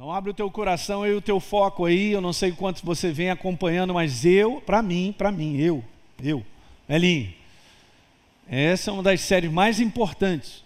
Então 0.00 0.10
abre 0.10 0.30
o 0.30 0.34
teu 0.34 0.50
coração 0.50 1.06
e 1.06 1.12
o 1.12 1.20
teu 1.20 1.38
foco 1.38 1.84
aí. 1.84 2.12
Eu 2.12 2.22
não 2.22 2.32
sei 2.32 2.52
quanto 2.52 2.82
você 2.86 3.12
vem 3.12 3.28
acompanhando, 3.28 3.92
mas 3.92 4.24
eu, 4.24 4.58
para 4.64 4.80
mim, 4.80 5.14
para 5.16 5.30
mim, 5.30 5.58
eu, 5.58 5.84
eu, 6.24 6.42
Elinho. 6.88 7.34
Essa 8.48 8.90
é 8.90 8.94
uma 8.94 9.02
das 9.02 9.20
séries 9.20 9.52
mais 9.52 9.78
importantes 9.78 10.64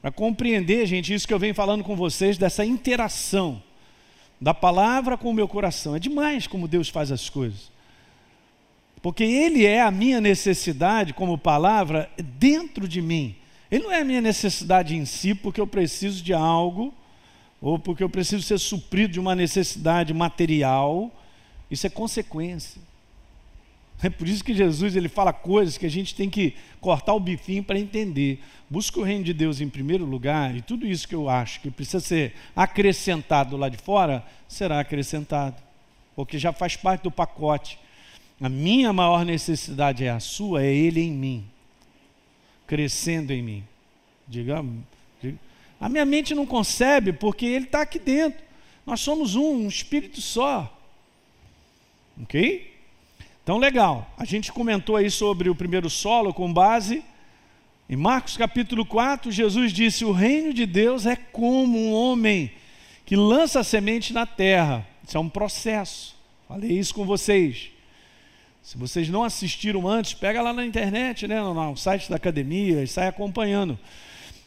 para 0.00 0.10
compreender, 0.10 0.84
gente, 0.84 1.14
isso 1.14 1.28
que 1.28 1.32
eu 1.32 1.38
venho 1.38 1.54
falando 1.54 1.84
com 1.84 1.94
vocês 1.94 2.36
dessa 2.36 2.64
interação 2.64 3.62
da 4.40 4.52
palavra 4.52 5.16
com 5.16 5.30
o 5.30 5.34
meu 5.34 5.46
coração. 5.46 5.94
É 5.94 6.00
demais 6.00 6.48
como 6.48 6.66
Deus 6.66 6.88
faz 6.88 7.12
as 7.12 7.30
coisas. 7.30 7.70
Porque 9.00 9.22
Ele 9.22 9.64
é 9.64 9.80
a 9.80 9.92
minha 9.92 10.20
necessidade 10.20 11.14
como 11.14 11.38
palavra 11.38 12.10
dentro 12.18 12.88
de 12.88 13.00
mim. 13.00 13.36
Ele 13.70 13.84
não 13.84 13.92
é 13.92 14.00
a 14.00 14.04
minha 14.04 14.20
necessidade 14.20 14.96
em 14.96 15.04
si, 15.04 15.36
porque 15.36 15.60
eu 15.60 15.68
preciso 15.68 16.20
de 16.20 16.34
algo 16.34 16.92
ou 17.62 17.78
porque 17.78 18.02
eu 18.02 18.10
preciso 18.10 18.42
ser 18.42 18.58
suprido 18.58 19.12
de 19.12 19.20
uma 19.20 19.36
necessidade 19.36 20.12
material, 20.12 21.14
isso 21.70 21.86
é 21.86 21.90
consequência. 21.90 22.82
É 24.02 24.10
por 24.10 24.26
isso 24.26 24.42
que 24.42 24.52
Jesus 24.52 24.96
ele 24.96 25.08
fala 25.08 25.32
coisas 25.32 25.78
que 25.78 25.86
a 25.86 25.90
gente 25.90 26.12
tem 26.12 26.28
que 26.28 26.56
cortar 26.80 27.14
o 27.14 27.20
bifinho 27.20 27.62
para 27.62 27.78
entender. 27.78 28.42
Busca 28.68 28.98
o 28.98 29.04
reino 29.04 29.22
de 29.22 29.32
Deus 29.32 29.60
em 29.60 29.68
primeiro 29.68 30.04
lugar, 30.04 30.56
e 30.56 30.60
tudo 30.60 30.84
isso 30.84 31.06
que 31.06 31.14
eu 31.14 31.28
acho 31.28 31.60
que 31.60 31.70
precisa 31.70 32.00
ser 32.00 32.34
acrescentado 32.56 33.56
lá 33.56 33.68
de 33.68 33.76
fora, 33.76 34.26
será 34.48 34.80
acrescentado, 34.80 35.54
porque 36.16 36.40
já 36.40 36.52
faz 36.52 36.74
parte 36.74 37.02
do 37.02 37.12
pacote. 37.12 37.78
A 38.40 38.48
minha 38.48 38.92
maior 38.92 39.24
necessidade 39.24 40.04
é 40.04 40.10
a 40.10 40.18
sua, 40.18 40.64
é 40.64 40.74
Ele 40.74 41.00
em 41.00 41.12
mim, 41.12 41.44
crescendo 42.66 43.32
em 43.32 43.40
mim. 43.40 43.64
Diga, 44.26 44.64
a 45.82 45.88
minha 45.88 46.04
mente 46.04 46.32
não 46.32 46.46
concebe 46.46 47.12
porque 47.12 47.44
ele 47.44 47.64
está 47.64 47.80
aqui 47.80 47.98
dentro. 47.98 48.40
Nós 48.86 49.00
somos 49.00 49.34
um, 49.34 49.64
um 49.64 49.68
espírito 49.68 50.20
só. 50.20 50.72
Ok? 52.22 52.72
Então, 53.42 53.58
legal. 53.58 54.08
A 54.16 54.24
gente 54.24 54.52
comentou 54.52 54.94
aí 54.94 55.10
sobre 55.10 55.50
o 55.50 55.56
primeiro 55.56 55.90
solo 55.90 56.32
com 56.32 56.52
base 56.52 57.02
em 57.90 57.96
Marcos 57.96 58.36
capítulo 58.36 58.86
4. 58.86 59.32
Jesus 59.32 59.72
disse: 59.72 60.04
O 60.04 60.12
reino 60.12 60.54
de 60.54 60.66
Deus 60.66 61.04
é 61.04 61.16
como 61.16 61.76
um 61.76 61.92
homem 61.92 62.52
que 63.04 63.16
lança 63.16 63.58
a 63.58 63.64
semente 63.64 64.12
na 64.12 64.24
terra. 64.24 64.86
Isso 65.04 65.16
é 65.16 65.20
um 65.20 65.28
processo. 65.28 66.14
Falei 66.46 66.78
isso 66.78 66.94
com 66.94 67.04
vocês. 67.04 67.70
Se 68.62 68.78
vocês 68.78 69.08
não 69.08 69.24
assistiram 69.24 69.88
antes, 69.88 70.14
pega 70.14 70.40
lá 70.40 70.52
na 70.52 70.64
internet, 70.64 71.26
né, 71.26 71.40
no 71.40 71.76
site 71.76 72.08
da 72.08 72.14
academia 72.14 72.84
e 72.84 72.86
sai 72.86 73.08
acompanhando. 73.08 73.76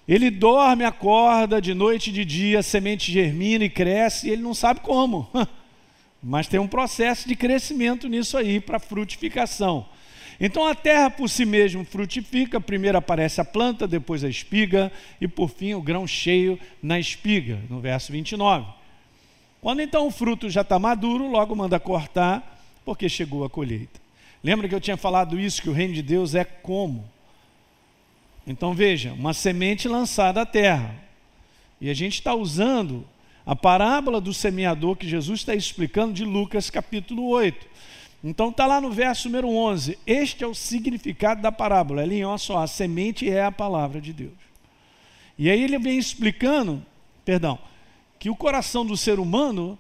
Ele 0.08 0.30
dorme, 0.30 0.84
acorda 0.84 1.59
de 1.59 1.73
noite 1.73 2.09
e 2.09 2.14
de 2.14 2.23
dia, 2.23 2.59
a 2.59 2.64
semente 2.64 3.11
germina 3.11 3.66
e 3.66 3.70
cresce, 3.70 4.28
e 4.28 4.31
ele 4.31 4.42
não 4.42 4.53
sabe 4.53 4.81
como. 4.81 5.28
Mas 6.22 6.47
tem 6.47 6.59
um 6.59 6.67
processo 6.67 7.28
de 7.28 7.36
crescimento 7.36 8.08
nisso 8.08 8.38
aí, 8.38 8.59
para 8.59 8.80
frutificação. 8.80 9.86
Então 10.39 10.66
a 10.66 10.75
terra 10.75 11.09
por 11.09 11.30
si 11.30 11.45
mesmo 11.45 11.86
frutifica, 11.86 12.59
primeiro 12.59 12.97
aparece 12.97 13.39
a 13.42 13.45
planta, 13.45 13.88
depois 13.88 14.23
a 14.23 14.30
espiga, 14.30 14.92
e 15.20 15.28
por 15.28 15.50
fim 15.50 15.73
o 15.73 15.81
grão 15.81 16.06
cheio 16.06 16.59
na 16.84 17.00
espiga, 17.00 17.59
no 17.69 17.80
verso 17.80 18.12
29. 18.12 18.66
Quando 19.62 19.81
então 19.81 20.06
o 20.06 20.12
fruto 20.12 20.50
já 20.50 20.62
está 20.62 20.78
maduro, 20.78 21.30
logo 21.30 21.56
manda 21.56 21.80
cortar, 21.80 22.62
porque 22.84 23.09
chegou 23.09 23.44
a 23.44 23.50
colheita. 23.50 24.00
Lembra 24.44 24.69
que 24.69 24.75
eu 24.75 24.81
tinha 24.81 24.97
falado 24.97 25.40
isso, 25.40 25.62
que 25.62 25.69
o 25.69 25.73
reino 25.73 25.94
de 25.94 26.03
Deus 26.03 26.36
é 26.36 26.44
como? 26.44 27.09
Então 28.46 28.74
veja, 28.74 29.14
uma 29.14 29.34
semente 29.34 29.88
lançada 29.88 30.42
à 30.42 30.46
terra. 30.46 30.96
E 31.82 31.90
a 31.90 31.94
gente 31.94 32.14
está 32.14 32.34
usando 32.34 33.06
a 33.46 33.56
parábola 33.56 34.22
do 34.22 34.34
semeador 34.34 34.96
que 34.96 35.08
Jesus 35.08 35.42
está 35.42 35.56
explicando 35.56 36.14
de 36.14 36.24
Lucas 36.24 36.70
capítulo 36.70 37.28
8. 37.28 37.68
Então 38.24 38.50
está 38.50 38.66
lá 38.66 38.82
no 38.82 38.92
verso 38.92 39.28
número 39.28 39.50
11. 39.50 40.00
Este 40.06 40.44
é 40.44 40.48
o 40.48 40.56
significado 40.56 41.42
da 41.42 41.52
parábola. 41.52 42.03
Elinho, 42.03 42.30
olha 42.30 42.38
só, 42.38 42.58
a 42.58 42.68
semente 42.68 43.30
é 43.30 43.44
a 43.44 43.52
palavra 43.52 44.02
de 44.02 44.14
Deus. 44.14 44.34
E 45.38 45.50
aí 45.50 45.62
ele 45.62 45.78
vem 45.78 45.98
explicando, 45.98 46.84
perdão, 47.24 47.59
que 48.18 48.30
o 48.30 48.36
coração 48.36 48.86
do 48.86 48.96
ser 48.96 49.19
humano 49.19 49.78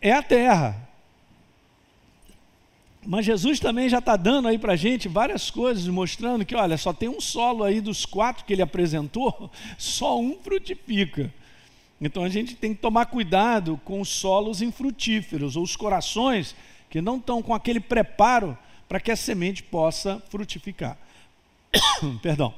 é 0.00 0.12
a 0.12 0.22
terra. 0.22 0.88
Mas 3.06 3.24
Jesus 3.24 3.60
também 3.60 3.88
já 3.88 3.98
está 3.98 4.16
dando 4.16 4.48
aí 4.48 4.58
para 4.58 4.72
a 4.72 4.76
gente 4.76 5.06
várias 5.06 5.48
coisas, 5.48 5.86
mostrando 5.86 6.44
que, 6.44 6.56
olha, 6.56 6.76
só 6.76 6.92
tem 6.92 7.08
um 7.08 7.20
solo 7.20 7.62
aí 7.62 7.80
dos 7.80 8.04
quatro 8.04 8.44
que 8.44 8.52
ele 8.52 8.62
apresentou, 8.62 9.48
só 9.78 10.18
um 10.18 10.36
frutifica. 10.42 11.32
Então 12.00 12.24
a 12.24 12.28
gente 12.28 12.56
tem 12.56 12.74
que 12.74 12.80
tomar 12.80 13.06
cuidado 13.06 13.80
com 13.84 14.00
os 14.00 14.08
solos 14.08 14.60
infrutíferos, 14.60 15.54
ou 15.54 15.62
os 15.62 15.76
corações 15.76 16.56
que 16.90 17.00
não 17.00 17.16
estão 17.16 17.40
com 17.40 17.54
aquele 17.54 17.78
preparo 17.78 18.58
para 18.88 18.98
que 18.98 19.12
a 19.12 19.16
semente 19.16 19.62
possa 19.62 20.20
frutificar. 20.28 20.98
Perdão. 22.20 22.52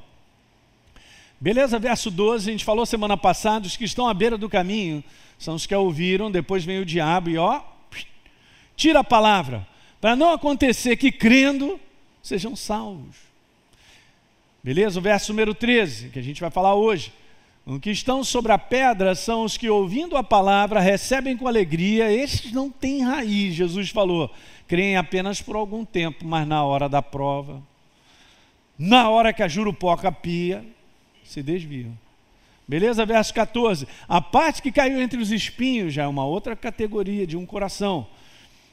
Beleza, 1.38 1.78
verso 1.78 2.10
12, 2.10 2.48
a 2.48 2.52
gente 2.52 2.64
falou 2.64 2.86
semana 2.86 3.18
passada, 3.18 3.66
os 3.66 3.76
que 3.76 3.84
estão 3.84 4.08
à 4.08 4.14
beira 4.14 4.38
do 4.38 4.48
caminho 4.48 5.04
são 5.38 5.54
os 5.54 5.66
que 5.66 5.74
a 5.74 5.78
ouviram, 5.78 6.30
depois 6.30 6.64
vem 6.64 6.80
o 6.80 6.86
diabo 6.86 7.28
e 7.28 7.36
ó, 7.36 7.60
tira 8.74 9.00
a 9.00 9.04
palavra 9.04 9.64
para 10.00 10.14
não 10.14 10.32
acontecer 10.32 10.96
que 10.96 11.10
crendo 11.10 11.78
sejam 12.22 12.54
salvos. 12.54 13.16
Beleza? 14.62 14.98
O 14.98 15.02
verso 15.02 15.32
número 15.32 15.54
13, 15.54 16.10
que 16.10 16.18
a 16.18 16.22
gente 16.22 16.40
vai 16.40 16.50
falar 16.50 16.74
hoje. 16.74 17.12
Os 17.64 17.80
que 17.80 17.90
estão 17.90 18.24
sobre 18.24 18.50
a 18.50 18.58
pedra 18.58 19.14
são 19.14 19.44
os 19.44 19.56
que, 19.56 19.68
ouvindo 19.68 20.16
a 20.16 20.22
palavra, 20.22 20.80
recebem 20.80 21.36
com 21.36 21.46
alegria. 21.46 22.10
Estes 22.10 22.52
não 22.52 22.70
têm 22.70 23.02
raiz, 23.02 23.54
Jesus 23.54 23.90
falou. 23.90 24.30
Creem 24.66 24.96
apenas 24.96 25.40
por 25.40 25.54
algum 25.56 25.84
tempo, 25.84 26.24
mas 26.24 26.46
na 26.46 26.64
hora 26.64 26.88
da 26.88 27.02
prova, 27.02 27.62
na 28.78 29.08
hora 29.10 29.32
que 29.32 29.42
a 29.42 29.48
jurupoca 29.48 30.10
pia, 30.10 30.64
se 31.24 31.42
desviam. 31.42 31.92
Beleza? 32.66 33.04
Verso 33.04 33.32
14. 33.32 33.88
A 34.06 34.20
parte 34.20 34.60
que 34.62 34.72
caiu 34.72 35.00
entre 35.00 35.20
os 35.20 35.30
espinhos 35.30 35.92
já 35.92 36.04
é 36.04 36.06
uma 36.06 36.24
outra 36.24 36.54
categoria 36.54 37.26
de 37.26 37.36
um 37.36 37.46
coração. 37.46 38.06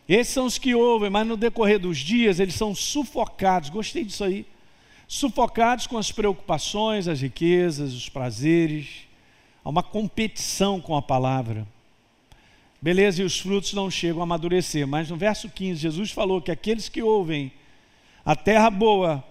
Esses 0.07 0.33
são 0.33 0.45
os 0.45 0.57
que 0.57 0.75
ouvem, 0.75 1.09
mas 1.09 1.25
no 1.25 1.35
decorrer 1.35 1.79
dos 1.79 1.97
dias 1.97 2.39
eles 2.39 2.55
são 2.55 2.75
sufocados. 2.75 3.69
Gostei 3.69 4.03
disso 4.03 4.23
aí. 4.23 4.45
Sufocados 5.07 5.88
com 5.88 5.97
as 5.97 6.11
preocupações, 6.11 7.07
as 7.07 7.21
riquezas, 7.21 7.93
os 7.93 8.09
prazeres. 8.09 9.07
Há 9.63 9.69
uma 9.69 9.83
competição 9.83 10.79
com 10.79 10.95
a 10.95 11.01
palavra. 11.01 11.67
Beleza, 12.81 13.23
e 13.23 13.25
os 13.25 13.39
frutos 13.39 13.73
não 13.73 13.89
chegam 13.89 14.21
a 14.21 14.23
amadurecer. 14.23 14.88
Mas 14.88 15.09
no 15.09 15.17
verso 15.17 15.49
15, 15.49 15.81
Jesus 15.81 16.11
falou 16.11 16.39
que 16.39 16.51
aqueles 16.51 16.88
que 16.88 17.01
ouvem 17.01 17.51
a 18.23 18.35
terra 18.35 18.69
boa, 18.69 19.23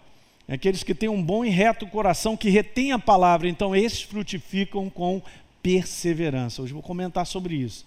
aqueles 0.49 0.83
que 0.83 0.95
têm 0.95 1.09
um 1.09 1.23
bom 1.23 1.45
e 1.45 1.51
reto 1.51 1.87
coração, 1.87 2.37
que 2.37 2.51
retêm 2.51 2.91
a 2.91 2.99
palavra, 2.99 3.49
então 3.49 3.75
esses 3.75 4.03
frutificam 4.03 4.91
com 4.91 5.23
perseverança. 5.63 6.63
Hoje 6.63 6.73
vou 6.73 6.83
comentar 6.83 7.27
sobre 7.27 7.55
isso. 7.55 7.87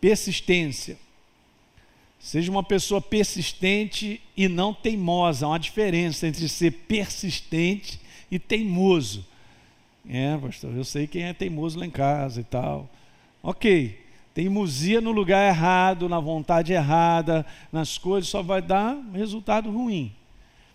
Persistência. 0.00 0.98
Seja 2.22 2.52
uma 2.52 2.62
pessoa 2.62 3.00
persistente 3.00 4.22
e 4.36 4.46
não 4.46 4.72
teimosa. 4.72 5.44
Há 5.44 5.48
uma 5.48 5.58
diferença 5.58 6.28
entre 6.28 6.48
ser 6.48 6.70
persistente 6.70 8.00
e 8.30 8.38
teimoso. 8.38 9.26
É, 10.08 10.36
pastor, 10.36 10.72
eu 10.76 10.84
sei 10.84 11.08
quem 11.08 11.24
é 11.24 11.32
teimoso 11.32 11.80
lá 11.80 11.84
em 11.84 11.90
casa 11.90 12.40
e 12.40 12.44
tal. 12.44 12.88
Ok, 13.42 14.00
teimosia 14.32 15.00
no 15.00 15.10
lugar 15.10 15.48
errado, 15.48 16.08
na 16.08 16.20
vontade 16.20 16.72
errada, 16.72 17.44
nas 17.72 17.98
coisas, 17.98 18.30
só 18.30 18.40
vai 18.40 18.62
dar 18.62 18.96
resultado 19.12 19.68
ruim. 19.68 20.12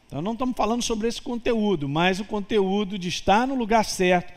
Então 0.05 0.21
não 0.21 0.33
estamos 0.33 0.55
falando 0.55 0.81
sobre 0.81 1.07
esse 1.07 1.21
conteúdo, 1.21 1.87
mas 1.87 2.19
o 2.19 2.25
conteúdo 2.25 2.99
de 2.99 3.07
estar 3.07 3.47
no 3.47 3.55
lugar 3.55 3.85
certo, 3.85 4.33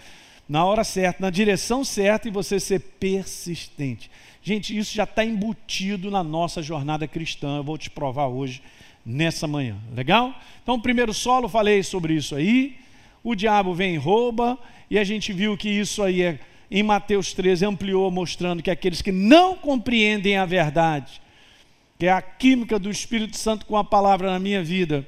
na 0.51 0.65
hora 0.65 0.83
certa, 0.83 1.23
na 1.23 1.31
direção 1.31 1.85
certa 1.85 2.27
e 2.27 2.31
você 2.33 2.59
ser 2.59 2.81
persistente. 2.81 4.11
Gente, 4.43 4.77
isso 4.77 4.93
já 4.93 5.05
está 5.05 5.25
embutido 5.25 6.11
na 6.11 6.25
nossa 6.25 6.61
jornada 6.61 7.07
cristã. 7.07 7.59
Eu 7.59 7.63
vou 7.63 7.79
te 7.79 7.89
provar 7.89 8.27
hoje, 8.27 8.61
nessa 9.07 9.47
manhã. 9.47 9.77
Legal? 9.95 10.35
Então, 10.61 10.81
primeiro 10.81 11.15
solo, 11.15 11.49
falei 11.49 11.85
sobre 11.85 12.15
isso 12.15 12.35
aí. 12.35 12.77
O 13.23 13.37
diabo 13.37 13.73
vem 13.73 13.95
e 13.95 13.97
rouba, 13.97 14.59
e 14.91 14.99
a 14.99 15.05
gente 15.05 15.33
viu 15.33 15.57
que 15.57 15.69
isso 15.69 16.03
aí 16.03 16.23
é, 16.23 16.41
em 16.69 16.83
Mateus 16.83 17.33
13 17.33 17.67
ampliou, 17.67 18.11
mostrando 18.11 18.61
que 18.61 18.73
aqueles 18.73 19.01
que 19.01 19.13
não 19.13 19.55
compreendem 19.55 20.37
a 20.37 20.45
verdade, 20.45 21.23
que 21.97 22.07
é 22.07 22.11
a 22.11 22.21
química 22.21 22.77
do 22.77 22.91
Espírito 22.91 23.37
Santo 23.37 23.67
com 23.67 23.77
a 23.77 23.85
palavra 23.85 24.33
na 24.33 24.41
minha 24.41 24.65
vida, 24.65 25.07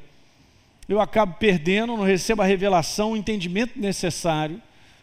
eu 0.89 1.01
acabo 1.01 1.35
perdendo, 1.41 1.97
não 1.97 2.05
recebo 2.05 2.43
a 2.43 2.47
revelação, 2.47 3.11
o 3.11 3.17
entendimento 3.17 3.77
necessário 3.77 4.63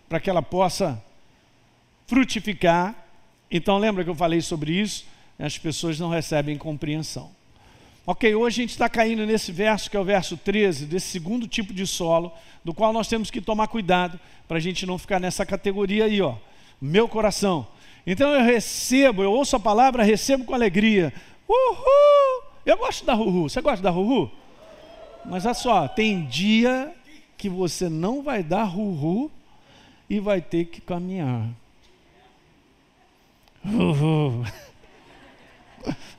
para 0.09 0.19
que 0.19 0.29
ela 0.29 0.41
possa 0.41 1.01
frutificar 2.07 2.95
então 3.51 3.79
lembra 3.79 4.03
que 4.03 4.09
eu 4.09 4.15
falei 4.15 4.41
sobre 4.41 4.73
isso? 4.73 5.05
As 5.37 5.57
pessoas 5.57 5.99
não 5.99 6.09
recebem 6.09 6.57
compreensão. 6.57 7.31
Ok, 8.05 8.33
hoje 8.35 8.61
a 8.61 8.63
gente 8.63 8.71
está 8.71 8.89
caindo 8.89 9.25
nesse 9.25 9.51
verso 9.51 9.89
que 9.89 9.97
é 9.97 9.99
o 9.99 10.03
verso 10.03 10.37
13, 10.37 10.85
desse 10.85 11.07
segundo 11.07 11.47
tipo 11.47 11.73
de 11.73 11.85
solo, 11.85 12.31
do 12.63 12.73
qual 12.73 12.93
nós 12.93 13.07
temos 13.07 13.31
que 13.31 13.41
tomar 13.41 13.67
cuidado 13.67 14.19
para 14.47 14.57
a 14.57 14.59
gente 14.59 14.85
não 14.85 14.97
ficar 14.97 15.19
nessa 15.19 15.45
categoria 15.45 16.05
aí, 16.05 16.21
ó. 16.21 16.35
Meu 16.81 17.07
coração. 17.07 17.67
Então 18.05 18.31
eu 18.31 18.43
recebo, 18.43 19.23
eu 19.23 19.31
ouço 19.31 19.55
a 19.55 19.59
palavra, 19.59 20.03
recebo 20.03 20.45
com 20.45 20.53
alegria. 20.53 21.13
Uhul! 21.47 22.43
Eu 22.65 22.77
gosto 22.77 23.05
da 23.05 23.13
Ruhu. 23.13 23.49
Você 23.49 23.61
gosta 23.61 23.81
da 23.81 23.89
Ruhu? 23.89 24.29
Mas 25.25 25.45
olha 25.45 25.53
só, 25.53 25.87
tem 25.87 26.25
dia 26.25 26.93
que 27.37 27.49
você 27.49 27.89
não 27.89 28.21
vai 28.21 28.43
dar 28.43 28.63
Ruhu 28.63 29.31
e 30.09 30.19
vai 30.19 30.41
ter 30.41 30.65
que 30.65 30.81
caminhar. 30.81 31.47
Uhul. 33.63 34.45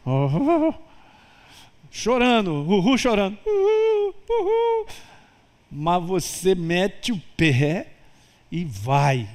Uhul. 0.07 0.75
Chorando, 1.91 2.63
Ruhu 2.63 2.97
chorando. 2.97 3.37
Uhul, 3.45 4.15
uhul. 4.29 4.87
Mas 5.71 6.05
você 6.05 6.55
mete 6.55 7.13
o 7.13 7.21
pé 7.37 7.89
e 8.51 8.65
vai. 8.65 9.29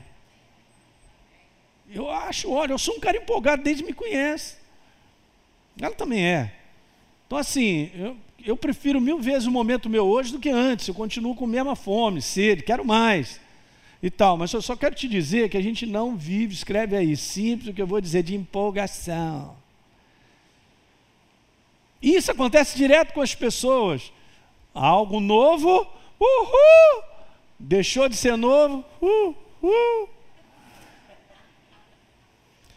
Eu 1.89 2.09
acho, 2.09 2.49
olha, 2.49 2.73
eu 2.73 2.77
sou 2.77 2.95
um 2.95 2.99
cara 2.99 3.17
empolgado 3.17 3.63
desde 3.63 3.83
me 3.83 3.93
conhece. 3.93 4.57
Ela 5.79 5.95
também 5.95 6.25
é. 6.25 6.53
Então, 7.25 7.37
assim, 7.37 7.91
eu, 7.95 8.17
eu 8.43 8.57
prefiro 8.57 8.99
mil 9.01 9.19
vezes 9.19 9.47
o 9.47 9.51
momento 9.51 9.89
meu 9.89 10.05
hoje 10.05 10.31
do 10.31 10.39
que 10.39 10.49
antes. 10.49 10.87
Eu 10.87 10.93
continuo 10.93 11.35
com 11.35 11.45
a 11.45 11.49
mesma 11.49 11.75
fome, 11.75 12.21
sede, 12.21 12.63
quero 12.63 12.85
mais. 12.85 13.39
E 14.05 14.11
tal. 14.11 14.37
Mas 14.37 14.53
eu 14.53 14.61
só 14.61 14.75
quero 14.75 14.93
te 14.93 15.07
dizer 15.07 15.49
que 15.49 15.57
a 15.57 15.63
gente 15.63 15.83
não 15.87 16.15
vive, 16.15 16.53
escreve 16.53 16.95
aí, 16.95 17.17
simples 17.17 17.69
o 17.69 17.73
que 17.73 17.81
eu 17.81 17.87
vou 17.87 17.99
dizer, 17.99 18.21
de 18.21 18.35
empolgação. 18.35 19.57
Isso 21.99 22.31
acontece 22.31 22.77
direto 22.77 23.13
com 23.13 23.21
as 23.21 23.33
pessoas. 23.33 24.13
Algo 24.75 25.19
novo, 25.19 25.87
uhul! 26.19 27.03
Deixou 27.57 28.07
de 28.07 28.15
ser 28.15 28.37
novo, 28.37 28.85
uhul! 29.01 30.09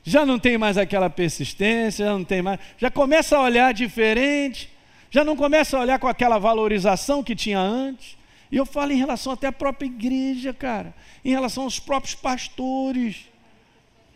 já 0.03 0.25
não 0.25 0.39
tem 0.39 0.57
mais 0.57 0.79
aquela 0.79 1.11
persistência, 1.11 2.07
já 2.07 2.13
não 2.13 2.25
tem 2.25 2.41
mais, 2.41 2.59
já 2.79 2.91
começa 2.91 3.37
a 3.37 3.43
olhar 3.43 3.75
diferente, 3.75 4.73
já 5.11 5.23
não 5.23 5.37
começa 5.37 5.77
a 5.77 5.81
olhar 5.83 5.99
com 5.99 6.09
aquela 6.09 6.39
valorização 6.39 7.23
que 7.23 7.37
tinha 7.37 7.59
antes. 7.59 8.18
E 8.50 8.56
eu 8.56 8.65
falo 8.65 8.93
em 8.93 8.97
relação 8.97 9.33
até 9.33 9.47
à 9.47 9.53
própria 9.53 9.87
igreja, 9.87 10.53
cara, 10.53 10.95
em 11.25 11.31
relação 11.31 11.65
aos 11.65 11.79
próprios 11.79 12.15
pastores. 12.15 13.27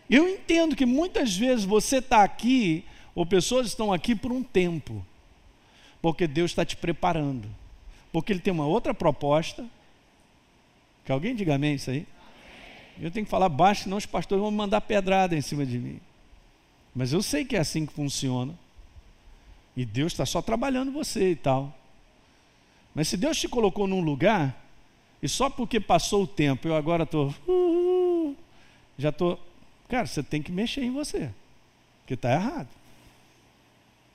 Eu 0.09 0.29
entendo 0.29 0.75
que 0.75 0.87
muitas 0.87 1.37
vezes 1.37 1.65
você 1.65 1.99
está 1.99 2.23
aqui, 2.23 2.85
ou 3.15 3.27
pessoas 3.27 3.67
estão 3.67 3.93
aqui 3.93 4.15
por 4.15 4.33
um 4.33 4.43
tempo, 4.43 5.05
porque 6.01 6.27
Deus 6.27 6.51
está 6.51 6.65
te 6.65 6.77
preparando, 6.77 7.49
porque 8.11 8.33
Ele 8.33 8.41
tem 8.41 8.53
uma 8.53 8.67
outra 8.67 8.95
proposta. 8.95 9.67
Que 11.05 11.13
alguém 11.13 11.35
diga 11.35 11.55
amém 11.55 11.75
isso 11.75 11.91
aí? 11.91 12.07
Eu 13.01 13.11
tenho 13.11 13.27
que 13.27 13.31
falar 13.31 13.49
baixo, 13.49 13.85
senão 13.85 13.97
os 13.97 14.07
pastores 14.07 14.41
vão 14.41 14.51
me 14.51 14.57
mandar 14.57 14.81
pedrada 14.83 15.35
em 15.35 15.41
cima 15.41 15.67
de 15.67 15.79
mim. 15.79 16.01
Mas 16.95 17.13
eu 17.13 17.23
sei 17.23 17.45
que 17.45 17.57
é 17.57 17.59
assim 17.59 17.87
que 17.87 17.93
funciona. 17.93 18.55
E 19.77 19.85
Deus 19.85 20.13
está 20.13 20.27
só 20.27 20.43
trabalhando 20.43 20.93
você 20.93 21.31
e 21.31 21.37
tal. 21.37 21.77
Mas 22.95 23.09
se 23.09 23.17
Deus 23.17 23.39
te 23.39 23.49
colocou 23.49 23.87
num 23.87 24.01
lugar, 24.01 24.57
e 25.23 25.29
só 25.29 25.49
porque 25.49 25.79
passou 25.79 26.25
o 26.25 26.27
tempo, 26.27 26.69
eu 26.69 26.75
agora 26.75 27.05
estou. 27.05 27.35
Já 28.99 29.11
estou. 29.11 29.41
Cara, 29.89 30.07
você 30.07 30.23
tem 30.23 30.43
que 30.43 30.51
mexer 30.51 30.83
em 30.83 30.91
você. 30.91 31.31
Porque 32.01 32.15
está 32.15 32.33
errado. 32.33 32.69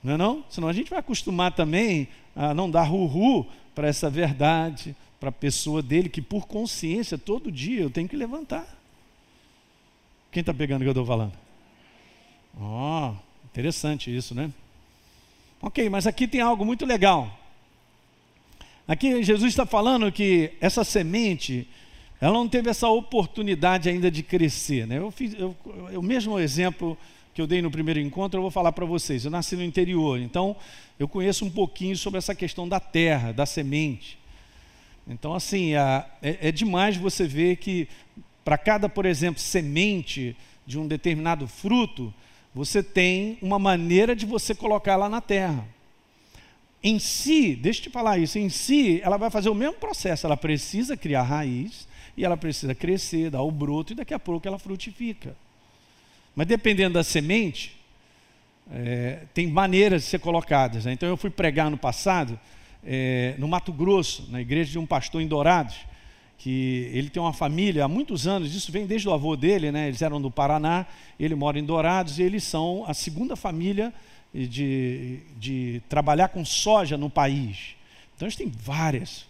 Não 0.02 0.14
é 0.14 0.16
não? 0.16 0.44
Senão 0.50 0.68
a 0.68 0.72
gente 0.72 0.90
vai 0.90 0.98
acostumar 0.98 1.52
também 1.52 2.08
a 2.36 2.54
não 2.54 2.70
dar 2.70 2.84
ru 2.84 3.46
para 3.74 3.88
essa 3.88 4.08
verdade, 4.08 4.94
para 5.18 5.30
a 5.30 5.32
pessoa 5.32 5.82
dele, 5.82 6.08
que 6.08 6.22
por 6.22 6.46
consciência, 6.46 7.18
todo 7.18 7.50
dia 7.50 7.80
eu 7.80 7.90
tenho 7.90 8.08
que 8.08 8.16
levantar. 8.16 8.78
Quem 10.30 10.40
está 10.40 10.52
pegando 10.52 10.82
o 10.82 10.84
que 10.84 10.88
eu 10.88 10.92
estou 10.92 11.06
falando? 11.06 11.32
Ó, 12.60 13.10
oh, 13.10 13.16
interessante 13.46 14.14
isso, 14.14 14.34
né? 14.34 14.52
Ok, 15.60 15.88
mas 15.88 16.06
aqui 16.06 16.28
tem 16.28 16.40
algo 16.40 16.64
muito 16.64 16.84
legal. 16.84 17.37
Aqui 18.88 19.22
Jesus 19.22 19.52
está 19.52 19.66
falando 19.66 20.10
que 20.10 20.52
essa 20.62 20.82
semente, 20.82 21.68
ela 22.18 22.32
não 22.32 22.48
teve 22.48 22.70
essa 22.70 22.88
oportunidade 22.88 23.86
ainda 23.86 24.10
de 24.10 24.22
crescer. 24.22 24.86
Né? 24.86 24.96
Eu 24.96 25.10
fiz 25.10 25.34
eu, 25.34 25.54
o 25.94 26.00
mesmo 26.00 26.38
exemplo 26.40 26.96
que 27.34 27.42
eu 27.42 27.46
dei 27.46 27.60
no 27.60 27.70
primeiro 27.70 28.00
encontro, 28.00 28.38
eu 28.38 28.42
vou 28.42 28.50
falar 28.50 28.72
para 28.72 28.86
vocês. 28.86 29.26
Eu 29.26 29.30
nasci 29.30 29.56
no 29.56 29.62
interior, 29.62 30.18
então 30.18 30.56
eu 30.98 31.06
conheço 31.06 31.44
um 31.44 31.50
pouquinho 31.50 31.98
sobre 31.98 32.16
essa 32.16 32.34
questão 32.34 32.66
da 32.66 32.80
terra, 32.80 33.30
da 33.30 33.44
semente. 33.44 34.18
Então, 35.06 35.34
assim, 35.34 35.74
é, 35.74 36.06
é 36.22 36.50
demais 36.50 36.96
você 36.96 37.28
ver 37.28 37.56
que 37.56 37.86
para 38.42 38.56
cada, 38.56 38.88
por 38.88 39.04
exemplo, 39.04 39.38
semente 39.38 40.34
de 40.66 40.78
um 40.78 40.88
determinado 40.88 41.46
fruto, 41.46 42.12
você 42.54 42.82
tem 42.82 43.36
uma 43.42 43.58
maneira 43.58 44.16
de 44.16 44.24
você 44.24 44.54
colocar 44.54 44.96
lá 44.96 45.10
na 45.10 45.20
terra. 45.20 45.68
Em 46.82 46.98
si, 46.98 47.56
deixa 47.56 47.80
eu 47.80 47.84
te 47.84 47.90
falar 47.90 48.18
isso, 48.18 48.38
em 48.38 48.48
si, 48.48 49.00
ela 49.02 49.16
vai 49.16 49.30
fazer 49.30 49.48
o 49.48 49.54
mesmo 49.54 49.74
processo, 49.74 50.26
ela 50.26 50.36
precisa 50.36 50.96
criar 50.96 51.22
raiz 51.22 51.88
e 52.16 52.24
ela 52.24 52.36
precisa 52.36 52.74
crescer, 52.74 53.30
dar 53.30 53.42
o 53.42 53.50
broto 53.50 53.92
e 53.92 53.96
daqui 53.96 54.14
a 54.14 54.18
pouco 54.18 54.46
ela 54.46 54.58
frutifica. 54.58 55.36
Mas 56.36 56.46
dependendo 56.46 56.94
da 56.94 57.02
semente, 57.02 57.76
é, 58.70 59.22
tem 59.34 59.48
maneiras 59.48 60.02
de 60.02 60.08
ser 60.08 60.20
colocadas. 60.20 60.84
Né? 60.84 60.92
Então 60.92 61.08
eu 61.08 61.16
fui 61.16 61.30
pregar 61.30 61.68
no 61.68 61.76
passado, 61.76 62.38
é, 62.84 63.34
no 63.38 63.48
Mato 63.48 63.72
Grosso, 63.72 64.28
na 64.30 64.40
igreja 64.40 64.70
de 64.70 64.78
um 64.78 64.86
pastor 64.86 65.20
em 65.20 65.26
Dourados, 65.26 65.76
que 66.38 66.88
ele 66.92 67.10
tem 67.10 67.20
uma 67.20 67.32
família 67.32 67.84
há 67.84 67.88
muitos 67.88 68.28
anos, 68.28 68.54
isso 68.54 68.70
vem 68.70 68.86
desde 68.86 69.08
o 69.08 69.12
avô 69.12 69.34
dele, 69.34 69.72
né? 69.72 69.88
eles 69.88 70.00
eram 70.00 70.20
do 70.20 70.30
Paraná, 70.30 70.86
ele 71.18 71.34
mora 71.34 71.58
em 71.58 71.64
Dourados 71.64 72.20
e 72.20 72.22
eles 72.22 72.44
são 72.44 72.84
a 72.86 72.94
segunda 72.94 73.34
família 73.34 73.92
de, 74.32 75.20
de 75.36 75.82
trabalhar 75.88 76.28
com 76.28 76.44
soja 76.44 76.96
no 76.96 77.08
país. 77.08 77.76
Então 78.14 78.26
eles 78.26 78.36
têm 78.36 78.48
várias 78.48 79.26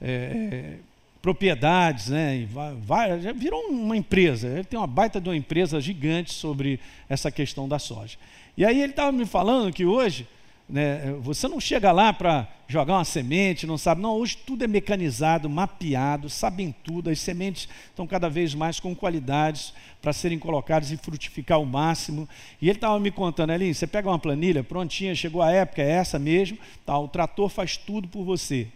é, 0.00 0.74
propriedades, 1.20 2.08
né? 2.08 2.46
Vai, 2.80 3.20
já 3.20 3.32
virou 3.32 3.60
uma 3.70 3.96
empresa, 3.96 4.48
ele 4.48 4.64
tem 4.64 4.78
uma 4.78 4.86
baita 4.86 5.20
de 5.20 5.28
uma 5.28 5.36
empresa 5.36 5.80
gigante 5.80 6.32
sobre 6.32 6.78
essa 7.08 7.30
questão 7.30 7.68
da 7.68 7.78
soja. 7.78 8.16
E 8.56 8.64
aí 8.64 8.80
ele 8.80 8.92
estava 8.92 9.12
me 9.12 9.26
falando 9.26 9.72
que 9.72 9.84
hoje 9.84 10.26
né, 10.68 11.14
você 11.20 11.48
não 11.48 11.58
chega 11.58 11.90
lá 11.90 12.12
para 12.12 12.46
jogar 12.68 12.94
uma 12.94 13.04
semente, 13.04 13.66
não 13.66 13.78
sabe. 13.78 14.02
Não, 14.02 14.14
hoje 14.16 14.36
tudo 14.36 14.62
é 14.62 14.66
mecanizado, 14.66 15.48
mapeado, 15.48 16.28
sabem 16.28 16.74
tudo. 16.84 17.08
As 17.08 17.18
sementes 17.18 17.66
estão 17.86 18.06
cada 18.06 18.28
vez 18.28 18.54
mais 18.54 18.78
com 18.78 18.94
qualidades 18.94 19.72
para 20.02 20.12
serem 20.12 20.38
colocadas 20.38 20.92
e 20.92 20.96
frutificar 20.98 21.56
ao 21.56 21.64
máximo. 21.64 22.28
E 22.60 22.68
ele 22.68 22.76
estava 22.76 23.00
me 23.00 23.10
contando, 23.10 23.50
ali, 23.50 23.72
você 23.72 23.86
pega 23.86 24.08
uma 24.08 24.18
planilha 24.18 24.62
prontinha, 24.62 25.14
chegou 25.14 25.40
a 25.40 25.50
época, 25.50 25.80
é 25.80 25.90
essa 25.90 26.18
mesmo, 26.18 26.58
tá, 26.84 26.98
o 26.98 27.08
trator 27.08 27.48
faz 27.48 27.78
tudo 27.78 28.06
por 28.06 28.22
você. 28.22 28.68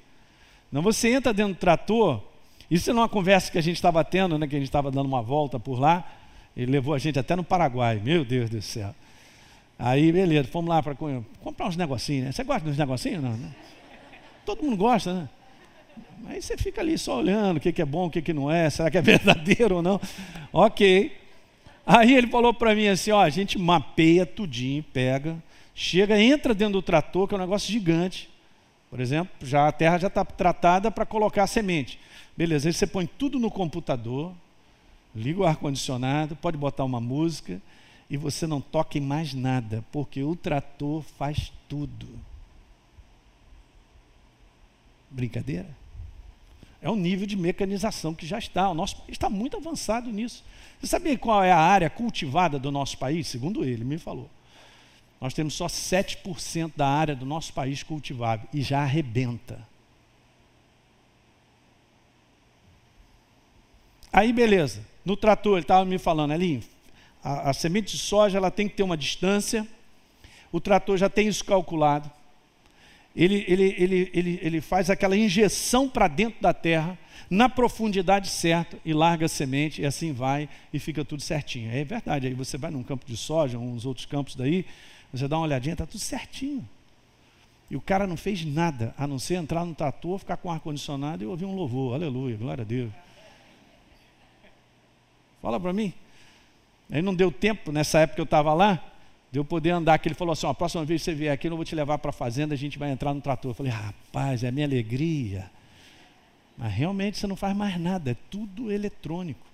Não, 0.71 0.81
você 0.81 1.11
entra 1.11 1.35
dentro 1.35 1.53
do 1.53 1.59
trator, 1.59 2.23
isso 2.71 2.89
é 2.89 2.95
uma 2.95 3.09
conversa 3.09 3.53
que 3.53 3.59
a 3.59 3.63
gente 3.63 3.77
estava 3.77 4.03
tendo, 4.03 4.39
né, 4.39 4.47
que 4.47 4.57
a 4.57 4.59
gente 4.59 4.69
estava 4.69 4.91
dando 4.91 5.07
uma 5.07 5.21
volta 5.21 5.61
por 5.61 5.79
lá, 5.79 6.11
ele 6.57 6.73
levou 6.73 6.95
a 6.95 6.99
gente 6.99 7.19
até 7.19 7.37
no 7.37 7.45
Paraguai, 7.45 8.01
meu 8.03 8.25
Deus 8.25 8.49
do 8.49 8.63
céu. 8.63 8.95
Aí, 9.79 10.13
beleza, 10.13 10.49
fomos 10.49 10.69
lá 10.69 10.83
para 10.83 10.95
comprar 10.95 11.67
uns 11.67 11.77
negocinhos, 11.77 12.27
né? 12.27 12.33
Você 12.33 12.45
gosta 12.45 12.69
dos 12.69 12.79
negocinhos? 12.79 13.23
Não, 13.23 13.37
não? 13.37 13.55
Todo 14.45 14.63
mundo 14.63 14.77
gosta, 14.77 15.13
né? 15.15 15.29
Aí 16.27 16.41
você 16.41 16.57
fica 16.57 16.81
ali 16.81 16.97
só 16.97 17.19
olhando 17.19 17.57
o 17.57 17.61
que, 17.61 17.73
que 17.73 17.83
é 17.83 17.85
bom, 17.85 18.07
o 18.07 18.11
que, 18.11 18.23
que 18.23 18.33
não 18.33 18.51
é, 18.51 18.71
será 18.71 18.91
que 18.91 18.99
é 18.99 19.03
verdadeiro 19.03 19.77
ou 19.77 19.83
não? 19.83 20.01
Ok. 20.53 21.17
Aí 21.85 22.15
ele 22.15 22.29
falou 22.29 22.55
para 22.55 22.75
mim 22.75 22.87
assim: 22.87 23.11
ó, 23.11 23.21
a 23.21 23.29
gente 23.29 23.59
mapeia 23.59 24.25
tudinho, 24.25 24.83
pega, 24.83 25.37
chega, 25.75 26.21
entra 26.21 26.55
dentro 26.55 26.75
do 26.75 26.83
trator, 26.83 27.27
que 27.27 27.35
é 27.35 27.39
um 27.39 27.41
negócio 27.41 27.71
gigante. 27.71 28.31
Por 28.89 29.01
exemplo, 29.01 29.33
já 29.41 29.67
a 29.67 29.73
terra 29.73 29.99
já 29.99 30.09
está 30.09 30.25
tratada 30.25 30.91
para 30.91 31.07
colocar 31.07 31.45
a 31.45 31.47
semente. 31.47 31.99
Beleza, 32.37 32.69
aí 32.69 32.73
você 32.73 32.87
põe 32.87 33.07
tudo 33.07 33.39
no 33.39 33.51
computador, 33.51 34.33
liga 35.15 35.41
o 35.41 35.47
ar-condicionado, 35.47 36.37
pode 36.37 36.57
botar 36.57 36.85
uma 36.85 37.01
música 37.01 37.61
e 38.13 38.19
você 38.19 38.47
não 38.47 38.61
toca 38.61 38.99
em 38.99 39.01
mais 39.01 39.33
nada, 39.33 39.83
porque 39.91 40.23
o 40.23 40.37
trator 40.37 41.03
faz 41.17 41.51
tudo. 41.67 42.07
Brincadeira? 45.11 45.75
É 46.83 46.91
o 46.91 46.95
nível 46.95 47.27
de 47.27 47.37
mecanização 47.37 48.13
que 48.13 48.27
já 48.27 48.39
está. 48.39 48.69
O 48.69 48.75
nosso 48.75 48.97
país 48.97 49.13
está 49.13 49.31
muito 49.31 49.57
avançado 49.57 50.13
nisso. 50.13 50.45
Você 50.79 50.89
sabia 50.89 51.17
qual 51.17 51.43
é 51.43 51.51
a 51.51 51.59
área 51.59 51.89
cultivada 51.89 52.59
do 52.59 52.71
nosso 52.71 52.99
país? 52.99 53.29
Segundo 53.29 53.65
ele, 53.65 53.83
me 53.83 53.97
falou. 53.97 54.29
Nós 55.19 55.33
temos 55.33 55.55
só 55.55 55.67
7% 55.67 56.73
da 56.77 56.87
área 56.87 57.17
do 57.17 57.25
nosso 57.25 57.55
país 57.55 57.83
cultivável 57.83 58.47
e 58.53 58.61
já 58.61 58.83
arrebenta. 58.83 59.67
Aí, 64.13 64.35
beleza. 64.35 64.85
No 65.03 65.17
trator, 65.17 65.55
ele 65.55 65.63
estava 65.63 65.87
me 65.87 65.97
falando 65.97 66.33
ali, 66.33 66.63
a, 67.23 67.51
a 67.51 67.53
semente 67.53 67.93
de 67.93 67.99
soja 67.99 68.39
ela 68.39 68.51
tem 68.51 68.69
que 68.69 68.77
ter 68.77 68.83
uma 68.83 68.97
distância, 68.97 69.67
o 70.51 70.61
trator 70.61 70.97
já 70.97 71.09
tem 71.09 71.29
isso 71.29 71.45
calculado. 71.45 72.11
Ele, 73.15 73.45
ele, 73.47 73.75
ele, 73.79 74.11
ele, 74.15 74.41
ele 74.43 74.61
faz 74.61 74.89
aquela 74.89 75.17
injeção 75.17 75.89
para 75.89 76.09
dentro 76.09 76.41
da 76.41 76.55
terra. 76.55 76.99
na 77.33 77.49
profundidade 77.49 78.29
certa 78.29 78.77
e 78.85 78.93
larga 78.93 79.25
a 79.25 79.29
semente 79.29 79.81
e 79.81 79.87
assim 79.87 80.13
vai 80.13 80.51
e 80.71 80.79
fica 80.79 81.03
tudo 81.03 81.23
certinho. 81.23 81.73
É 81.73 81.83
verdade, 81.83 82.27
aí 82.27 82.35
você 82.35 82.59
vai 82.59 82.71
num 82.71 82.83
campo 82.83 83.07
de 83.07 83.17
soja, 83.17 83.59
uns 83.59 83.87
outros 83.87 84.05
campos 84.05 84.35
daí, 84.35 84.67
você 85.11 85.27
dá 85.27 85.39
uma 85.39 85.47
olhadinha, 85.47 85.73
está 85.73 85.87
tudo 85.87 85.99
certinho. 85.99 86.69
E 87.71 87.77
o 87.77 87.81
cara 87.81 88.07
não 88.07 88.19
fez 88.19 88.45
nada, 88.45 88.95
a 88.99 89.07
não 89.07 89.19
ser 89.19 89.37
entrar 89.37 89.65
no 89.65 89.75
trator, 89.75 90.19
ficar 90.19 90.37
com 90.37 90.51
ar-condicionado 90.51 91.25
e 91.25 91.27
ouvir 91.27 91.47
um 91.47 91.55
louvor. 91.55 91.95
Aleluia, 91.95 92.37
glória 92.37 92.63
a 92.63 92.67
Deus. 92.67 92.93
Fala 95.41 95.59
para 95.59 95.73
mim. 95.73 95.95
Aí 96.91 97.03
não 97.03 97.15
deu 97.15 97.31
tempo, 97.31 97.73
nessa 97.73 98.01
época 98.01 98.17
que 98.17 98.21
eu 98.21 98.25
estava 98.25 98.53
lá, 98.53 98.83
de 99.31 99.39
eu 99.39 99.45
poder 99.45 99.71
andar, 99.71 99.99
que 99.99 100.09
ele 100.09 100.15
falou 100.15 100.33
assim, 100.33 100.47
a 100.47 100.53
próxima 100.53 100.85
vez 100.85 101.01
que 101.01 101.07
você 101.07 101.15
vier 101.15 101.33
aqui, 101.33 101.47
eu 101.47 101.51
não 101.51 101.57
vou 101.57 101.65
te 101.65 101.75
levar 101.75 101.97
para 101.99 102.11
a 102.11 102.13
fazenda, 102.13 102.55
a 102.55 102.59
gente 102.59 102.79
vai 102.79 102.91
entrar 102.91 103.15
no 103.15 103.21
trator. 103.21 103.53
Eu 103.53 103.55
falei, 103.55 103.73
rapaz, 103.73 104.45
é 104.45 104.51
minha 104.51 104.67
alegria. 104.67 105.51
Mas 106.57 106.73
realmente 106.73 107.17
você 107.17 107.27
não 107.27 107.37
faz 107.37 107.57
mais 107.57 107.81
nada, 107.81 108.11
é 108.11 108.17
tudo 108.31 108.71
eletrônico. 108.71 109.47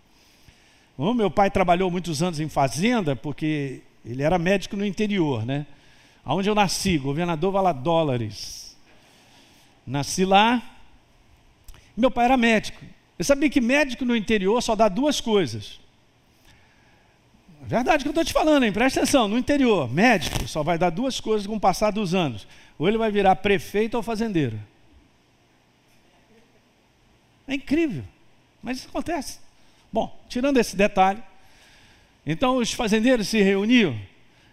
O 0.97 1.15
meu 1.15 1.31
pai 1.31 1.49
trabalhou 1.49 1.89
muitos 1.93 2.25
anos 2.25 2.41
em 2.41 2.49
fazenda, 2.49 3.15
porque 3.15 3.83
ele 4.05 4.23
era 4.23 4.37
médico 4.37 4.77
no 4.77 4.85
interior, 4.85 5.47
né? 5.47 5.65
Onde 6.27 6.51
eu 6.51 6.55
nasci, 6.55 6.99
governador 6.99 7.53
Valadólares. 7.53 8.77
Nasci 9.87 10.25
lá. 10.25 10.61
Meu 11.97 12.11
pai 12.11 12.25
era 12.27 12.37
médico. 12.37 12.85
Eu 13.19 13.25
sabia 13.25 13.49
que 13.49 13.61
médico 13.61 14.05
no 14.05 14.15
interior 14.15 14.61
só 14.61 14.75
dá 14.75 14.89
duas 14.89 15.21
coisas. 15.21 15.81
Verdade 17.63 18.03
que 18.03 18.09
eu 18.09 18.13
estou 18.13 18.25
te 18.25 18.33
falando, 18.33 18.65
hein? 18.65 18.73
Presta 18.73 19.01
atenção, 19.01 19.29
no 19.29 19.37
interior, 19.37 19.93
médico 19.93 20.47
só 20.47 20.63
vai 20.63 20.79
dar 20.79 20.91
duas 20.91 21.21
coisas 21.21 21.47
com 21.47 21.57
o 21.57 21.61
passar 21.61 21.91
dos 21.91 22.15
anos. 22.15 22.47
Ou 22.79 22.89
ele 22.89 22.99
vai 22.99 23.11
virar 23.11 23.37
prefeito 23.37 23.97
ou 23.97 24.03
fazendeiro. 24.03 24.59
É 27.47 27.55
incrível, 27.55 28.05
mas 28.63 28.79
isso 28.79 28.89
acontece. 28.89 29.41
Bom, 29.93 30.19
tirando 30.29 30.59
esse 30.59 30.77
detalhe, 30.77 31.23
então 32.27 32.57
os 32.57 32.73
fazendeiros 32.73 33.29
se 33.29 33.41
reuniam 33.41 33.99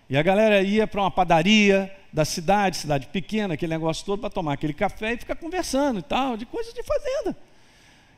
e 0.10 0.18
a 0.18 0.24
galera 0.24 0.62
ia 0.62 0.88
para 0.88 1.02
uma 1.02 1.12
padaria 1.12 1.94
da 2.12 2.24
cidade, 2.24 2.78
cidade 2.78 3.08
pequena, 3.08 3.56
aquele 3.56 3.74
negócio 3.74 4.06
todo, 4.06 4.22
para 4.22 4.30
tomar 4.30 4.54
aquele 4.54 4.74
café 4.74 5.14
e 5.14 5.18
ficar 5.18 5.36
conversando 5.36 6.00
e 6.00 6.04
tal, 6.04 6.38
de 6.38 6.46
coisas 6.46 6.74
de 6.74 6.82
fazenda. 6.84 7.36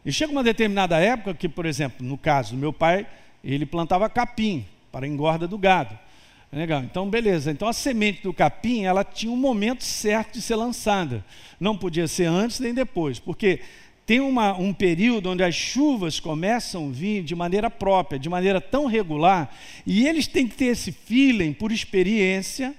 E 0.06 0.12
chega 0.12 0.32
uma 0.32 0.44
determinada 0.44 1.00
época 1.00 1.34
que, 1.34 1.50
por 1.50 1.66
exemplo, 1.66 2.06
no 2.06 2.18
caso 2.18 2.52
do 2.52 2.58
meu 2.58 2.72
pai, 2.72 3.08
ele 3.44 3.66
plantava 3.66 4.08
capim 4.10 4.66
para 4.98 5.06
a 5.06 5.10
engorda 5.10 5.48
do 5.48 5.60
gado. 5.60 5.98
Legal. 6.52 6.82
Então, 6.82 7.08
beleza. 7.08 7.52
Então, 7.52 7.68
a 7.68 7.74
semente 7.74 8.24
do 8.24 8.34
capim, 8.34 8.84
ela 8.84 9.04
tinha 9.04 9.32
um 9.32 9.38
momento 9.38 9.84
certo 9.84 10.34
de 10.34 10.42
ser 10.42 10.56
lançada. 10.56 11.24
Não 11.60 11.78
podia 11.78 12.08
ser 12.08 12.26
antes 12.26 12.60
nem 12.60 12.74
depois, 12.74 13.20
porque 13.20 13.60
tem 14.08 14.20
uma, 14.20 14.58
um 14.58 14.74
período 14.74 15.30
onde 15.30 15.44
as 15.44 15.54
chuvas 15.54 16.20
começam 16.20 16.88
a 16.88 16.92
vir 16.92 17.24
de 17.24 17.36
maneira 17.36 17.70
própria, 17.70 18.18
de 18.18 18.28
maneira 18.28 18.60
tão 18.60 18.88
regular, 18.88 19.54
e 19.86 20.08
eles 20.08 20.26
têm 20.26 20.48
que 20.48 20.56
ter 20.56 20.68
esse 20.68 20.92
feeling, 20.92 21.54
por 21.54 21.72
experiência, 21.72 22.74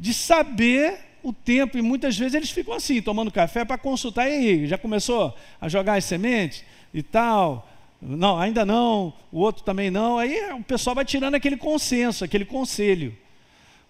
de 0.00 0.12
saber 0.12 0.98
o 1.22 1.32
tempo, 1.32 1.78
e 1.78 1.82
muitas 1.82 2.18
vezes 2.18 2.34
eles 2.34 2.50
ficam 2.50 2.74
assim, 2.74 3.00
tomando 3.00 3.30
café 3.30 3.64
para 3.64 3.78
consultar, 3.78 4.28
e 4.28 4.32
aí, 4.32 4.66
já 4.66 4.76
começou 4.76 5.36
a 5.60 5.68
jogar 5.68 5.94
as 5.98 6.04
sementes 6.04 6.64
e 6.92 7.00
tal? 7.00 7.68
Não, 8.00 8.38
ainda 8.38 8.64
não, 8.64 9.12
o 9.32 9.40
outro 9.40 9.64
também 9.64 9.90
não, 9.90 10.18
aí 10.18 10.52
o 10.52 10.62
pessoal 10.62 10.94
vai 10.94 11.04
tirando 11.04 11.34
aquele 11.34 11.56
consenso, 11.56 12.24
aquele 12.24 12.44
conselho. 12.44 13.16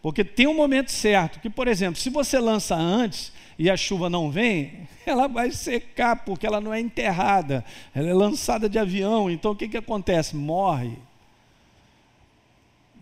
Porque 0.00 0.24
tem 0.24 0.46
um 0.46 0.54
momento 0.54 0.90
certo, 0.90 1.40
que, 1.40 1.50
por 1.50 1.68
exemplo, 1.68 2.00
se 2.00 2.08
você 2.08 2.38
lança 2.38 2.74
antes 2.74 3.32
e 3.58 3.68
a 3.68 3.76
chuva 3.76 4.08
não 4.08 4.30
vem, 4.30 4.88
ela 5.04 5.28
vai 5.28 5.50
secar, 5.50 6.24
porque 6.24 6.46
ela 6.46 6.60
não 6.60 6.72
é 6.72 6.80
enterrada, 6.80 7.64
ela 7.94 8.08
é 8.08 8.14
lançada 8.14 8.68
de 8.68 8.78
avião, 8.78 9.30
então 9.30 9.50
o 9.50 9.56
que, 9.56 9.68
que 9.68 9.76
acontece? 9.76 10.34
Morre. 10.34 10.96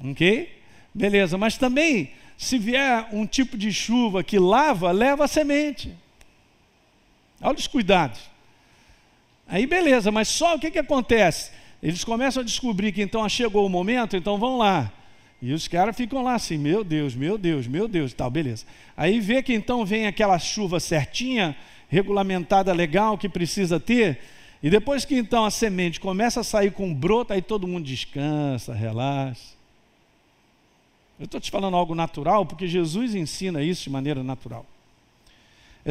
Ok? 0.02 0.60
Beleza, 0.92 1.38
mas 1.38 1.56
também, 1.56 2.12
se 2.36 2.58
vier 2.58 3.08
um 3.12 3.26
tipo 3.26 3.56
de 3.56 3.72
chuva 3.72 4.24
que 4.24 4.38
lava, 4.38 4.90
leva 4.90 5.24
a 5.24 5.28
semente. 5.28 5.94
Olha 7.40 7.56
os 7.56 7.66
cuidados. 7.66 8.20
Aí 9.48 9.66
beleza, 9.66 10.10
mas 10.10 10.28
só 10.28 10.56
o 10.56 10.58
que, 10.58 10.70
que 10.70 10.78
acontece? 10.78 11.52
Eles 11.82 12.02
começam 12.02 12.42
a 12.42 12.44
descobrir 12.44 12.92
que 12.92 13.02
então 13.02 13.28
chegou 13.28 13.64
o 13.64 13.68
momento, 13.68 14.16
então 14.16 14.38
vão 14.38 14.58
lá. 14.58 14.92
E 15.40 15.52
os 15.52 15.68
caras 15.68 15.96
ficam 15.96 16.22
lá 16.22 16.34
assim, 16.34 16.56
meu 16.56 16.82
Deus, 16.82 17.14
meu 17.14 17.36
Deus, 17.36 17.66
meu 17.66 17.86
Deus, 17.86 18.12
tal, 18.12 18.30
beleza. 18.30 18.64
Aí 18.96 19.20
vê 19.20 19.42
que 19.42 19.52
então 19.52 19.84
vem 19.84 20.06
aquela 20.06 20.38
chuva 20.38 20.80
certinha, 20.80 21.54
regulamentada 21.88 22.72
legal 22.72 23.16
que 23.16 23.28
precisa 23.28 23.78
ter, 23.78 24.18
e 24.62 24.70
depois 24.70 25.04
que 25.04 25.14
então 25.14 25.44
a 25.44 25.50
semente 25.50 26.00
começa 26.00 26.40
a 26.40 26.44
sair 26.44 26.72
com 26.72 26.92
broto, 26.92 27.32
aí 27.32 27.42
todo 27.42 27.68
mundo 27.68 27.84
descansa, 27.84 28.74
relaxa. 28.74 29.54
Eu 31.18 31.26
estou 31.26 31.40
te 31.40 31.50
falando 31.50 31.76
algo 31.76 31.94
natural, 31.94 32.44
porque 32.44 32.66
Jesus 32.66 33.14
ensina 33.14 33.62
isso 33.62 33.84
de 33.84 33.90
maneira 33.90 34.22
natural. 34.22 34.66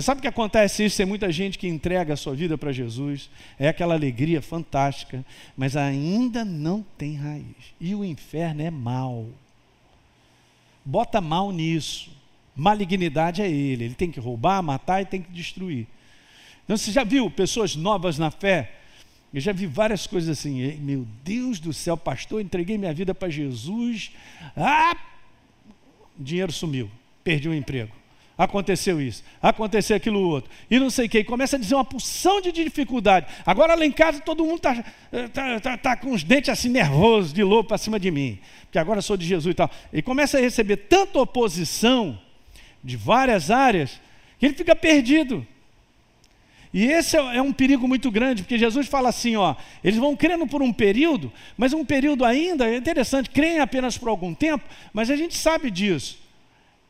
Sabe 0.02 0.20
o 0.20 0.22
que 0.22 0.28
acontece 0.28 0.84
isso? 0.84 0.98
Tem 0.98 1.06
muita 1.06 1.32
gente 1.32 1.58
que 1.58 1.68
entrega 1.68 2.14
a 2.14 2.18
sua 2.18 2.36
vida 2.36 2.58
para 2.58 2.74
Jesus, 2.74 3.30
é 3.58 3.70
aquela 3.70 3.94
alegria 3.94 4.42
fantástica, 4.42 5.24
mas 5.56 5.78
ainda 5.78 6.44
não 6.44 6.86
tem 6.98 7.16
raiz. 7.16 7.74
E 7.80 7.96
o 7.96 8.04
inferno 8.04 8.62
é 8.62 8.70
mal. 8.70 9.26
Bota 10.84 11.22
mal 11.22 11.50
nisso. 11.52 12.12
Malignidade 12.54 13.42
é 13.42 13.50
ele. 13.50 13.86
Ele 13.86 13.96
tem 13.96 14.12
que 14.12 14.20
roubar, 14.20 14.62
matar 14.62 15.02
e 15.02 15.06
tem 15.06 15.22
que 15.22 15.32
destruir. 15.32 15.88
Então 16.66 16.76
você 16.76 16.92
já 16.92 17.06
viu 17.06 17.32
pessoas 17.32 17.76
novas 17.76 18.18
na 18.18 18.30
fé? 18.30 18.74
Eu 19.34 19.40
já 19.40 19.54
vi 19.54 19.66
várias 19.66 20.06
coisas 20.06 20.38
assim. 20.38 20.78
Meu 20.78 21.08
Deus 21.24 21.58
do 21.58 21.72
céu, 21.72 21.96
pastor, 21.96 22.42
entreguei 22.42 22.78
minha 22.78 22.94
vida 22.94 23.16
para 23.16 23.30
Jesus. 23.30 24.12
Ah! 24.58 24.98
dinheiro 26.18 26.52
sumiu, 26.52 26.90
perdi 27.24 27.50
o 27.50 27.54
emprego 27.54 28.05
aconteceu 28.38 29.02
isso, 29.02 29.24
aconteceu 29.42 29.96
aquilo 29.96 30.20
outro, 30.20 30.52
e 30.70 30.78
não 30.78 30.90
sei 30.90 31.06
o 31.06 31.10
que, 31.10 31.20
e 31.20 31.24
começa 31.24 31.56
a 31.56 31.60
dizer 31.60 31.76
uma 31.76 31.86
porção 31.86 32.42
de 32.42 32.52
dificuldade. 32.52 33.28
Agora 33.46 33.76
lá 33.76 33.86
em 33.86 33.92
casa 33.92 34.20
todo 34.20 34.44
mundo 34.44 34.58
está 34.58 34.84
tá, 35.34 35.60
tá, 35.60 35.78
tá, 35.78 35.96
com 35.96 36.12
os 36.12 36.24
dentes 36.24 36.50
assim 36.50 36.70
nervosos, 36.70 37.32
de 37.34 37.44
louco 37.44 37.70
para 37.70 37.78
cima 37.78 38.00
de 38.00 38.12
mim, 38.12 38.40
porque 38.64 38.78
agora 38.78 39.02
sou 39.02 39.16
de 39.16 39.26
Jesus 39.26 39.54
e 39.54 39.56
tal. 39.56 39.70
E 39.94 40.02
começa 40.02 40.38
a 40.38 40.42
receber 40.42 40.78
tanta 40.78 41.20
oposição 41.20 42.20
de 42.84 42.98
várias 42.98 43.50
áreas, 43.50 44.00
que 44.38 44.46
ele 44.46 44.56
fica 44.56 44.76
perdido. 44.76 45.46
E 46.74 46.88
esse 46.88 47.16
é, 47.16 47.38
é 47.38 47.42
um 47.42 47.54
perigo 47.54 47.88
muito 47.88 48.12
grande, 48.12 48.44
porque 48.44 48.58
Jesus 48.58 48.88
fala 48.88 49.08
assim: 49.08 49.38
ó, 49.38 49.56
eles 49.82 49.98
vão 49.98 50.14
crendo 50.14 50.46
por 50.46 50.62
um 50.62 50.74
período, 50.74 51.32
mas 51.56 51.72
um 51.72 51.86
período 51.86 52.26
ainda, 52.26 52.70
é 52.70 52.76
interessante, 52.76 53.30
creem 53.30 53.62
apenas 53.62 53.98
por 53.98 54.10
algum 54.10 54.34
tempo, 54.34 54.66
mas 54.92 55.10
a 55.10 55.16
gente 55.16 55.38
sabe 55.38 55.72
disso. 55.72 56.25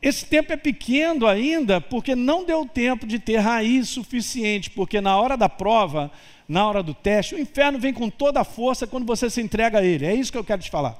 Esse 0.00 0.26
tempo 0.26 0.52
é 0.52 0.56
pequeno 0.56 1.26
ainda, 1.26 1.80
porque 1.80 2.14
não 2.14 2.44
deu 2.44 2.66
tempo 2.66 3.06
de 3.06 3.18
ter 3.18 3.38
raiz 3.38 3.88
suficiente, 3.88 4.70
porque 4.70 5.00
na 5.00 5.16
hora 5.16 5.36
da 5.36 5.48
prova, 5.48 6.10
na 6.48 6.66
hora 6.66 6.82
do 6.82 6.94
teste, 6.94 7.34
o 7.34 7.38
inferno 7.40 7.78
vem 7.78 7.92
com 7.92 8.08
toda 8.08 8.40
a 8.40 8.44
força 8.44 8.86
quando 8.86 9.06
você 9.06 9.28
se 9.30 9.40
entrega 9.40 9.78
a 9.78 9.84
ele. 9.84 10.06
É 10.06 10.14
isso 10.14 10.30
que 10.30 10.38
eu 10.38 10.44
quero 10.44 10.62
te 10.62 10.70
falar. 10.70 10.96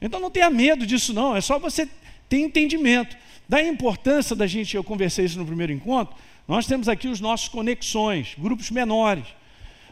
Então 0.00 0.18
não 0.18 0.30
tenha 0.30 0.50
medo 0.50 0.84
disso, 0.84 1.14
não, 1.14 1.36
é 1.36 1.40
só 1.40 1.58
você 1.58 1.88
ter 2.28 2.38
entendimento. 2.38 3.16
Da 3.48 3.62
importância 3.62 4.34
da 4.34 4.46
gente, 4.46 4.76
eu 4.76 4.82
conversei 4.82 5.24
isso 5.24 5.38
no 5.38 5.46
primeiro 5.46 5.72
encontro, 5.72 6.14
nós 6.46 6.66
temos 6.66 6.88
aqui 6.88 7.06
os 7.06 7.20
nossos 7.20 7.48
conexões, 7.48 8.34
grupos 8.36 8.70
menores. 8.70 9.24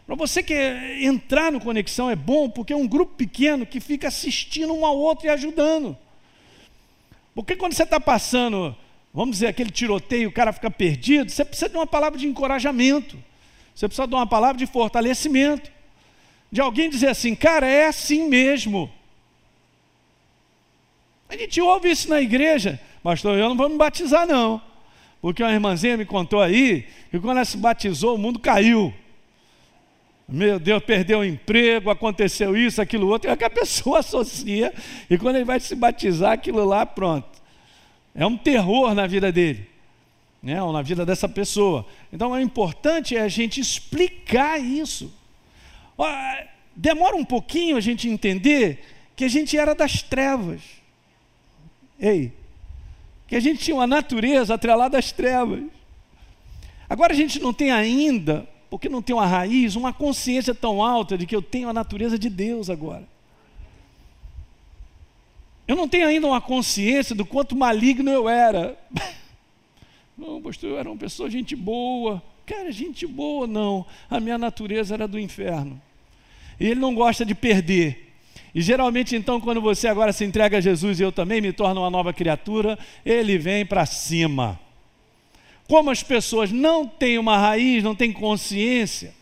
Para 0.05 0.15
você 0.15 0.43
que 0.43 0.53
entrar 1.01 1.51
no 1.51 1.61
conexão 1.61 2.09
é 2.09 2.15
bom, 2.15 2.49
porque 2.49 2.73
é 2.73 2.75
um 2.75 2.87
grupo 2.87 3.15
pequeno 3.15 3.65
que 3.65 3.79
fica 3.79 4.09
assistindo 4.09 4.73
um 4.73 4.85
ao 4.85 4.97
outro 4.97 5.27
e 5.27 5.29
ajudando. 5.29 5.97
Porque 7.33 7.55
quando 7.55 7.73
você 7.73 7.83
está 7.83 7.99
passando, 7.99 8.75
vamos 9.13 9.31
dizer, 9.31 9.47
aquele 9.47 9.71
tiroteio, 9.71 10.29
o 10.29 10.31
cara 10.31 10.51
fica 10.51 10.69
perdido, 10.69 11.31
você 11.31 11.45
precisa 11.45 11.69
de 11.69 11.75
uma 11.75 11.87
palavra 11.87 12.19
de 12.19 12.27
encorajamento, 12.27 13.17
você 13.73 13.87
precisa 13.87 14.07
de 14.07 14.13
uma 14.13 14.27
palavra 14.27 14.57
de 14.57 14.65
fortalecimento, 14.65 15.71
de 16.51 16.59
alguém 16.59 16.89
dizer 16.89 17.07
assim, 17.07 17.33
cara, 17.33 17.65
é 17.65 17.87
assim 17.87 18.27
mesmo. 18.27 18.91
A 21.29 21.37
gente 21.37 21.61
ouve 21.61 21.89
isso 21.89 22.09
na 22.09 22.19
igreja, 22.19 22.79
pastor, 23.01 23.37
eu 23.37 23.47
não 23.47 23.55
vou 23.55 23.69
me 23.69 23.77
batizar 23.77 24.27
não, 24.27 24.61
porque 25.21 25.41
uma 25.41 25.53
irmãzinha 25.53 25.95
me 25.95 26.05
contou 26.05 26.41
aí 26.41 26.85
que 27.09 27.19
quando 27.19 27.37
ela 27.37 27.45
se 27.45 27.57
batizou, 27.57 28.15
o 28.15 28.17
mundo 28.17 28.39
caiu. 28.39 28.93
Meu 30.31 30.57
Deus, 30.57 30.81
perdeu 30.81 31.19
o 31.19 31.25
emprego, 31.25 31.89
aconteceu 31.89 32.55
isso, 32.55 32.81
aquilo 32.81 33.09
outro, 33.09 33.29
é 33.29 33.35
que 33.35 33.43
a 33.43 33.49
pessoa 33.49 33.99
associa, 34.01 34.73
e 35.09 35.17
quando 35.17 35.35
ele 35.35 35.43
vai 35.43 35.59
se 35.59 35.75
batizar, 35.75 36.31
aquilo 36.31 36.63
lá, 36.63 36.85
pronto. 36.85 37.27
É 38.15 38.25
um 38.25 38.37
terror 38.37 38.93
na 38.93 39.05
vida 39.07 39.29
dele, 39.29 39.67
né? 40.41 40.63
ou 40.63 40.71
na 40.71 40.81
vida 40.81 41.05
dessa 41.05 41.27
pessoa. 41.27 41.85
Então, 42.13 42.33
é 42.33 42.41
importante 42.41 43.17
a 43.17 43.27
gente 43.27 43.59
explicar 43.59 44.57
isso. 44.57 45.13
Demora 46.73 47.17
um 47.17 47.25
pouquinho 47.25 47.75
a 47.75 47.81
gente 47.81 48.07
entender 48.07 48.85
que 49.17 49.25
a 49.25 49.29
gente 49.29 49.57
era 49.57 49.75
das 49.75 50.01
trevas. 50.01 50.61
Ei, 51.99 52.31
que 53.27 53.35
a 53.35 53.39
gente 53.39 53.59
tinha 53.59 53.75
uma 53.75 53.87
natureza 53.87 54.53
atrelada 54.53 54.97
às 54.97 55.11
trevas. 55.11 55.61
Agora 56.89 57.11
a 57.11 57.15
gente 57.15 57.39
não 57.39 57.53
tem 57.53 57.71
ainda 57.71 58.47
porque 58.71 58.87
não 58.87 59.01
tem 59.01 59.13
uma 59.13 59.27
raiz, 59.27 59.75
uma 59.75 59.91
consciência 59.91 60.55
tão 60.55 60.81
alta 60.81 61.17
de 61.17 61.25
que 61.25 61.35
eu 61.35 61.41
tenho 61.41 61.67
a 61.67 61.73
natureza 61.73 62.17
de 62.17 62.29
Deus 62.29 62.69
agora. 62.69 63.03
Eu 65.67 65.75
não 65.75 65.89
tenho 65.89 66.07
ainda 66.07 66.25
uma 66.25 66.39
consciência 66.39 67.13
do 67.13 67.25
quanto 67.25 67.53
maligno 67.53 68.09
eu 68.09 68.29
era. 68.29 68.79
Não, 70.17 70.41
pastor, 70.41 70.69
eu 70.69 70.77
era 70.77 70.89
uma 70.89 70.97
pessoa 70.97 71.29
gente 71.29 71.55
boa. 71.55 72.21
Cara, 72.45 72.71
gente 72.71 73.07
boa, 73.07 73.47
não. 73.47 73.85
A 74.07 74.19
minha 74.19 74.37
natureza 74.37 74.93
era 74.93 75.07
do 75.07 75.17
inferno. 75.17 75.81
E 76.59 76.65
ele 76.67 76.79
não 76.79 76.93
gosta 76.93 77.25
de 77.25 77.33
perder. 77.33 78.13
E 78.53 78.61
geralmente, 78.61 79.15
então, 79.15 79.41
quando 79.41 79.59
você 79.59 79.87
agora 79.87 80.13
se 80.13 80.23
entrega 80.23 80.57
a 80.57 80.61
Jesus 80.61 80.99
e 80.99 81.03
eu 81.03 81.11
também 81.11 81.41
me 81.41 81.51
torno 81.51 81.81
uma 81.81 81.89
nova 81.89 82.13
criatura, 82.13 82.77
ele 83.03 83.37
vem 83.39 83.65
para 83.65 83.85
cima. 83.87 84.59
Como 85.71 85.89
as 85.89 86.03
pessoas 86.03 86.51
não 86.51 86.85
têm 86.85 87.17
uma 87.17 87.37
raiz, 87.37 87.81
não 87.81 87.95
têm 87.95 88.11
consciência 88.11 89.13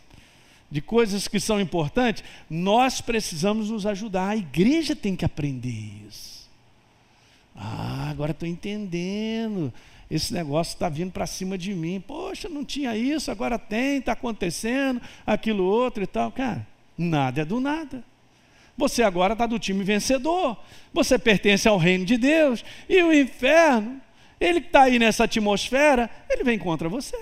de 0.72 0.82
coisas 0.82 1.28
que 1.28 1.40
são 1.40 1.62
importantes, 1.62 2.24
nós 2.50 3.02
precisamos 3.02 3.70
nos 3.70 3.86
ajudar. 3.86 4.30
A 4.30 4.36
igreja 4.36 4.96
tem 4.96 5.16
que 5.16 5.24
aprender 5.24 5.92
isso. 6.08 6.50
Ah, 7.56 8.08
agora 8.10 8.32
estou 8.32 8.50
entendendo. 8.50 9.72
Esse 10.10 10.34
negócio 10.34 10.74
está 10.74 10.90
vindo 10.90 11.12
para 11.12 11.28
cima 11.28 11.56
de 11.56 11.72
mim. 11.72 12.02
Poxa, 12.02 12.50
não 12.50 12.66
tinha 12.66 12.98
isso, 12.98 13.30
agora 13.30 13.60
tem, 13.60 14.00
está 14.00 14.14
acontecendo, 14.14 15.00
aquilo 15.28 15.64
outro 15.64 16.02
e 16.02 16.08
tal. 16.08 16.32
Cara, 16.32 16.66
nada 16.98 17.42
é 17.42 17.46
do 17.46 17.60
nada. 17.60 18.04
Você 18.76 19.04
agora 19.04 19.34
está 19.34 19.46
do 19.46 19.60
time 19.60 19.84
vencedor. 19.84 20.58
Você 20.92 21.20
pertence 21.20 21.68
ao 21.68 21.78
reino 21.78 22.06
de 22.06 22.18
Deus. 22.18 22.66
E 22.90 23.04
o 23.04 23.14
inferno, 23.14 24.02
ele 24.40 24.62
que 24.62 24.68
está 24.68 24.84
aí 24.84 24.98
nessa 24.98 25.26
atmosfera, 25.26 26.10
ele 26.30 26.44
vem 26.44 26.58
contra 26.58 26.88
você. 26.88 27.18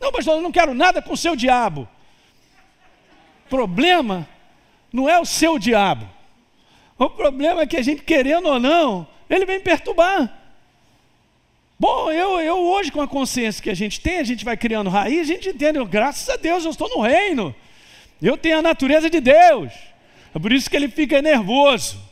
Não, 0.00 0.12
pastor, 0.12 0.36
eu 0.36 0.42
não 0.42 0.52
quero 0.52 0.74
nada 0.74 1.02
com 1.02 1.12
o 1.12 1.16
seu 1.16 1.34
diabo. 1.34 1.88
Problema 3.48 4.28
não 4.92 5.08
é 5.08 5.18
o 5.18 5.24
seu 5.24 5.58
diabo. 5.58 6.08
O 6.98 7.08
problema 7.10 7.62
é 7.62 7.66
que 7.66 7.76
a 7.76 7.82
gente, 7.82 8.02
querendo 8.02 8.48
ou 8.48 8.58
não, 8.58 9.06
ele 9.28 9.46
vem 9.46 9.60
perturbar. 9.60 10.34
Bom, 11.78 12.10
eu, 12.10 12.40
eu 12.40 12.58
hoje, 12.58 12.90
com 12.90 13.00
a 13.00 13.06
consciência 13.06 13.62
que 13.62 13.70
a 13.70 13.74
gente 13.74 14.00
tem, 14.00 14.18
a 14.18 14.24
gente 14.24 14.44
vai 14.44 14.56
criando 14.56 14.90
raiz, 14.90 15.20
a 15.20 15.32
gente 15.32 15.48
entende, 15.48 15.82
graças 15.84 16.28
a 16.28 16.36
Deus, 16.36 16.64
eu 16.64 16.72
estou 16.72 16.88
no 16.88 17.00
reino. 17.02 17.54
Eu 18.20 18.36
tenho 18.36 18.58
a 18.58 18.62
natureza 18.62 19.08
de 19.08 19.20
Deus. 19.20 19.72
É 20.34 20.38
por 20.38 20.52
isso 20.52 20.68
que 20.68 20.76
ele 20.76 20.88
fica 20.88 21.22
nervoso. 21.22 22.07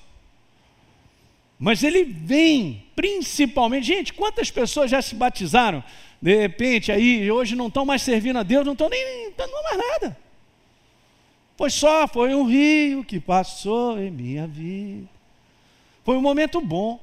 Mas 1.59 1.83
ele 1.83 2.05
vem, 2.05 2.85
principalmente. 2.95 3.87
Gente, 3.87 4.13
quantas 4.13 4.51
pessoas 4.51 4.91
já 4.91 5.01
se 5.01 5.15
batizaram? 5.15 5.83
De 6.21 6.35
repente, 6.35 6.93
aí, 6.93 7.31
hoje 7.31 7.55
não 7.55 7.69
estão 7.69 7.85
mais 7.85 8.03
servindo 8.03 8.39
a 8.39 8.43
Deus, 8.43 8.65
não 8.65 8.73
estão 8.73 8.89
nem 8.89 9.33
dando 9.37 9.53
mais 9.63 9.79
nada. 9.79 10.17
Foi 11.57 11.71
só, 11.71 12.07
foi 12.07 12.35
um 12.35 12.45
rio 12.45 13.03
que 13.03 13.19
passou 13.19 13.99
em 13.99 14.11
minha 14.11 14.47
vida. 14.47 15.09
Foi 16.05 16.17
um 16.17 16.21
momento 16.21 16.61
bom. 16.61 17.01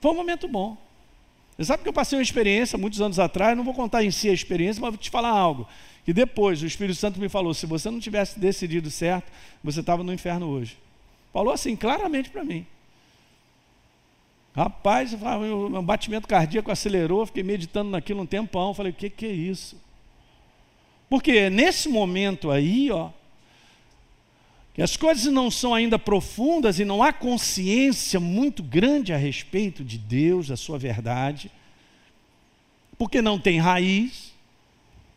Foi 0.00 0.10
um 0.12 0.14
momento 0.14 0.48
bom. 0.48 0.76
Você 1.56 1.66
sabe 1.66 1.82
que 1.82 1.88
eu 1.88 1.92
passei 1.92 2.16
uma 2.18 2.22
experiência 2.22 2.78
muitos 2.78 3.02
anos 3.02 3.18
atrás, 3.18 3.54
não 3.54 3.62
vou 3.62 3.74
contar 3.74 4.02
em 4.02 4.10
si 4.10 4.30
a 4.30 4.32
experiência, 4.32 4.80
mas 4.80 4.90
vou 4.90 4.98
te 4.98 5.10
falar 5.10 5.28
algo. 5.28 5.68
E 6.06 6.12
depois 6.12 6.62
o 6.62 6.66
Espírito 6.66 6.98
Santo 6.98 7.20
me 7.20 7.28
falou: 7.28 7.52
se 7.52 7.66
você 7.66 7.90
não 7.90 8.00
tivesse 8.00 8.40
decidido 8.40 8.90
certo, 8.90 9.30
você 9.62 9.80
estava 9.80 10.02
no 10.02 10.12
inferno 10.12 10.46
hoje. 10.48 10.78
Falou 11.32 11.52
assim, 11.52 11.76
claramente 11.76 12.30
para 12.30 12.42
mim. 12.42 12.66
Rapaz, 14.54 15.12
o 15.12 15.68
meu 15.68 15.82
batimento 15.82 16.26
cardíaco 16.26 16.70
acelerou, 16.70 17.24
fiquei 17.24 17.42
meditando 17.42 17.90
naquilo 17.90 18.22
um 18.22 18.26
tempão. 18.26 18.74
Falei, 18.74 18.90
o 18.90 18.94
que, 18.94 19.08
que 19.08 19.26
é 19.26 19.32
isso? 19.32 19.76
Porque 21.08 21.48
nesse 21.48 21.88
momento 21.88 22.50
aí, 22.50 22.90
ó, 22.90 23.10
que 24.74 24.82
as 24.82 24.96
coisas 24.96 25.32
não 25.32 25.50
são 25.50 25.74
ainda 25.74 25.98
profundas 25.98 26.78
e 26.78 26.84
não 26.84 27.02
há 27.02 27.12
consciência 27.12 28.18
muito 28.18 28.62
grande 28.62 29.12
a 29.12 29.16
respeito 29.16 29.84
de 29.84 29.98
Deus, 29.98 30.48
da 30.48 30.56
sua 30.56 30.78
verdade, 30.78 31.50
porque 32.96 33.20
não 33.20 33.38
tem 33.38 33.58
raiz, 33.58 34.32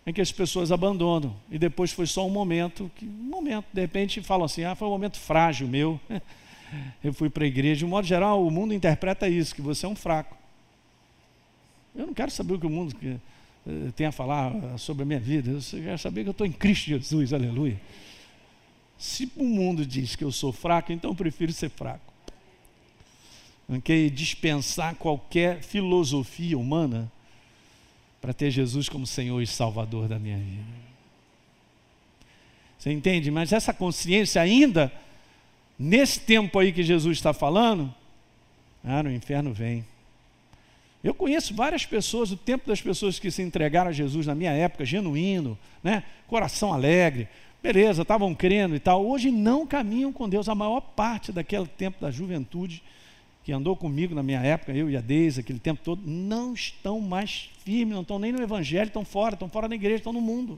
em 0.06 0.14
que 0.14 0.22
as 0.22 0.32
pessoas 0.32 0.72
abandonam. 0.72 1.36
E 1.50 1.58
depois 1.58 1.92
foi 1.92 2.06
só 2.06 2.26
um 2.26 2.30
momento, 2.30 2.92
que, 2.96 3.06
um 3.06 3.30
momento, 3.30 3.66
de 3.72 3.82
repente 3.82 4.22
falam 4.22 4.46
assim, 4.46 4.64
ah, 4.64 4.76
foi 4.76 4.88
um 4.88 4.92
momento 4.92 5.18
frágil 5.18 5.68
meu. 5.68 6.00
Eu 7.04 7.14
fui 7.14 7.30
para 7.30 7.44
a 7.44 7.48
igreja. 7.48 7.80
De 7.80 7.86
um 7.86 7.90
modo 7.90 8.08
geral, 8.08 8.46
o 8.46 8.52
mundo 8.52 8.74
interpreta 8.74 9.28
isso, 9.28 9.54
que 9.54 9.62
você 9.62 9.86
é 9.86 9.90
um 9.90 9.96
fraco. 9.96 10.38
Eu 11.96 12.08
não 12.08 12.14
quero 12.14 12.32
saber 12.32 12.54
o 12.54 12.60
que 12.60 12.66
o 12.66 12.70
mundo 12.70 12.96
eh, 13.04 13.92
tem 13.96 14.08
a 14.08 14.12
falar 14.12 14.78
sobre 14.78 15.04
a 15.04 15.06
minha 15.06 15.20
vida. 15.20 15.52
Eu 15.52 15.84
quero 15.84 15.98
saber 16.00 16.24
que 16.24 16.30
eu 16.30 16.32
estou 16.32 16.48
em 16.48 16.52
Cristo 16.52 16.86
Jesus, 16.88 17.34
aleluia. 17.34 17.80
Se 18.98 19.32
o 19.36 19.44
mundo 19.44 19.86
diz 19.86 20.16
que 20.16 20.24
eu 20.24 20.32
sou 20.32 20.52
fraco, 20.52 20.92
então 20.92 21.12
eu 21.12 21.16
prefiro 21.16 21.52
ser 21.52 21.70
fraco. 21.70 22.14
Ok? 23.68 24.10
Dispensar 24.10 24.96
qualquer 24.96 25.62
filosofia 25.62 26.58
humana 26.58 27.12
para 28.22 28.34
ter 28.34 28.50
Jesus 28.52 28.88
como 28.88 29.06
Senhor 29.06 29.42
e 29.42 29.48
Salvador 29.48 30.08
da 30.08 30.18
minha 30.18 30.38
vida. 30.38 30.84
Você 32.78 32.92
entende? 32.92 33.32
Mas 33.32 33.52
essa 33.54 33.74
consciência 33.74 34.42
ainda, 34.42 34.92
nesse 35.84 36.22
tempo 36.22 36.58
aí 36.58 36.72
que 36.72 36.82
Jesus 36.82 37.18
está 37.18 37.34
falando, 37.34 37.94
ah, 38.84 39.04
no 39.04 39.12
inferno 39.12 39.54
vem. 39.54 39.86
Eu 41.04 41.14
conheço 41.14 41.54
várias 41.54 41.86
pessoas, 41.86 42.32
o 42.32 42.38
tempo 42.38 42.66
das 42.66 42.82
pessoas 42.82 43.20
que 43.20 43.30
se 43.30 43.42
entregaram 43.42 43.90
a 43.90 43.94
Jesus 43.94 44.26
na 44.26 44.34
minha 44.34 44.52
época, 44.54 44.86
genuíno, 44.86 45.58
né? 45.84 46.04
coração 46.28 46.74
alegre, 46.74 47.28
beleza, 47.62 48.04
estavam 48.04 48.34
crendo 48.34 48.76
e 48.76 48.80
tal. 48.80 49.06
Hoje 49.06 49.30
não 49.30 49.68
caminham 49.68 50.14
com 50.14 50.30
Deus. 50.30 50.48
A 50.48 50.56
maior 50.56 50.80
parte 50.80 51.34
daquele 51.34 51.68
tempo 51.68 52.00
da 52.00 52.10
juventude 52.10 52.82
que 53.44 53.52
andou 53.52 53.76
comigo 53.76 54.16
na 54.16 54.24
minha 54.24 54.40
época, 54.40 54.72
eu 54.72 54.90
e 54.90 54.96
a 54.96 55.02
Deise, 55.02 55.42
aquele 55.42 55.60
tempo 55.60 55.82
todo, 55.84 56.02
não 56.06 56.54
estão 56.54 57.02
mais 57.02 57.50
firmes, 57.66 57.94
não 57.94 58.04
estão 58.04 58.18
nem 58.18 58.32
no 58.32 58.42
Evangelho, 58.42 58.88
estão 58.88 59.04
fora, 59.04 59.34
estão 59.34 59.50
fora 59.50 59.68
da 59.68 59.76
igreja, 59.76 59.98
estão 59.98 60.14
no 60.14 60.22
mundo. 60.22 60.58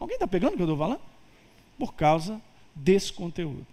Alguém 0.00 0.14
está 0.14 0.26
pegando 0.26 0.54
o 0.54 0.56
que 0.56 0.62
eu 0.62 0.66
estou 0.66 0.78
falando? 0.78 1.02
Por 1.78 1.92
causa 1.92 2.40
desse 2.74 3.12
conteúdo. 3.12 3.66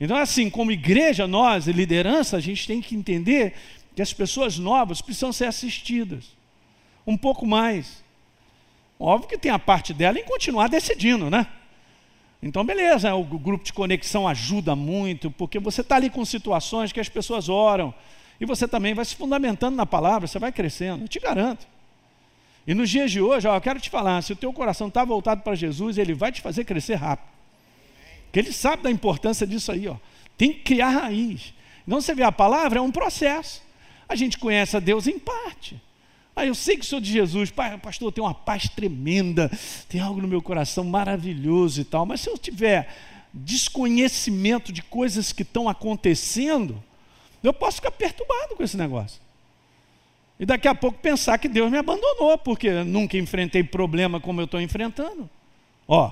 Então, 0.00 0.16
assim, 0.16 0.50
como 0.50 0.72
igreja, 0.72 1.26
nós, 1.26 1.66
liderança, 1.66 2.36
a 2.36 2.40
gente 2.40 2.66
tem 2.66 2.80
que 2.80 2.94
entender 2.94 3.54
que 3.94 4.02
as 4.02 4.12
pessoas 4.12 4.58
novas 4.58 5.00
precisam 5.00 5.32
ser 5.32 5.46
assistidas. 5.46 6.24
Um 7.06 7.16
pouco 7.16 7.46
mais. 7.46 8.02
Óbvio 8.98 9.28
que 9.28 9.38
tem 9.38 9.50
a 9.50 9.58
parte 9.58 9.92
dela 9.92 10.18
em 10.18 10.24
continuar 10.24 10.68
decidindo, 10.68 11.30
né? 11.30 11.46
Então, 12.42 12.64
beleza, 12.64 13.14
o 13.14 13.24
grupo 13.24 13.64
de 13.64 13.72
conexão 13.72 14.28
ajuda 14.28 14.76
muito, 14.76 15.30
porque 15.30 15.58
você 15.58 15.80
está 15.80 15.96
ali 15.96 16.10
com 16.10 16.24
situações 16.24 16.92
que 16.92 17.00
as 17.00 17.08
pessoas 17.08 17.48
oram, 17.48 17.94
e 18.40 18.44
você 18.44 18.68
também 18.68 18.94
vai 18.94 19.04
se 19.04 19.16
fundamentando 19.16 19.76
na 19.76 19.86
palavra, 19.86 20.26
você 20.26 20.38
vai 20.38 20.52
crescendo, 20.52 21.04
eu 21.04 21.08
te 21.08 21.18
garanto. 21.18 21.66
E 22.66 22.74
nos 22.74 22.90
dias 22.90 23.10
de 23.10 23.20
hoje, 23.20 23.46
ó, 23.46 23.54
eu 23.54 23.60
quero 23.60 23.80
te 23.80 23.88
falar, 23.88 24.22
se 24.22 24.32
o 24.32 24.36
teu 24.36 24.52
coração 24.52 24.88
está 24.88 25.04
voltado 25.04 25.42
para 25.42 25.54
Jesus, 25.54 25.96
ele 25.96 26.14
vai 26.14 26.32
te 26.32 26.40
fazer 26.40 26.64
crescer 26.64 26.96
rápido. 26.96 27.33
Porque 28.34 28.48
ele 28.48 28.52
sabe 28.52 28.82
da 28.82 28.90
importância 28.90 29.46
disso 29.46 29.70
aí, 29.70 29.86
ó. 29.86 29.94
Tem 30.36 30.52
que 30.52 30.64
criar 30.64 30.88
raiz. 30.88 31.54
Então 31.86 32.00
você 32.00 32.12
vê 32.16 32.24
a 32.24 32.32
palavra 32.32 32.80
é 32.80 32.82
um 32.82 32.90
processo. 32.90 33.62
A 34.08 34.16
gente 34.16 34.38
conhece 34.38 34.76
a 34.76 34.80
Deus 34.80 35.06
em 35.06 35.20
parte. 35.20 35.80
Ah, 36.34 36.44
eu 36.44 36.52
sei 36.52 36.76
que 36.76 36.84
sou 36.84 36.98
de 36.98 37.12
Jesus, 37.12 37.52
pastor, 37.80 38.08
eu 38.08 38.12
tenho 38.12 38.26
uma 38.26 38.34
paz 38.34 38.68
tremenda, 38.68 39.48
tem 39.88 40.00
algo 40.00 40.20
no 40.20 40.26
meu 40.26 40.42
coração 40.42 40.82
maravilhoso 40.82 41.80
e 41.80 41.84
tal, 41.84 42.04
mas 42.04 42.22
se 42.22 42.28
eu 42.28 42.36
tiver 42.36 42.92
desconhecimento 43.32 44.72
de 44.72 44.82
coisas 44.82 45.32
que 45.32 45.42
estão 45.42 45.68
acontecendo, 45.68 46.82
eu 47.40 47.52
posso 47.52 47.76
ficar 47.76 47.92
perturbado 47.92 48.56
com 48.56 48.64
esse 48.64 48.76
negócio. 48.76 49.20
E 50.40 50.44
daqui 50.44 50.66
a 50.66 50.74
pouco 50.74 50.98
pensar 50.98 51.38
que 51.38 51.48
Deus 51.48 51.70
me 51.70 51.78
abandonou, 51.78 52.36
porque 52.36 52.82
nunca 52.82 53.16
enfrentei 53.16 53.62
problema 53.62 54.18
como 54.18 54.40
eu 54.40 54.46
estou 54.46 54.60
enfrentando. 54.60 55.30
Ó, 55.86 56.10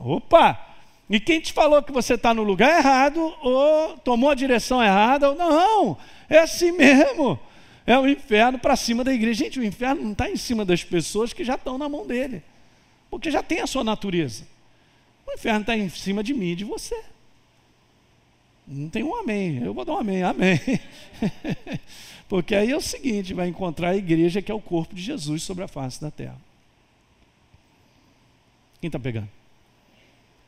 opa! 0.00 0.74
E 1.08 1.20
quem 1.20 1.40
te 1.40 1.52
falou 1.52 1.82
que 1.82 1.92
você 1.92 2.14
está 2.14 2.34
no 2.34 2.42
lugar 2.42 2.78
errado, 2.78 3.20
ou 3.40 3.96
tomou 3.98 4.30
a 4.30 4.34
direção 4.34 4.82
errada, 4.82 5.30
ou 5.30 5.36
não, 5.36 5.96
é 6.28 6.38
assim 6.38 6.72
mesmo 6.72 7.38
é 7.86 7.96
o 7.96 8.08
inferno 8.08 8.58
para 8.58 8.74
cima 8.74 9.04
da 9.04 9.14
igreja. 9.14 9.44
Gente, 9.44 9.60
o 9.60 9.64
inferno 9.64 10.02
não 10.02 10.12
está 10.12 10.28
em 10.28 10.36
cima 10.36 10.64
das 10.64 10.82
pessoas 10.82 11.32
que 11.32 11.44
já 11.44 11.54
estão 11.54 11.78
na 11.78 11.88
mão 11.88 12.04
dele, 12.04 12.42
porque 13.08 13.30
já 13.30 13.42
tem 13.42 13.60
a 13.60 13.66
sua 13.66 13.84
natureza. 13.84 14.44
O 15.26 15.32
inferno 15.32 15.60
está 15.60 15.76
em 15.76 15.88
cima 15.88 16.22
de 16.22 16.34
mim 16.34 16.50
e 16.50 16.56
de 16.56 16.64
você. 16.64 17.00
Não 18.66 18.88
tem 18.88 19.04
um 19.04 19.14
amém. 19.14 19.62
Eu 19.62 19.72
vou 19.72 19.84
dar 19.84 19.94
um 19.94 19.98
amém, 19.98 20.24
amém. 20.24 20.60
porque 22.28 22.54
aí 22.54 22.72
é 22.72 22.76
o 22.76 22.80
seguinte: 22.80 23.32
vai 23.32 23.46
encontrar 23.46 23.90
a 23.90 23.96
igreja 23.96 24.42
que 24.42 24.50
é 24.50 24.54
o 24.54 24.60
corpo 24.60 24.94
de 24.94 25.02
Jesus 25.02 25.44
sobre 25.44 25.62
a 25.62 25.68
face 25.68 26.00
da 26.00 26.10
terra. 26.10 26.36
Quem 28.80 28.88
está 28.88 28.98
pegando? 28.98 29.35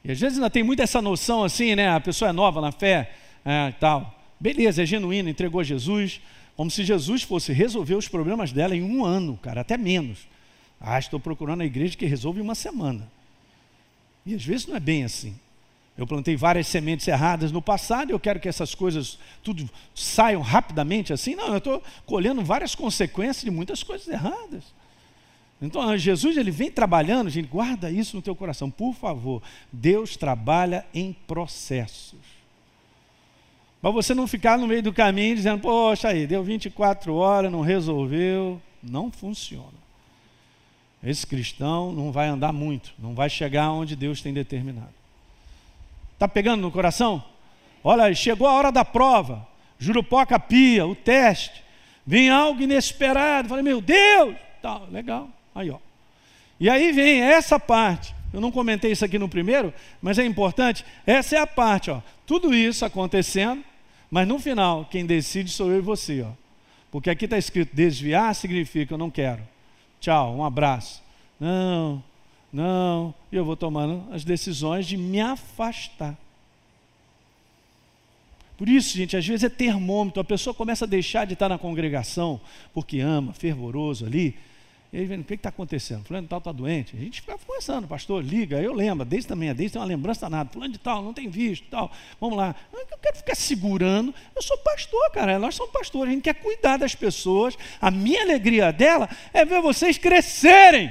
E 0.08 0.12
às 0.12 0.18
vezes 0.18 0.38
ainda 0.38 0.48
tem 0.48 0.62
muito 0.62 0.80
essa 0.80 1.02
noção 1.02 1.44
assim, 1.44 1.74
né? 1.74 1.90
A 1.90 2.00
pessoa 2.00 2.30
é 2.30 2.32
nova 2.32 2.62
na 2.62 2.72
fé 2.72 3.12
é, 3.44 3.72
tal. 3.78 4.18
Beleza, 4.40 4.82
é 4.82 4.86
genuíno, 4.86 5.28
entregou 5.28 5.60
a 5.60 5.64
Jesus, 5.64 6.22
como 6.56 6.70
se 6.70 6.82
Jesus 6.82 7.22
fosse 7.22 7.52
resolver 7.52 7.94
os 7.94 8.08
problemas 8.08 8.50
dela 8.50 8.74
em 8.74 8.82
um 8.82 9.04
ano, 9.04 9.38
cara, 9.42 9.60
até 9.60 9.76
menos. 9.76 10.26
Ah, 10.80 10.98
estou 10.98 11.20
procurando 11.20 11.60
a 11.60 11.66
igreja 11.66 11.94
que 11.94 12.06
resolve 12.06 12.40
em 12.40 12.42
uma 12.42 12.54
semana. 12.54 13.06
E 14.24 14.34
às 14.34 14.42
vezes 14.42 14.66
não 14.66 14.76
é 14.76 14.80
bem 14.80 15.04
assim. 15.04 15.38
Eu 15.96 16.06
plantei 16.06 16.36
várias 16.36 16.68
sementes 16.68 17.06
erradas 17.06 17.52
no 17.52 17.60
passado 17.60 18.10
eu 18.10 18.20
quero 18.20 18.38
que 18.40 18.48
essas 18.48 18.74
coisas 18.74 19.18
tudo 19.42 19.68
saiam 19.94 20.40
rapidamente 20.40 21.12
assim. 21.12 21.34
Não, 21.34 21.48
eu 21.48 21.58
estou 21.58 21.82
colhendo 22.06 22.42
várias 22.42 22.74
consequências 22.74 23.44
de 23.44 23.50
muitas 23.50 23.82
coisas 23.82 24.08
erradas. 24.08 24.64
Então, 25.60 25.96
Jesus 25.96 26.36
ele 26.36 26.50
vem 26.50 26.70
trabalhando, 26.70 27.28
gente, 27.28 27.48
guarda 27.48 27.90
isso 27.90 28.14
no 28.14 28.22
teu 28.22 28.34
coração, 28.34 28.70
por 28.70 28.94
favor. 28.94 29.42
Deus 29.72 30.16
trabalha 30.16 30.86
em 30.94 31.12
processos. 31.26 32.38
Para 33.80 33.90
você 33.90 34.14
não 34.14 34.26
ficar 34.26 34.58
no 34.58 34.66
meio 34.66 34.82
do 34.82 34.92
caminho 34.92 35.36
dizendo, 35.36 35.60
poxa 35.60 36.08
aí, 36.08 36.26
deu 36.26 36.42
24 36.42 37.14
horas, 37.14 37.50
não 37.50 37.60
resolveu. 37.60 38.60
Não 38.82 39.10
funciona. 39.10 39.78
Esse 41.02 41.26
cristão 41.26 41.92
não 41.92 42.10
vai 42.10 42.28
andar 42.28 42.52
muito, 42.52 42.92
não 42.98 43.14
vai 43.14 43.30
chegar 43.30 43.70
onde 43.70 43.94
Deus 43.94 44.20
tem 44.20 44.32
determinado. 44.32 44.94
Está 46.14 46.26
pegando 46.26 46.60
no 46.60 46.72
coração? 46.72 47.22
Olha, 47.82 48.12
chegou 48.14 48.48
a 48.48 48.52
hora 48.52 48.72
da 48.72 48.84
prova. 48.84 49.46
Jurupoca 49.78 50.38
pia, 50.40 50.84
o 50.84 50.94
teste. 50.96 51.62
Vem 52.04 52.28
algo 52.28 52.60
inesperado. 52.60 53.48
Falei, 53.48 53.62
meu 53.62 53.80
Deus! 53.80 54.34
Tá, 54.60 54.80
legal. 54.90 55.30
Aí, 55.58 55.70
ó. 55.70 55.78
E 56.60 56.70
aí 56.70 56.92
vem 56.92 57.20
essa 57.20 57.58
parte. 57.58 58.14
Eu 58.32 58.40
não 58.40 58.52
comentei 58.52 58.92
isso 58.92 59.04
aqui 59.04 59.18
no 59.18 59.28
primeiro, 59.28 59.74
mas 60.00 60.18
é 60.18 60.24
importante. 60.24 60.84
Essa 61.04 61.36
é 61.36 61.38
a 61.40 61.46
parte, 61.46 61.90
ó. 61.90 62.00
Tudo 62.24 62.54
isso 62.54 62.84
acontecendo, 62.84 63.64
mas 64.08 64.28
no 64.28 64.38
final, 64.38 64.84
quem 64.84 65.04
decide 65.04 65.50
sou 65.50 65.70
eu 65.70 65.78
e 65.78 65.80
você, 65.80 66.22
ó. 66.22 66.30
Porque 66.92 67.10
aqui 67.10 67.24
está 67.24 67.36
escrito: 67.36 67.74
desviar 67.74 68.34
significa 68.34 68.94
eu 68.94 68.98
não 68.98 69.10
quero. 69.10 69.42
Tchau, 70.00 70.36
um 70.36 70.44
abraço. 70.44 71.02
Não, 71.40 72.02
não. 72.52 73.12
E 73.32 73.36
eu 73.36 73.44
vou 73.44 73.56
tomando 73.56 74.06
as 74.12 74.24
decisões 74.24 74.86
de 74.86 74.96
me 74.96 75.20
afastar. 75.20 76.16
Por 78.56 78.68
isso, 78.68 78.96
gente, 78.96 79.16
às 79.16 79.26
vezes 79.26 79.44
é 79.44 79.48
termômetro. 79.48 80.20
A 80.20 80.24
pessoa 80.24 80.54
começa 80.54 80.84
a 80.84 80.88
deixar 80.88 81.24
de 81.24 81.32
estar 81.32 81.48
na 81.48 81.58
congregação 81.58 82.40
porque 82.72 83.00
ama, 83.00 83.32
fervoroso 83.32 84.06
ali. 84.06 84.36
E 84.90 85.04
vendo, 85.04 85.20
o 85.20 85.24
que 85.24 85.34
está 85.34 85.50
acontecendo? 85.50 86.04
Fulano 86.04 86.22
de 86.22 86.30
tal 86.30 86.38
está 86.38 86.50
doente. 86.50 86.96
A 86.96 86.98
gente 86.98 87.20
fica 87.20 87.36
conversando, 87.36 87.86
pastor, 87.86 88.24
liga, 88.24 88.58
eu 88.58 88.72
lembro, 88.72 89.04
desde 89.04 89.28
também, 89.28 89.54
desde 89.54 89.74
tem 89.74 89.82
uma 89.82 89.86
lembrança 89.86 90.30
nada. 90.30 90.48
Fulano 90.50 90.72
de 90.72 90.78
tal, 90.78 91.02
não 91.02 91.12
tem 91.12 91.28
visto, 91.28 91.68
tal. 91.68 91.92
Vamos 92.18 92.38
lá. 92.38 92.54
Eu 92.72 92.98
quero 92.98 93.16
ficar 93.16 93.34
segurando. 93.34 94.14
Eu 94.34 94.40
sou 94.40 94.56
pastor, 94.58 95.10
cara. 95.12 95.38
Nós 95.38 95.54
somos 95.54 95.72
pastores. 95.72 96.10
A 96.10 96.14
gente 96.14 96.24
quer 96.24 96.34
cuidar 96.34 96.78
das 96.78 96.94
pessoas. 96.94 97.56
A 97.82 97.90
minha 97.90 98.22
alegria 98.22 98.72
dela 98.72 99.10
é 99.34 99.44
ver 99.44 99.60
vocês 99.60 99.98
crescerem. 99.98 100.90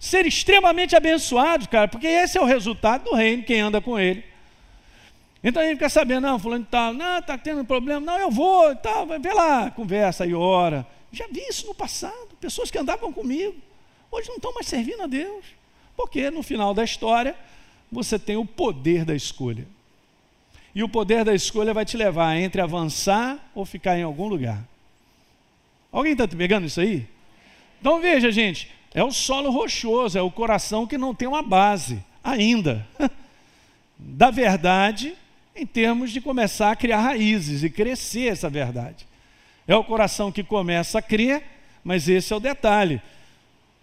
Ser 0.00 0.24
extremamente 0.24 0.96
abençoados, 0.96 1.66
cara, 1.66 1.88
porque 1.88 2.06
esse 2.06 2.38
é 2.38 2.40
o 2.40 2.44
resultado 2.44 3.04
do 3.04 3.14
reino, 3.16 3.42
quem 3.42 3.60
anda 3.60 3.80
com 3.80 3.98
ele. 3.98 4.24
Então 5.42 5.60
a 5.60 5.66
gente 5.66 5.78
quer 5.78 5.90
saber, 5.90 6.20
não, 6.20 6.38
fulano 6.38 6.64
de 6.64 6.70
tal, 6.70 6.94
não, 6.94 7.18
está 7.18 7.36
tendo 7.36 7.60
um 7.60 7.64
problema, 7.64 8.00
não, 8.00 8.18
eu 8.18 8.30
vou, 8.30 8.74
tal, 8.76 9.06
vê 9.20 9.32
lá, 9.32 9.70
conversa 9.72 10.24
e 10.24 10.34
ora. 10.34 10.86
Já 11.12 11.26
vi 11.26 11.40
isso 11.48 11.66
no 11.66 11.74
passado, 11.74 12.27
pessoas 12.40 12.70
que 12.70 12.78
andavam 12.78 13.12
comigo, 13.12 13.54
hoje 14.10 14.28
não 14.28 14.36
estão 14.36 14.52
mais 14.54 14.66
servindo 14.66 15.02
a 15.02 15.06
Deus, 15.06 15.44
porque 15.96 16.30
no 16.30 16.42
final 16.42 16.72
da 16.72 16.84
história 16.84 17.36
você 17.90 18.18
tem 18.18 18.36
o 18.36 18.44
poder 18.44 19.04
da 19.04 19.14
escolha. 19.14 19.66
E 20.74 20.82
o 20.82 20.88
poder 20.88 21.24
da 21.24 21.34
escolha 21.34 21.74
vai 21.74 21.84
te 21.84 21.96
levar 21.96 22.36
entre 22.36 22.60
avançar 22.60 23.50
ou 23.54 23.64
ficar 23.64 23.98
em 23.98 24.02
algum 24.02 24.28
lugar. 24.28 24.62
Alguém 25.90 26.12
está 26.12 26.28
pegando 26.28 26.66
isso 26.66 26.80
aí? 26.80 27.06
Então 27.80 28.00
veja, 28.00 28.30
gente, 28.30 28.70
é 28.94 29.02
o 29.02 29.10
solo 29.10 29.50
rochoso, 29.50 30.18
é 30.18 30.22
o 30.22 30.30
coração 30.30 30.86
que 30.86 30.98
não 30.98 31.14
tem 31.14 31.26
uma 31.26 31.42
base 31.42 32.02
ainda. 32.22 32.86
da 33.98 34.30
verdade, 34.30 35.16
em 35.56 35.66
termos 35.66 36.12
de 36.12 36.20
começar 36.20 36.70
a 36.70 36.76
criar 36.76 37.00
raízes 37.00 37.62
e 37.62 37.70
crescer 37.70 38.28
essa 38.28 38.48
verdade. 38.48 39.06
É 39.66 39.74
o 39.74 39.84
coração 39.84 40.30
que 40.30 40.44
começa 40.44 40.98
a 40.98 41.02
crer, 41.02 41.42
mas 41.88 42.06
esse 42.06 42.34
é 42.34 42.36
o 42.36 42.40
detalhe. 42.40 43.00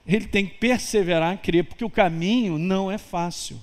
Ele 0.05 0.27
tem 0.27 0.45
que 0.45 0.59
perseverar 0.59 1.33
em 1.33 1.37
crer, 1.37 1.63
porque 1.63 1.83
o 1.83 1.89
caminho 1.89 2.59
não 2.59 2.91
é 2.91 2.99
fácil, 2.99 3.59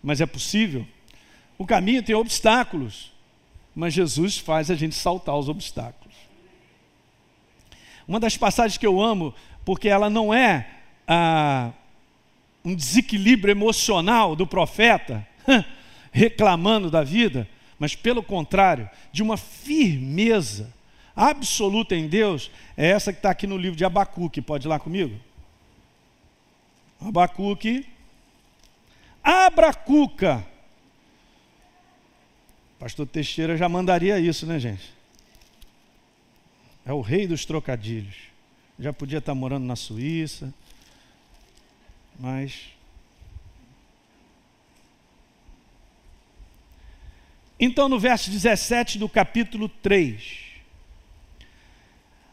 mas 0.00 0.20
é 0.20 0.26
possível. 0.26 0.86
O 1.58 1.66
caminho 1.66 2.00
tem 2.00 2.14
obstáculos, 2.14 3.12
mas 3.74 3.92
Jesus 3.92 4.38
faz 4.38 4.70
a 4.70 4.76
gente 4.76 4.94
saltar 4.94 5.36
os 5.36 5.48
obstáculos. 5.48 6.14
Uma 8.06 8.20
das 8.20 8.36
passagens 8.36 8.78
que 8.78 8.86
eu 8.86 9.02
amo, 9.02 9.34
porque 9.64 9.88
ela 9.88 10.08
não 10.08 10.32
é 10.32 10.68
ah, 11.08 11.72
um 12.64 12.76
desequilíbrio 12.76 13.50
emocional 13.50 14.36
do 14.36 14.46
profeta 14.46 15.26
reclamando 16.12 16.92
da 16.92 17.02
vida, 17.02 17.48
mas 17.76 17.96
pelo 17.96 18.22
contrário, 18.22 18.88
de 19.10 19.20
uma 19.20 19.36
firmeza 19.36 20.72
absoluta 21.18 21.96
em 21.96 22.06
Deus 22.06 22.48
é 22.76 22.86
essa 22.90 23.12
que 23.12 23.18
está 23.18 23.30
aqui 23.30 23.44
no 23.44 23.58
livro 23.58 23.76
de 23.76 23.84
Abacuque. 23.84 24.40
Pode 24.40 24.66
ir 24.66 24.70
lá 24.70 24.78
comigo? 24.78 25.18
Abacuque. 27.00 27.84
Abracuca. 29.22 30.46
Pastor 32.78 33.04
Teixeira 33.04 33.56
já 33.56 33.68
mandaria 33.68 34.20
isso, 34.20 34.46
né, 34.46 34.60
gente? 34.60 34.92
É 36.86 36.92
o 36.92 37.00
rei 37.00 37.26
dos 37.26 37.44
trocadilhos. 37.44 38.14
Já 38.78 38.92
podia 38.92 39.18
estar 39.18 39.34
morando 39.34 39.66
na 39.66 39.74
Suíça, 39.74 40.54
mas. 42.16 42.68
Então, 47.58 47.88
no 47.88 47.98
verso 47.98 48.30
17 48.30 48.98
do 48.98 49.08
capítulo 49.08 49.68
3. 49.68 50.47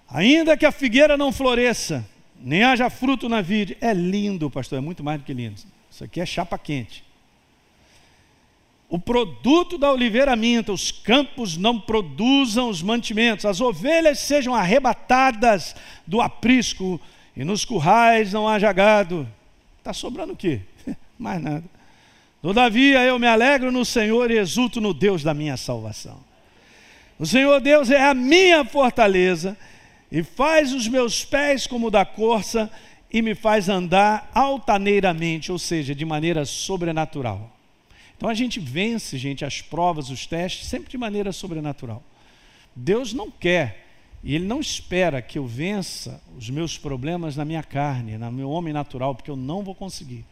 Ainda 0.10 0.56
que 0.56 0.66
a 0.66 0.72
figueira 0.72 1.18
não 1.18 1.32
floresça, 1.32 2.08
nem 2.40 2.64
haja 2.64 2.90
fruto 2.90 3.28
na 3.28 3.42
vide. 3.42 3.78
É 3.82 3.94
lindo, 3.94 4.50
pastor, 4.50 4.78
é 4.78 4.82
muito 4.82 5.04
mais 5.04 5.20
do 5.20 5.26
que 5.26 5.34
lindo. 5.34 5.62
Isso 5.90 6.04
aqui 6.04 6.22
é 6.22 6.26
chapa 6.26 6.58
quente. 6.58 7.04
O 8.88 9.00
produto 9.00 9.78
da 9.78 9.92
oliveira 9.92 10.36
minta, 10.36 10.72
os 10.72 10.92
campos 10.92 11.58
não 11.58 11.80
produzam 11.80 12.70
os 12.70 12.84
mantimentos, 12.84 13.46
as 13.46 13.60
ovelhas 13.60 14.20
sejam 14.20 14.54
arrebatadas 14.54 15.76
do 16.06 16.22
aprisco, 16.22 17.02
e 17.36 17.44
nos 17.44 17.66
currais 17.66 18.32
não 18.32 18.48
haja 18.48 18.72
gado. 18.72 19.28
Está 19.80 19.92
sobrando 19.92 20.34
o 20.34 20.38
quê? 20.38 20.62
Mais 21.18 21.42
nada. 21.42 21.64
Todavia 22.42 23.04
eu 23.04 23.18
me 23.18 23.28
alegro 23.28 23.72
no 23.72 23.84
Senhor 23.84 24.30
e 24.30 24.38
exulto 24.38 24.80
no 24.80 24.94
Deus 24.94 25.24
da 25.24 25.34
minha 25.34 25.58
salvação. 25.58 26.20
O 27.18 27.26
Senhor 27.26 27.60
Deus 27.60 27.90
é 27.90 28.02
a 28.02 28.14
minha 28.14 28.64
fortaleza 28.64 29.58
e 30.16 30.24
faz 30.24 30.72
os 30.72 30.88
meus 30.88 31.26
pés 31.26 31.68
como 31.68 31.92
da 31.92 32.06
corça 32.06 32.72
e 33.12 33.22
me 33.22 33.36
faz 33.36 33.68
andar 33.68 34.32
altaneiramente, 34.34 35.52
ou 35.52 35.60
seja, 35.60 35.94
de 35.94 36.06
maneira 36.06 36.46
sobrenatural. 36.46 37.52
Então 38.16 38.30
a 38.30 38.34
gente 38.34 38.58
vence, 38.58 39.18
gente, 39.18 39.44
as 39.44 39.60
provas, 39.62 40.10
os 40.10 40.26
testes, 40.26 40.70
sempre 40.70 40.90
de 40.90 40.98
maneira 40.98 41.34
sobrenatural. 41.34 42.02
Deus 42.74 43.12
não 43.12 43.30
quer 43.30 43.88
e 44.24 44.34
Ele 44.34 44.46
não 44.46 44.62
espera 44.62 45.22
que 45.22 45.38
eu 45.38 45.46
vença 45.46 46.24
os 46.38 46.50
meus 46.50 46.78
problemas 46.78 47.36
na 47.36 47.44
minha 47.44 47.62
carne, 47.62 48.18
no 48.18 48.32
meu 48.32 48.50
homem 48.50 48.72
natural, 48.72 49.16
porque 49.16 49.30
eu 49.30 49.36
não 49.36 49.64
vou 49.64 49.76
conseguir. 49.76 50.24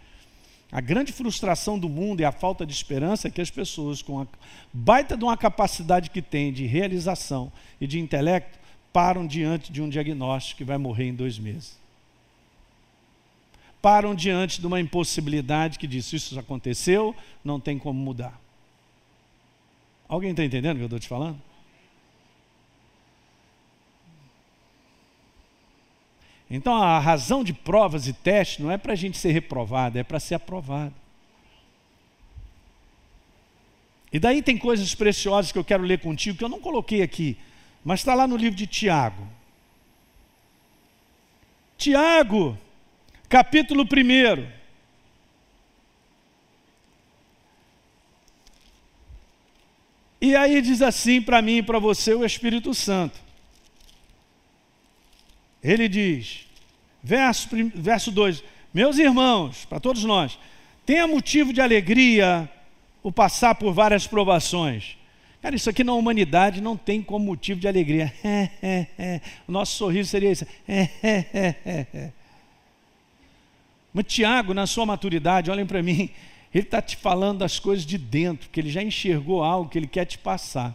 A 0.72 0.80
grande 0.80 1.12
frustração 1.12 1.78
do 1.78 1.90
mundo 1.90 2.22
e 2.22 2.26
a 2.26 2.32
falta 2.32 2.66
de 2.66 2.72
esperança 2.72 3.28
é 3.28 3.32
que 3.32 3.42
as 3.42 3.52
pessoas, 3.52 4.02
com 4.02 4.22
a 4.22 4.28
baita 4.72 5.18
de 5.18 5.26
uma 5.26 5.36
capacidade 5.36 6.10
que 6.10 6.22
têm 6.22 6.54
de 6.54 6.66
realização 6.66 7.52
e 7.82 7.86
de 7.86 8.00
intelecto, 8.00 8.63
param 8.94 9.26
diante 9.26 9.74
de 9.74 9.82
um 9.82 9.90
diagnóstico 9.90 10.60
que 10.60 10.64
vai 10.64 10.78
morrer 10.78 11.06
em 11.06 11.16
dois 11.16 11.40
meses. 11.40 11.78
Param 13.82 14.16
diante 14.16 14.62
de 14.62 14.68
uma 14.68 14.80
impossibilidade 14.80 15.78
que 15.78 15.88
diz: 15.88 16.14
Isso 16.14 16.40
aconteceu, 16.40 17.14
não 17.44 17.60
tem 17.60 17.78
como 17.78 18.00
mudar. 18.00 18.40
Alguém 20.08 20.32
está 20.32 20.46
entendendo 20.46 20.76
o 20.76 20.78
que 20.78 20.84
eu 20.84 20.86
estou 20.86 21.00
te 21.00 21.08
falando? 21.08 21.42
Então 26.50 26.76
a 26.76 27.00
razão 27.00 27.44
de 27.44 27.52
provas 27.52 28.08
e 28.08 28.14
testes 28.14 28.60
não 28.60 28.70
é 28.70 28.78
para 28.78 28.94
a 28.94 28.96
gente 28.96 29.18
ser 29.18 29.32
reprovado, 29.32 29.98
é 29.98 30.04
para 30.04 30.20
ser 30.20 30.36
aprovado. 30.36 30.94
E 34.12 34.20
daí 34.20 34.44
tem 34.44 34.56
coisas 34.56 34.94
preciosas 34.94 35.52
que 35.52 35.58
eu 35.58 35.64
quero 35.64 35.82
ler 35.82 36.00
contigo 36.00 36.38
que 36.38 36.44
eu 36.44 36.50
não 36.50 36.60
coloquei 36.60 37.02
aqui. 37.02 37.36
Mas 37.84 38.00
está 38.00 38.14
lá 38.14 38.28
no 38.28 38.38
livro 38.38 38.56
de 38.56 38.66
Tiago. 38.66 39.28
Tiago, 41.78 42.58
capítulo 43.28 43.84
1. 43.84 44.48
E 50.22 50.36
aí 50.38 50.62
diz 50.62 50.82
assim 50.82 51.22
para 51.22 51.42
mim 51.42 51.58
e 51.58 51.64
para 51.64 51.80
você 51.80 52.14
o 52.14 52.24
Espírito 52.24 52.74
Santo. 52.74 53.20
Ele 55.62 55.90
diz: 55.90 56.48
Verso, 57.04 57.50
verso 57.76 58.10
2: 58.10 58.42
Meus 58.74 58.98
irmãos, 58.98 59.66
para 59.66 59.82
todos 59.82 60.06
nós, 60.06 60.40
tenha 60.86 61.06
motivo 61.06 61.52
de 61.52 61.60
alegria 61.60 62.50
o 63.04 63.12
passar 63.12 63.56
por 63.56 63.74
várias 63.74 64.08
provações. 64.08 64.98
Cara, 65.44 65.58
isso 65.58 65.70
aqui 65.70 65.84
na 65.84 65.94
humanidade 65.94 66.62
não 66.62 66.78
tem 66.78 67.02
como 67.02 67.26
motivo 67.26 67.60
de 67.60 67.68
alegria. 67.68 68.14
o 69.46 69.52
nosso 69.52 69.76
sorriso 69.76 70.10
seria 70.10 70.32
isso. 70.32 70.48
Mas 73.94 74.06
Tiago, 74.06 74.54
na 74.54 74.66
sua 74.66 74.86
maturidade, 74.86 75.52
olhem 75.52 75.66
para 75.66 75.84
mim, 75.84 76.10
ele 76.54 76.64
está 76.64 76.82
te 76.82 76.96
falando 76.96 77.40
das 77.40 77.60
coisas 77.60 77.86
de 77.86 77.98
dentro, 77.98 78.50
que 78.50 78.62
ele 78.62 78.70
já 78.70 78.82
enxergou 78.82 79.44
algo 79.44 79.70
que 79.70 79.78
ele 79.78 79.86
quer 79.86 80.06
te 80.06 80.18
passar. 80.18 80.74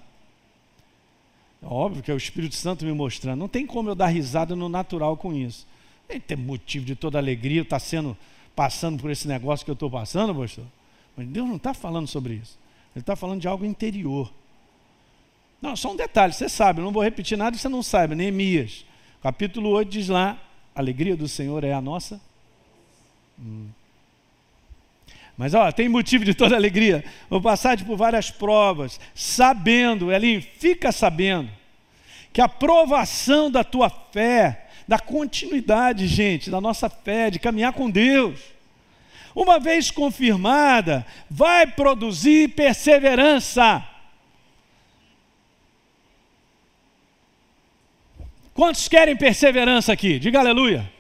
É 1.63 1.67
óbvio 1.67 2.03
que 2.03 2.11
é 2.11 2.15
o 2.15 2.19
Espírito 2.19 2.55
Santo 2.55 2.85
me 2.85 2.93
mostrando. 2.93 3.39
Não 3.39 3.49
tem 3.49 3.65
como 3.67 3.89
eu 3.89 3.95
dar 3.95 4.09
risada 4.09 4.55
no 4.55 4.69
natural 4.69 5.17
com 5.17 5.33
isso. 5.33 5.67
Tem 6.07 6.21
que 6.21 6.27
ter 6.27 6.37
motivo 6.37 6.85
de 6.85 6.95
toda 6.95 7.17
alegria, 7.17 7.63
está 7.63 7.79
sendo 7.79 8.15
passando 8.55 9.01
por 9.01 9.11
esse 9.11 9.27
negócio 9.27 9.65
que 9.65 9.71
eu 9.71 9.75
estou 9.75 9.91
passando, 9.91 10.35
pastor. 10.35 10.67
Mas 11.17 11.27
Deus 11.27 11.49
não 11.49 11.57
está 11.57 11.73
falando 11.73 12.07
sobre 12.07 12.35
isso. 12.35 12.59
Ele 12.95 13.03
está 13.03 13.17
falando 13.17 13.41
de 13.41 13.49
algo 13.49 13.65
interior. 13.65 14.31
Não, 15.61 15.75
só 15.75 15.93
um 15.93 15.97
detalhe, 15.97 16.33
você 16.33 16.49
sabe, 16.49 16.81
não 16.81 16.93
vou 16.93 17.03
repetir 17.03 17.37
nada 17.37 17.57
que 17.57 17.63
você 17.63 17.69
não 17.69 17.83
saiba. 17.83 18.15
Neemias, 18.15 18.85
capítulo 19.23 19.71
8 19.71 19.91
diz 19.91 20.09
lá: 20.09 20.39
a 20.75 20.81
alegria 20.81 21.17
do 21.17 21.27
Senhor 21.27 21.65
é 21.65 21.73
a 21.73 21.81
nossa. 21.81 22.21
Hum. 23.39 23.69
Mas 25.37 25.55
ó, 25.55 25.71
tem 25.71 25.89
motivo 25.89 26.25
de 26.25 26.35
toda 26.35 26.57
alegria. 26.57 27.05
Vou 27.31 27.41
passar 27.41 27.79
por 27.85 27.97
várias 27.97 28.31
provas, 28.31 28.99
sabendo, 29.15 30.11
ali, 30.11 30.41
fica 30.41 30.91
sabendo, 30.91 31.49
que 32.33 32.41
a 32.41 32.49
provação 32.49 33.49
da 33.49 33.63
tua 33.63 33.89
fé, 33.89 34.67
da 34.87 34.99
continuidade, 34.99 36.09
gente, 36.09 36.51
da 36.51 36.61
nossa 36.61 36.89
fé, 36.89 37.31
de 37.31 37.39
caminhar 37.39 37.73
com 37.73 37.89
Deus, 37.89 38.41
uma 39.35 39.61
vez 39.61 39.91
confirmada, 39.93 41.07
vai 41.31 41.67
produzir 41.67 42.49
perseverança. 42.55 43.85
Quantos 48.59 48.89
querem 48.89 49.17
perseverança 49.17 49.93
aqui? 49.93 50.19
Diga 50.19 50.41
aleluia. 50.41 50.93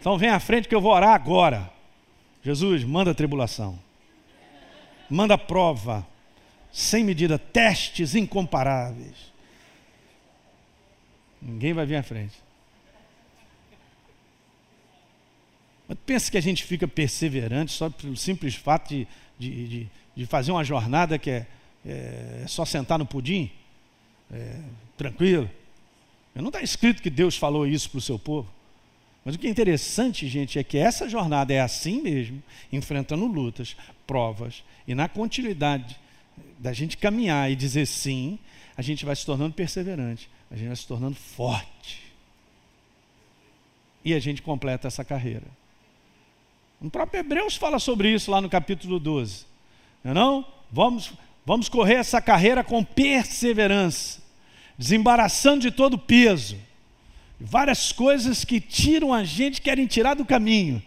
Então 0.00 0.16
vem 0.16 0.30
à 0.30 0.40
frente 0.40 0.66
que 0.66 0.74
eu 0.74 0.80
vou 0.80 0.92
orar 0.92 1.10
agora. 1.10 1.70
Jesus, 2.42 2.84
manda 2.84 3.14
tribulação, 3.14 3.78
manda 5.10 5.36
prova, 5.36 6.06
sem 6.72 7.04
medida, 7.04 7.38
testes 7.38 8.14
incomparáveis. 8.14 9.30
Ninguém 11.42 11.74
vai 11.74 11.84
vir 11.84 11.96
à 11.96 12.02
frente. 12.02 12.36
Mas 15.86 15.98
pensa 16.06 16.30
que 16.30 16.38
a 16.38 16.42
gente 16.42 16.64
fica 16.64 16.88
perseverante 16.88 17.72
só 17.72 17.90
pelo 17.90 18.16
simples 18.16 18.54
fato 18.54 18.88
de, 18.88 19.06
de, 19.38 19.68
de, 19.68 19.88
de 20.16 20.24
fazer 20.24 20.50
uma 20.50 20.64
jornada 20.64 21.18
que 21.18 21.28
é, 21.28 21.46
é, 21.84 22.40
é 22.42 22.46
só 22.46 22.64
sentar 22.64 22.98
no 22.98 23.04
pudim? 23.04 23.52
É, 24.32 24.60
tranquilo. 24.96 25.50
Não 26.42 26.48
está 26.48 26.62
escrito 26.62 27.02
que 27.02 27.10
Deus 27.10 27.36
falou 27.36 27.66
isso 27.66 27.90
para 27.90 27.98
o 27.98 28.02
seu 28.02 28.18
povo. 28.18 28.48
Mas 29.24 29.34
o 29.34 29.38
que 29.38 29.46
é 29.46 29.50
interessante, 29.50 30.28
gente, 30.28 30.58
é 30.58 30.62
que 30.62 30.78
essa 30.78 31.08
jornada 31.08 31.52
é 31.52 31.60
assim 31.60 32.00
mesmo, 32.00 32.42
enfrentando 32.72 33.26
lutas, 33.26 33.76
provas, 34.06 34.62
e 34.86 34.94
na 34.94 35.08
continuidade 35.08 35.98
da 36.58 36.72
gente 36.72 36.96
caminhar 36.96 37.50
e 37.50 37.56
dizer 37.56 37.86
sim, 37.86 38.38
a 38.76 38.82
gente 38.82 39.04
vai 39.04 39.16
se 39.16 39.26
tornando 39.26 39.54
perseverante, 39.54 40.30
a 40.50 40.56
gente 40.56 40.68
vai 40.68 40.76
se 40.76 40.86
tornando 40.86 41.16
forte. 41.16 42.02
E 44.04 44.14
a 44.14 44.20
gente 44.20 44.42
completa 44.42 44.86
essa 44.86 45.04
carreira. 45.04 45.46
O 46.80 46.90
próprio 46.90 47.20
Hebreus 47.20 47.56
fala 47.56 47.78
sobre 47.78 48.12
isso 48.12 48.30
lá 48.30 48.40
no 48.40 48.48
capítulo 48.48 49.00
12. 49.00 49.46
Não, 50.04 50.10
é 50.10 50.14
não? 50.14 50.46
Vamos, 50.70 51.12
vamos 51.44 51.68
correr 51.68 51.94
essa 51.94 52.20
carreira 52.20 52.62
com 52.62 52.84
perseverança, 52.84 54.20
desembaraçando 54.78 55.60
de 55.60 55.70
todo 55.70 55.98
peso 55.98 56.56
várias 57.38 57.92
coisas 57.92 58.44
que 58.44 58.60
tiram 58.60 59.12
a 59.12 59.24
gente, 59.24 59.60
querem 59.60 59.86
tirar 59.86 60.14
do 60.14 60.24
caminho. 60.24 60.82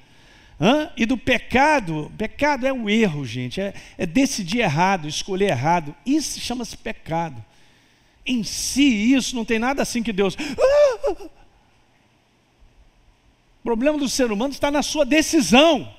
Hã? 0.60 0.92
E 0.98 1.06
do 1.06 1.18
pecado, 1.18 2.12
pecado 2.18 2.68
é 2.68 2.74
o 2.74 2.90
erro, 2.90 3.26
gente, 3.26 3.62
é, 3.62 3.74
é 3.98 4.06
decidir 4.06 4.60
errado, 4.60 5.08
escolher 5.08 5.52
errado. 5.52 5.96
Isso 6.06 6.40
chama-se 6.40 6.76
pecado. 6.76 7.44
Em 8.26 8.44
si, 8.44 9.14
isso 9.14 9.36
não 9.36 9.46
tem 9.46 9.58
nada 9.58 9.82
assim 9.82 10.04
que 10.04 10.12
Deus. 10.12 10.36
O 13.62 13.64
problema 13.64 13.98
do 13.98 14.10
ser 14.10 14.32
humano 14.32 14.54
está 14.54 14.70
na 14.70 14.84
sua 14.84 15.06
decisão. 15.06 15.94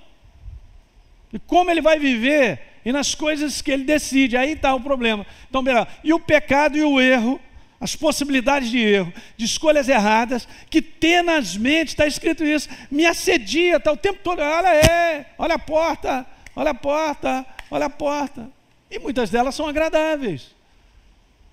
E 1.33 1.39
como 1.39 1.71
ele 1.71 1.81
vai 1.81 1.99
viver 1.99 2.61
e 2.85 2.93
nas 2.93 3.15
coisas 3.15 3.63
que 3.63 3.71
ele 3.71 3.85
decide. 3.85 4.37
Aí 4.37 4.53
está 4.53 4.75
o 4.75 4.81
problema. 4.81 5.27
Então, 5.49 5.65
e 6.05 6.13
o 6.13 6.21
pecado 6.21 6.77
e 6.77 6.83
o 6.83 7.01
erro 7.01 7.41
as 7.81 7.97
possibilidades 7.97 8.71
de 8.71 8.79
erro, 8.79 9.13
de 9.39 9.47
escolhas 9.47 9.89
erradas, 9.89 10.47
que 10.69 10.83
tenazmente, 10.83 11.89
está 11.89 12.07
escrito 12.07 12.45
isso, 12.45 12.69
me 12.91 13.07
assedia, 13.07 13.79
está 13.79 13.91
o 13.91 13.97
tempo 13.97 14.21
todo, 14.23 14.43
olha 14.43 14.69
é, 14.69 15.33
olha 15.39 15.55
a 15.55 15.59
porta, 15.59 16.27
olha 16.55 16.73
a 16.73 16.75
porta, 16.75 17.47
olha 17.71 17.87
a 17.87 17.91
porta. 17.91 18.51
E 18.91 18.99
muitas 18.99 19.31
delas 19.31 19.55
são 19.55 19.67
agradáveis, 19.67 20.55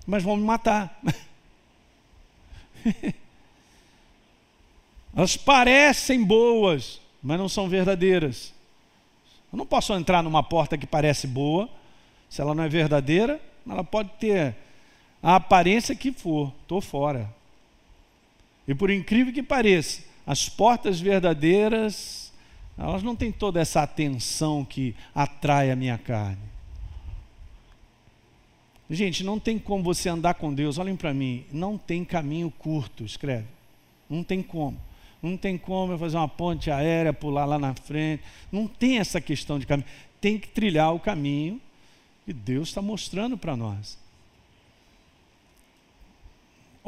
mas 0.06 0.22
vão 0.22 0.36
me 0.36 0.44
matar. 0.44 1.00
Elas 5.16 5.36
parecem 5.36 6.22
boas, 6.22 7.00
mas 7.22 7.38
não 7.38 7.48
são 7.48 7.68
verdadeiras. 7.68 8.52
Eu 9.50 9.56
não 9.56 9.64
posso 9.64 9.94
entrar 9.94 10.22
numa 10.22 10.42
porta 10.42 10.76
que 10.76 10.86
parece 10.86 11.26
boa, 11.26 11.68
se 12.28 12.42
ela 12.42 12.54
não 12.54 12.62
é 12.62 12.68
verdadeira, 12.68 13.40
ela 13.66 13.82
pode 13.82 14.10
ter 14.20 14.54
a 15.22 15.36
aparência 15.36 15.94
que 15.94 16.12
for, 16.12 16.52
estou 16.62 16.80
fora. 16.80 17.32
E 18.66 18.74
por 18.74 18.90
incrível 18.90 19.32
que 19.32 19.42
pareça, 19.42 20.02
as 20.26 20.48
portas 20.48 21.00
verdadeiras, 21.00 22.32
elas 22.76 23.02
não 23.02 23.16
têm 23.16 23.32
toda 23.32 23.60
essa 23.60 23.82
atenção 23.82 24.64
que 24.64 24.94
atrai 25.14 25.70
a 25.70 25.76
minha 25.76 25.98
carne. 25.98 26.48
Gente, 28.90 29.22
não 29.22 29.38
tem 29.38 29.58
como 29.58 29.82
você 29.82 30.08
andar 30.08 30.34
com 30.34 30.52
Deus, 30.52 30.78
olhem 30.78 30.96
para 30.96 31.12
mim, 31.12 31.44
não 31.52 31.76
tem 31.76 32.04
caminho 32.04 32.50
curto, 32.50 33.04
escreve. 33.04 33.46
Não 34.08 34.22
tem 34.22 34.42
como. 34.42 34.78
Não 35.22 35.36
tem 35.36 35.58
como 35.58 35.92
eu 35.92 35.98
fazer 35.98 36.16
uma 36.16 36.28
ponte 36.28 36.70
aérea, 36.70 37.12
pular 37.12 37.44
lá 37.44 37.58
na 37.58 37.74
frente. 37.74 38.22
Não 38.50 38.66
tem 38.66 38.98
essa 38.98 39.20
questão 39.20 39.58
de 39.58 39.66
caminho. 39.66 39.88
Tem 40.20 40.38
que 40.38 40.48
trilhar 40.48 40.94
o 40.94 41.00
caminho 41.00 41.60
que 42.24 42.32
Deus 42.32 42.68
está 42.68 42.80
mostrando 42.80 43.36
para 43.36 43.56
nós. 43.56 43.98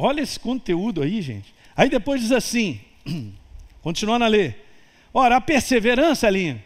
Olha 0.03 0.23
esse 0.23 0.41
conteúdo 0.41 1.03
aí, 1.03 1.21
gente. 1.21 1.55
Aí 1.77 1.91
depois 1.91 2.23
diz 2.23 2.33
assim, 2.33 2.81
continuando 3.83 4.25
a 4.25 4.29
ler. 4.29 4.67
Ora, 5.13 5.37
a 5.37 5.41
perseverança, 5.43 6.27
Alinha, 6.27 6.65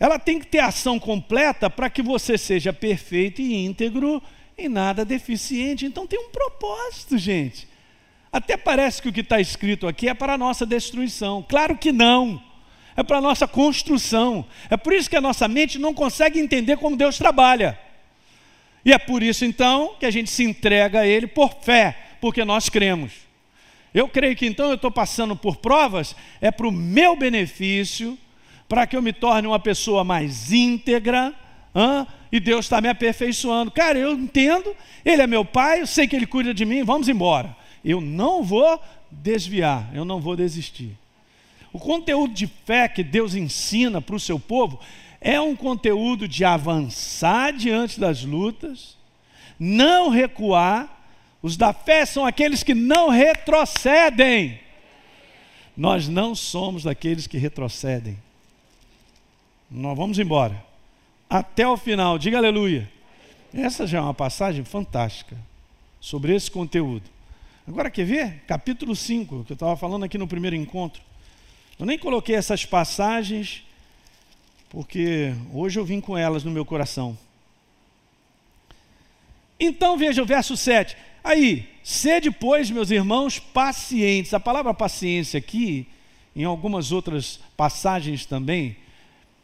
ela 0.00 0.18
tem 0.18 0.40
que 0.40 0.46
ter 0.48 0.58
ação 0.58 0.98
completa 0.98 1.70
para 1.70 1.88
que 1.88 2.02
você 2.02 2.36
seja 2.36 2.72
perfeito 2.72 3.40
e 3.40 3.64
íntegro 3.64 4.20
e 4.56 4.68
nada 4.68 5.04
deficiente. 5.04 5.86
Então 5.86 6.08
tem 6.08 6.18
um 6.18 6.30
propósito, 6.30 7.16
gente. 7.16 7.68
Até 8.32 8.56
parece 8.56 9.00
que 9.00 9.08
o 9.08 9.12
que 9.12 9.20
está 9.20 9.40
escrito 9.40 9.86
aqui 9.86 10.08
é 10.08 10.14
para 10.14 10.32
a 10.32 10.38
nossa 10.38 10.66
destruição. 10.66 11.46
Claro 11.48 11.78
que 11.78 11.92
não. 11.92 12.42
É 12.96 13.04
para 13.04 13.18
a 13.18 13.22
nossa 13.22 13.46
construção. 13.46 14.44
É 14.68 14.76
por 14.76 14.92
isso 14.92 15.08
que 15.08 15.16
a 15.16 15.20
nossa 15.20 15.46
mente 15.46 15.78
não 15.78 15.94
consegue 15.94 16.40
entender 16.40 16.78
como 16.78 16.96
Deus 16.96 17.16
trabalha. 17.16 17.78
E 18.84 18.92
é 18.92 18.98
por 18.98 19.22
isso 19.22 19.44
então 19.44 19.94
que 20.00 20.06
a 20.06 20.10
gente 20.10 20.30
se 20.30 20.42
entrega 20.42 21.00
a 21.00 21.06
Ele 21.06 21.28
por 21.28 21.54
fé 21.62 22.07
porque 22.20 22.44
nós 22.44 22.68
cremos. 22.68 23.12
Eu 23.94 24.08
creio 24.08 24.36
que 24.36 24.46
então 24.46 24.68
eu 24.68 24.74
estou 24.74 24.90
passando 24.90 25.34
por 25.34 25.56
provas, 25.56 26.14
é 26.40 26.50
para 26.50 26.68
o 26.68 26.72
meu 26.72 27.16
benefício, 27.16 28.18
para 28.68 28.86
que 28.86 28.96
eu 28.96 29.02
me 29.02 29.12
torne 29.12 29.48
uma 29.48 29.58
pessoa 29.58 30.04
mais 30.04 30.52
íntegra, 30.52 31.34
e 32.30 32.38
Deus 32.38 32.66
está 32.66 32.80
me 32.80 32.88
aperfeiçoando. 32.88 33.70
Cara, 33.70 33.98
eu 33.98 34.12
entendo, 34.12 34.74
Ele 35.04 35.22
é 35.22 35.26
meu 35.26 35.44
Pai, 35.44 35.80
eu 35.80 35.86
sei 35.86 36.06
que 36.06 36.14
Ele 36.14 36.26
cuida 36.26 36.52
de 36.52 36.64
mim, 36.64 36.84
vamos 36.84 37.08
embora. 37.08 37.56
Eu 37.84 38.00
não 38.00 38.42
vou 38.42 38.80
desviar, 39.10 39.88
eu 39.94 40.04
não 40.04 40.20
vou 40.20 40.36
desistir. 40.36 40.96
O 41.72 41.78
conteúdo 41.78 42.34
de 42.34 42.46
fé 42.46 42.88
que 42.88 43.02
Deus 43.02 43.34
ensina 43.34 44.00
para 44.00 44.16
o 44.16 44.20
seu 44.20 44.38
povo 44.38 44.78
é 45.20 45.40
um 45.40 45.56
conteúdo 45.56 46.28
de 46.28 46.44
avançar 46.44 47.52
diante 47.52 47.98
das 47.98 48.24
lutas, 48.24 48.96
não 49.58 50.08
recuar 50.08 50.97
os 51.42 51.56
da 51.56 51.72
fé 51.72 52.04
são 52.04 52.26
aqueles 52.26 52.62
que 52.62 52.74
não 52.74 53.08
retrocedem. 53.08 54.60
Nós 55.76 56.08
não 56.08 56.34
somos 56.34 56.82
daqueles 56.82 57.26
que 57.26 57.38
retrocedem. 57.38 58.18
Nós 59.70 59.96
vamos 59.96 60.18
embora. 60.18 60.64
Até 61.30 61.66
o 61.66 61.76
final, 61.76 62.18
diga 62.18 62.38
aleluia. 62.38 62.90
Essa 63.54 63.86
já 63.86 63.98
é 63.98 64.00
uma 64.00 64.14
passagem 64.14 64.64
fantástica 64.64 65.36
sobre 66.00 66.34
esse 66.34 66.50
conteúdo. 66.50 67.08
Agora 67.66 67.90
quer 67.90 68.04
ver? 68.04 68.42
Capítulo 68.46 68.96
5, 68.96 69.44
que 69.44 69.52
eu 69.52 69.54
estava 69.54 69.76
falando 69.76 70.04
aqui 70.04 70.18
no 70.18 70.26
primeiro 70.26 70.56
encontro. 70.56 71.02
Eu 71.78 71.86
nem 71.86 71.98
coloquei 71.98 72.34
essas 72.34 72.64
passagens, 72.64 73.62
porque 74.68 75.34
hoje 75.52 75.78
eu 75.78 75.84
vim 75.84 76.00
com 76.00 76.16
elas 76.18 76.42
no 76.42 76.50
meu 76.50 76.64
coração. 76.64 77.16
Então 79.60 79.96
veja 79.96 80.22
o 80.22 80.26
verso 80.26 80.56
7. 80.56 80.96
Aí, 81.22 81.68
sede, 81.82 82.30
pois, 82.30 82.70
meus 82.70 82.90
irmãos, 82.90 83.38
pacientes. 83.38 84.32
A 84.34 84.40
palavra 84.40 84.72
paciência 84.72 85.38
aqui, 85.38 85.86
em 86.34 86.44
algumas 86.44 86.92
outras 86.92 87.40
passagens 87.56 88.24
também, 88.24 88.76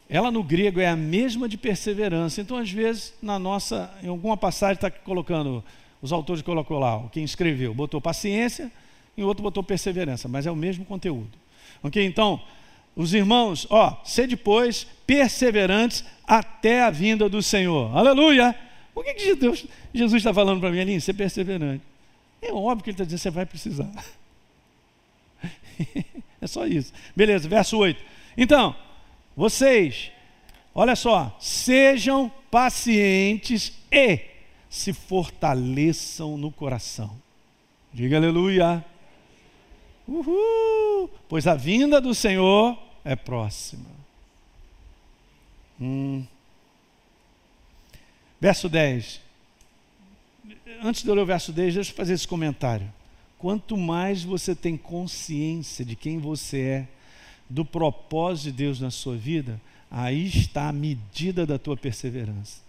ela 0.09 0.31
no 0.31 0.43
grego 0.43 0.79
é 0.79 0.87
a 0.87 0.95
mesma 0.95 1.49
de 1.49 1.57
perseverança. 1.57 2.41
Então, 2.41 2.57
às 2.57 2.71
vezes, 2.71 3.13
na 3.21 3.39
nossa, 3.39 3.91
em 4.03 4.07
alguma 4.07 4.37
passagem 4.37 4.75
está 4.75 4.89
colocando, 4.89 5.63
os 6.01 6.11
autores 6.11 6.41
colocou 6.41 6.79
lá, 6.79 7.03
quem 7.11 7.23
escreveu, 7.23 7.73
botou 7.73 7.99
paciência, 7.99 8.71
e 9.17 9.23
outro 9.23 9.41
botou 9.41 9.63
perseverança, 9.63 10.27
mas 10.27 10.45
é 10.45 10.51
o 10.51 10.55
mesmo 10.55 10.85
conteúdo. 10.85 11.31
Ok? 11.81 12.03
Então, 12.05 12.41
os 12.95 13.13
irmãos, 13.13 13.65
ó, 13.69 14.01
sede, 14.03 14.37
pois, 14.37 14.85
perseverantes 15.05 16.03
até 16.27 16.83
a 16.83 16.89
vinda 16.89 17.27
do 17.27 17.41
Senhor. 17.41 17.95
Aleluia! 17.95 18.55
O 18.95 19.03
que, 19.03 19.13
que 19.13 19.35
Deus, 19.35 19.67
Jesus 19.93 20.21
está 20.21 20.33
falando 20.33 20.61
para 20.61 20.71
mim 20.71 20.79
ali? 20.79 21.01
Ser 21.01 21.13
perseverante. 21.13 21.83
É 22.41 22.53
óbvio 22.53 22.83
que 22.83 22.89
ele 22.91 22.95
está 22.95 23.03
dizendo, 23.03 23.19
você 23.19 23.29
vai 23.29 23.45
precisar. 23.45 23.91
é 26.41 26.47
só 26.47 26.65
isso. 26.65 26.93
Beleza, 27.13 27.49
verso 27.49 27.77
8. 27.77 28.01
Então, 28.37 28.73
vocês, 29.35 30.11
olha 30.73 30.95
só, 30.95 31.35
sejam 31.41 32.31
pacientes 32.49 33.73
e 33.91 34.21
se 34.69 34.93
fortaleçam 34.93 36.37
no 36.37 36.49
coração. 36.49 37.17
Diga 37.93 38.15
aleluia. 38.17 38.83
Uhul! 40.07 41.09
Pois 41.27 41.47
a 41.47 41.55
vinda 41.55 41.99
do 41.99 42.13
Senhor 42.13 42.77
é 43.03 43.15
próxima. 43.15 43.89
Hum. 45.79 46.25
Verso 48.39 48.69
10. 48.69 49.21
Antes 50.83 51.03
de 51.03 51.09
eu 51.09 51.15
ler 51.15 51.21
o 51.21 51.25
verso 51.25 51.51
10, 51.51 51.75
deixa 51.75 51.91
eu 51.91 51.95
fazer 51.95 52.13
esse 52.13 52.27
comentário. 52.27 52.91
Quanto 53.37 53.77
mais 53.77 54.23
você 54.23 54.55
tem 54.55 54.77
consciência 54.77 55.83
de 55.85 55.95
quem 55.95 56.19
você 56.19 56.61
é, 56.61 56.87
do 57.49 57.63
propósito 57.63 58.45
de 58.45 58.51
Deus 58.51 58.79
na 58.79 58.91
sua 58.91 59.15
vida, 59.15 59.61
aí 59.89 60.27
está 60.27 60.69
a 60.69 60.73
medida 60.73 61.45
da 61.45 61.59
tua 61.59 61.77
perseverança. 61.77 62.61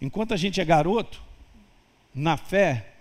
Enquanto 0.00 0.34
a 0.34 0.36
gente 0.36 0.60
é 0.60 0.64
garoto, 0.64 1.22
na 2.14 2.36
fé, 2.36 2.92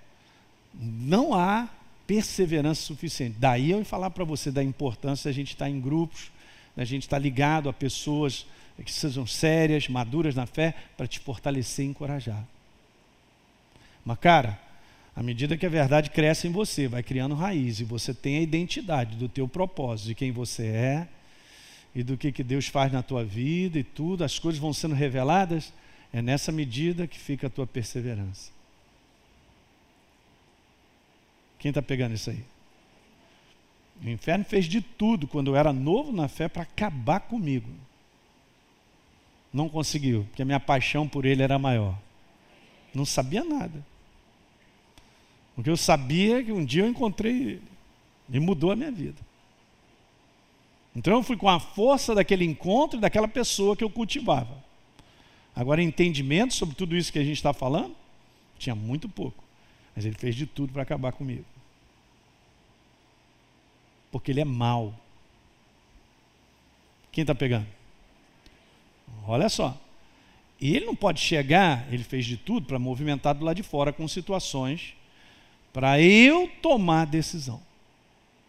não 0.74 1.34
há 1.34 1.70
perseverança 2.08 2.82
suficiente. 2.82 3.38
Daí 3.40 3.72
eu 3.72 3.84
falar 3.86 4.10
para 4.10 4.24
você 4.24 4.52
da 4.52 4.64
importância 4.64 5.30
da 5.30 5.34
gente 5.34 5.50
estar 5.50 5.70
em 5.70 5.80
grupos, 5.80 6.32
a 6.76 6.84
gente 6.84 7.04
está 7.04 7.18
ligado 7.18 7.70
a 7.70 7.74
pessoas 7.74 8.46
que 8.84 8.92
sejam 8.92 9.28
sérias, 9.28 9.88
maduras 9.88 10.34
na 10.34 10.46
fé, 10.46 10.74
para 10.98 11.08
te 11.08 11.20
fortalecer 11.20 11.86
e 11.86 11.90
encorajar. 11.90 12.44
Mas, 14.04 14.18
cara, 14.18 14.60
à 15.16 15.22
medida 15.22 15.56
que 15.56 15.66
a 15.66 15.70
verdade 15.70 16.10
cresce 16.10 16.48
em 16.48 16.52
você, 16.52 16.88
vai 16.88 17.04
criando 17.04 17.36
raiz, 17.36 17.80
e 17.80 17.84
você 17.84 18.14
tem 18.14 18.38
a 18.38 18.42
identidade 18.42 19.16
do 19.16 19.30
teu 19.30 19.48
propósito, 19.48 20.08
de 20.08 20.16
quem 20.16 20.32
você 20.32 20.66
é, 20.66 21.08
e 21.94 22.02
do 22.02 22.18
que, 22.18 22.32
que 22.32 22.44
Deus 22.44 22.68
faz 22.68 22.92
na 22.92 23.04
tua 23.04 23.24
vida 23.24 23.78
e 23.78 23.84
tudo, 23.84 24.24
as 24.24 24.40
coisas 24.40 24.60
vão 24.60 24.74
sendo 24.74 24.96
reveladas, 24.96 25.72
é 26.12 26.22
nessa 26.22 26.52
medida 26.52 27.06
que 27.06 27.20
fica 27.20 27.48
a 27.48 27.50
tua 27.50 27.68
perseverança. 27.68 28.52
Quem 31.60 31.70
está 31.70 31.82
pegando 31.82 32.16
isso 32.16 32.30
aí? 32.30 32.44
O 34.04 34.10
inferno 34.10 34.44
fez 34.44 34.66
de 34.66 34.82
tudo 34.82 35.28
quando 35.28 35.52
eu 35.52 35.56
era 35.56 35.72
novo 35.72 36.12
na 36.12 36.28
fé 36.28 36.50
para 36.50 36.64
acabar 36.64 37.22
comigo. 37.22 37.70
Não 39.52 39.70
conseguiu, 39.70 40.26
porque 40.26 40.42
a 40.42 40.46
minha 40.46 40.60
paixão 40.60 41.08
por 41.08 41.26
ele 41.26 41.42
era 41.42 41.58
maior. 41.58 41.98
Não 42.94 43.06
sabia 43.06 43.44
nada. 43.46 43.86
Porque 45.56 45.70
eu 45.70 45.78
sabia 45.78 46.44
que 46.44 46.52
um 46.52 46.66
dia 46.66 46.84
eu 46.84 46.90
encontrei 46.90 47.32
ele. 47.32 47.64
E 48.30 48.40
mudou 48.40 48.72
a 48.72 48.76
minha 48.76 48.92
vida. 48.92 49.22
Então 50.96 51.14
eu 51.14 51.24
fui 51.24 51.38
com 51.38 51.48
a 51.48 51.60
força 51.60 52.14
daquele 52.14 52.44
encontro 52.44 52.98
e 52.98 53.02
daquela 53.02 53.28
pessoa 53.28 53.76
que 53.76 53.84
eu 53.84 53.90
cultivava. 53.90 54.62
Agora, 55.56 55.82
entendimento 55.82 56.54
sobre 56.54 56.76
tudo 56.76 56.98
isso 56.98 57.14
que 57.14 57.20
a 57.20 57.24
gente 57.24 57.38
está 57.38 57.54
falando, 57.54 57.96
tinha 58.58 58.76
muito 58.76 59.08
pouco. 59.08 59.44
Mas 59.96 60.06
ele 60.06 60.16
fez 60.16 60.36
de 60.36 60.46
tudo 60.46 60.74
para 60.74 60.82
acabar 60.82 61.14
comigo 61.14 61.46
porque 64.14 64.32
ele 64.32 64.42
é 64.42 64.46
mau. 64.46 64.94
Quem 67.12 67.24
está 67.24 67.34
pegando? 67.34 67.66
Olha 69.28 69.50
só. 69.50 69.76
E 70.62 70.76
ele 70.76 70.86
não 70.86 70.96
pode 70.96 71.20
chegar, 71.20 71.92
ele 71.92 72.04
fez 72.04 72.24
de 72.24 72.38
tudo 72.38 72.68
para 72.68 72.78
movimentar 72.78 73.34
do 73.34 73.44
lado 73.44 73.56
de 73.56 73.64
fora 73.64 73.92
com 73.92 74.08
situações 74.08 74.94
para 75.74 76.00
eu 76.00 76.48
tomar 76.62 77.08
decisão. 77.08 77.60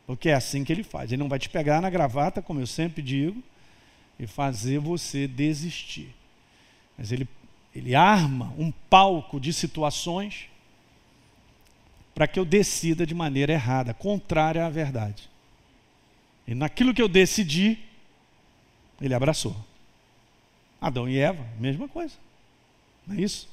Porque 0.06 0.28
é 0.28 0.34
assim 0.34 0.64
que 0.64 0.70
ele 0.72 0.82
faz. 0.82 1.10
Ele 1.10 1.22
não 1.22 1.30
vai 1.30 1.38
te 1.38 1.48
pegar 1.48 1.80
na 1.80 1.88
gravata, 1.88 2.42
como 2.42 2.60
eu 2.60 2.66
sempre 2.66 3.02
digo, 3.02 3.42
e 4.18 4.26
fazer 4.26 4.78
você 4.78 5.26
desistir. 5.26 6.14
Mas 6.98 7.10
ele, 7.10 7.26
ele 7.74 7.94
arma 7.94 8.52
um 8.58 8.70
palco 8.90 9.40
de 9.40 9.50
situações 9.50 10.50
para 12.14 12.28
que 12.28 12.38
eu 12.38 12.44
decida 12.44 13.06
de 13.06 13.14
maneira 13.14 13.54
errada, 13.54 13.94
contrária 13.94 14.66
à 14.66 14.68
verdade. 14.68 15.32
E 16.46 16.54
naquilo 16.54 16.92
que 16.92 17.00
eu 17.00 17.08
decidi, 17.08 17.78
ele 19.00 19.14
abraçou. 19.14 19.56
Adão 20.80 21.08
e 21.08 21.18
Eva, 21.18 21.46
mesma 21.58 21.88
coisa. 21.88 22.14
Não 23.06 23.16
é 23.16 23.20
isso? 23.20 23.48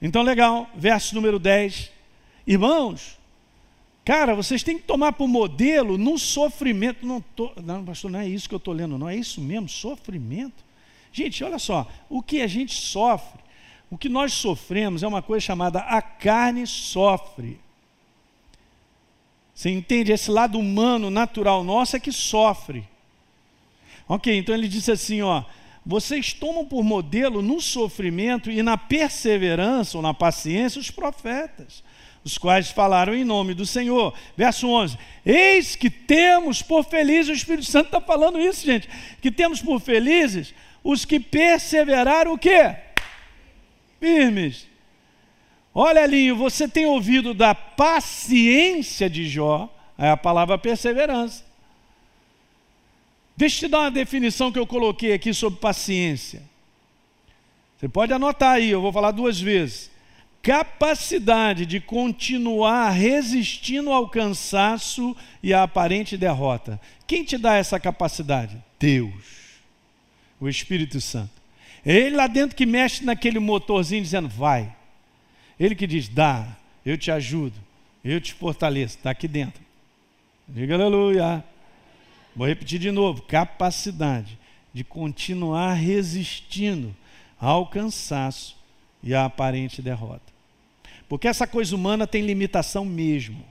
Então, 0.00 0.22
legal, 0.22 0.68
verso 0.74 1.14
número 1.14 1.38
10. 1.38 1.90
Irmãos, 2.46 3.18
cara, 4.04 4.34
vocês 4.34 4.62
têm 4.62 4.76
que 4.76 4.84
tomar 4.84 5.12
por 5.12 5.28
modelo 5.28 5.96
no 5.96 6.18
sofrimento. 6.18 7.06
Não, 7.06 7.20
tô, 7.20 7.52
não, 7.62 7.84
pastor, 7.84 8.10
não 8.10 8.20
é 8.20 8.28
isso 8.28 8.48
que 8.48 8.54
eu 8.54 8.58
estou 8.58 8.74
lendo, 8.74 8.98
não. 8.98 9.08
É 9.08 9.16
isso 9.16 9.40
mesmo, 9.40 9.68
sofrimento. 9.68 10.64
Gente, 11.12 11.44
olha 11.44 11.58
só, 11.58 11.90
o 12.08 12.22
que 12.22 12.40
a 12.40 12.46
gente 12.46 12.74
sofre, 12.74 13.40
o 13.90 13.96
que 13.96 14.08
nós 14.08 14.32
sofremos 14.32 15.02
é 15.02 15.06
uma 15.06 15.22
coisa 15.22 15.44
chamada 15.44 15.80
a 15.80 16.02
carne 16.02 16.66
sofre. 16.66 17.60
Você 19.54 19.70
entende? 19.70 20.12
Esse 20.12 20.30
lado 20.30 20.58
humano, 20.58 21.10
natural 21.10 21.62
nosso 21.62 21.96
é 21.96 22.00
que 22.00 22.12
sofre. 22.12 22.84
Ok, 24.08 24.36
então 24.36 24.54
ele 24.54 24.68
disse 24.68 24.90
assim: 24.90 25.22
ó, 25.22 25.44
vocês 25.84 26.32
tomam 26.32 26.64
por 26.64 26.82
modelo 26.82 27.42
no 27.42 27.60
sofrimento 27.60 28.50
e 28.50 28.62
na 28.62 28.76
perseverança 28.76 29.98
ou 29.98 30.02
na 30.02 30.14
paciência 30.14 30.80
os 30.80 30.90
profetas, 30.90 31.82
os 32.24 32.38
quais 32.38 32.70
falaram 32.70 33.14
em 33.14 33.24
nome 33.24 33.52
do 33.52 33.66
Senhor. 33.66 34.14
Verso 34.36 34.68
11: 34.68 34.96
Eis 35.24 35.76
que 35.76 35.90
temos 35.90 36.62
por 36.62 36.84
felizes, 36.84 37.28
o 37.28 37.32
Espírito 37.32 37.66
Santo 37.66 37.86
está 37.86 38.00
falando 38.00 38.40
isso, 38.40 38.64
gente, 38.64 38.88
que 39.20 39.30
temos 39.30 39.60
por 39.60 39.80
felizes 39.80 40.54
os 40.84 41.04
que 41.04 41.20
perseveraram 41.20 42.32
o 42.32 42.38
quê? 42.38 42.74
Firmes. 44.00 44.71
Olha, 45.74 46.04
Linho, 46.04 46.36
você 46.36 46.68
tem 46.68 46.84
ouvido 46.84 47.32
da 47.32 47.54
paciência 47.54 49.08
de 49.08 49.26
Jó, 49.26 49.72
é 49.96 50.10
a 50.10 50.16
palavra 50.16 50.58
perseverança. 50.58 51.44
Deixa 53.36 53.56
eu 53.56 53.68
te 53.68 53.72
dar 53.72 53.80
uma 53.80 53.90
definição 53.90 54.52
que 54.52 54.58
eu 54.58 54.66
coloquei 54.66 55.12
aqui 55.14 55.32
sobre 55.32 55.58
paciência. 55.58 56.42
Você 57.78 57.88
pode 57.88 58.12
anotar 58.12 58.52
aí, 58.52 58.70
eu 58.70 58.82
vou 58.82 58.92
falar 58.92 59.10
duas 59.10 59.40
vezes. 59.40 59.90
Capacidade 60.42 61.64
de 61.64 61.80
continuar 61.80 62.90
resistindo 62.90 63.90
ao 63.90 64.08
cansaço 64.08 65.16
e 65.42 65.54
à 65.54 65.62
aparente 65.62 66.16
derrota. 66.16 66.80
Quem 67.06 67.24
te 67.24 67.38
dá 67.38 67.54
essa 67.54 67.80
capacidade? 67.80 68.62
Deus, 68.78 69.60
o 70.38 70.48
Espírito 70.48 71.00
Santo. 71.00 71.30
É 71.84 71.94
ele 71.94 72.16
lá 72.16 72.26
dentro 72.26 72.56
que 72.56 72.66
mexe 72.66 73.04
naquele 73.04 73.38
motorzinho 73.38 74.02
dizendo: 74.02 74.28
vai, 74.28 74.72
ele 75.64 75.74
que 75.74 75.86
diz: 75.86 76.08
dá, 76.08 76.56
eu 76.84 76.98
te 76.98 77.10
ajudo, 77.10 77.54
eu 78.04 78.20
te 78.20 78.34
fortaleço, 78.34 78.96
está 78.96 79.10
aqui 79.10 79.28
dentro. 79.28 79.62
Diga 80.48 80.74
aleluia. 80.74 81.44
Vou 82.34 82.46
repetir 82.46 82.78
de 82.78 82.90
novo: 82.90 83.22
capacidade 83.22 84.38
de 84.72 84.82
continuar 84.82 85.74
resistindo 85.74 86.94
ao 87.38 87.66
cansaço 87.66 88.56
e 89.02 89.14
à 89.14 89.24
aparente 89.24 89.82
derrota. 89.82 90.32
Porque 91.08 91.28
essa 91.28 91.46
coisa 91.46 91.74
humana 91.74 92.06
tem 92.06 92.22
limitação 92.22 92.84
mesmo. 92.84 93.44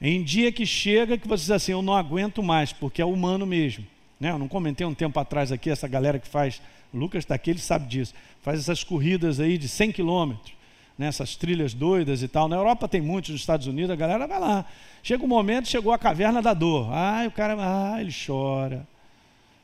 Em 0.00 0.22
dia 0.22 0.50
que 0.50 0.66
chega 0.66 1.16
que 1.16 1.28
você 1.28 1.42
diz 1.42 1.50
assim, 1.52 1.72
eu 1.72 1.80
não 1.80 1.94
aguento 1.94 2.42
mais, 2.42 2.72
porque 2.72 3.00
é 3.00 3.04
humano 3.04 3.46
mesmo. 3.46 3.86
Né? 4.18 4.30
Eu 4.30 4.38
não 4.38 4.48
comentei 4.48 4.84
um 4.86 4.94
tempo 4.94 5.18
atrás 5.18 5.52
aqui, 5.52 5.70
essa 5.70 5.86
galera 5.86 6.18
que 6.18 6.28
faz, 6.28 6.60
Lucas 6.92 7.24
está 7.24 7.34
aqui, 7.34 7.50
ele 7.50 7.58
sabe 7.58 7.86
disso, 7.86 8.14
faz 8.42 8.60
essas 8.60 8.84
corridas 8.84 9.40
aí 9.40 9.56
de 9.56 9.68
100 9.68 9.92
quilômetros. 9.92 10.54
nessas 10.98 11.34
trilhas 11.34 11.72
doidas 11.72 12.22
e 12.22 12.28
tal. 12.28 12.48
Na 12.48 12.56
Europa 12.56 12.86
tem 12.86 13.00
muitos, 13.00 13.30
nos 13.30 13.40
Estados 13.40 13.66
Unidos 13.66 13.90
a 13.90 13.96
galera 13.96 14.26
vai 14.26 14.38
lá. 14.38 14.64
Chega 15.02 15.24
um 15.24 15.28
momento, 15.28 15.66
chegou 15.66 15.92
a 15.92 15.98
caverna 15.98 16.42
da 16.42 16.52
dor. 16.54 16.92
Ah, 16.92 17.24
o 17.26 17.30
cara, 17.30 17.56
ah, 17.58 18.00
ele 18.00 18.12
chora. 18.12 18.86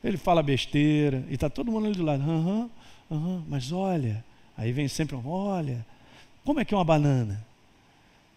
Ele 0.03 0.17
fala 0.17 0.41
besteira 0.41 1.23
e 1.29 1.35
está 1.35 1.49
todo 1.49 1.71
mundo 1.71 1.85
ali 1.85 1.95
do 1.95 2.03
lado. 2.03 2.23
Aham, 2.23 2.69
uhum, 3.09 3.43
mas 3.47 3.71
olha. 3.71 4.23
Aí 4.57 4.71
vem 4.71 4.87
sempre 4.87 5.15
um, 5.15 5.25
olha, 5.25 5.85
como 6.43 6.59
é 6.59 6.65
que 6.65 6.73
é 6.73 6.77
uma 6.77 6.83
banana? 6.83 7.45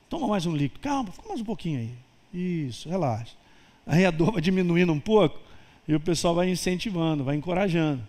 Toma 0.09 0.29
mais 0.29 0.45
um 0.45 0.55
líquido. 0.55 0.81
Calma, 0.81 1.11
fica 1.11 1.27
mais 1.27 1.41
um 1.41 1.45
pouquinho 1.45 1.81
aí. 1.81 1.91
Isso, 2.33 2.89
relaxa. 2.89 3.35
Aí 3.87 4.05
a 4.05 4.11
dor 4.11 4.33
vai 4.33 4.43
diminuindo 4.43 4.93
um 4.93 5.01
pouco 5.01 5.41
e 5.89 5.95
o 5.95 6.01
pessoal 6.01 6.35
vai 6.35 6.49
incentivando, 6.51 7.25
vai 7.25 7.35
encorajando. 7.37 8.03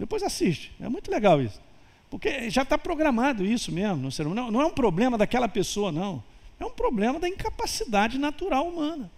Depois 0.00 0.22
assiste. 0.22 0.72
É 0.80 0.88
muito 0.88 1.10
legal 1.10 1.42
isso. 1.42 1.60
Porque 2.08 2.48
já 2.48 2.62
está 2.62 2.78
programado 2.78 3.44
isso 3.44 3.70
mesmo. 3.70 4.08
Não, 4.34 4.50
não 4.50 4.60
é 4.62 4.64
um 4.64 4.72
problema 4.72 5.18
daquela 5.18 5.46
pessoa, 5.46 5.92
não. 5.92 6.24
É 6.58 6.64
um 6.64 6.70
problema 6.70 7.20
da 7.20 7.28
incapacidade 7.28 8.18
natural 8.18 8.66
humana. 8.66 9.10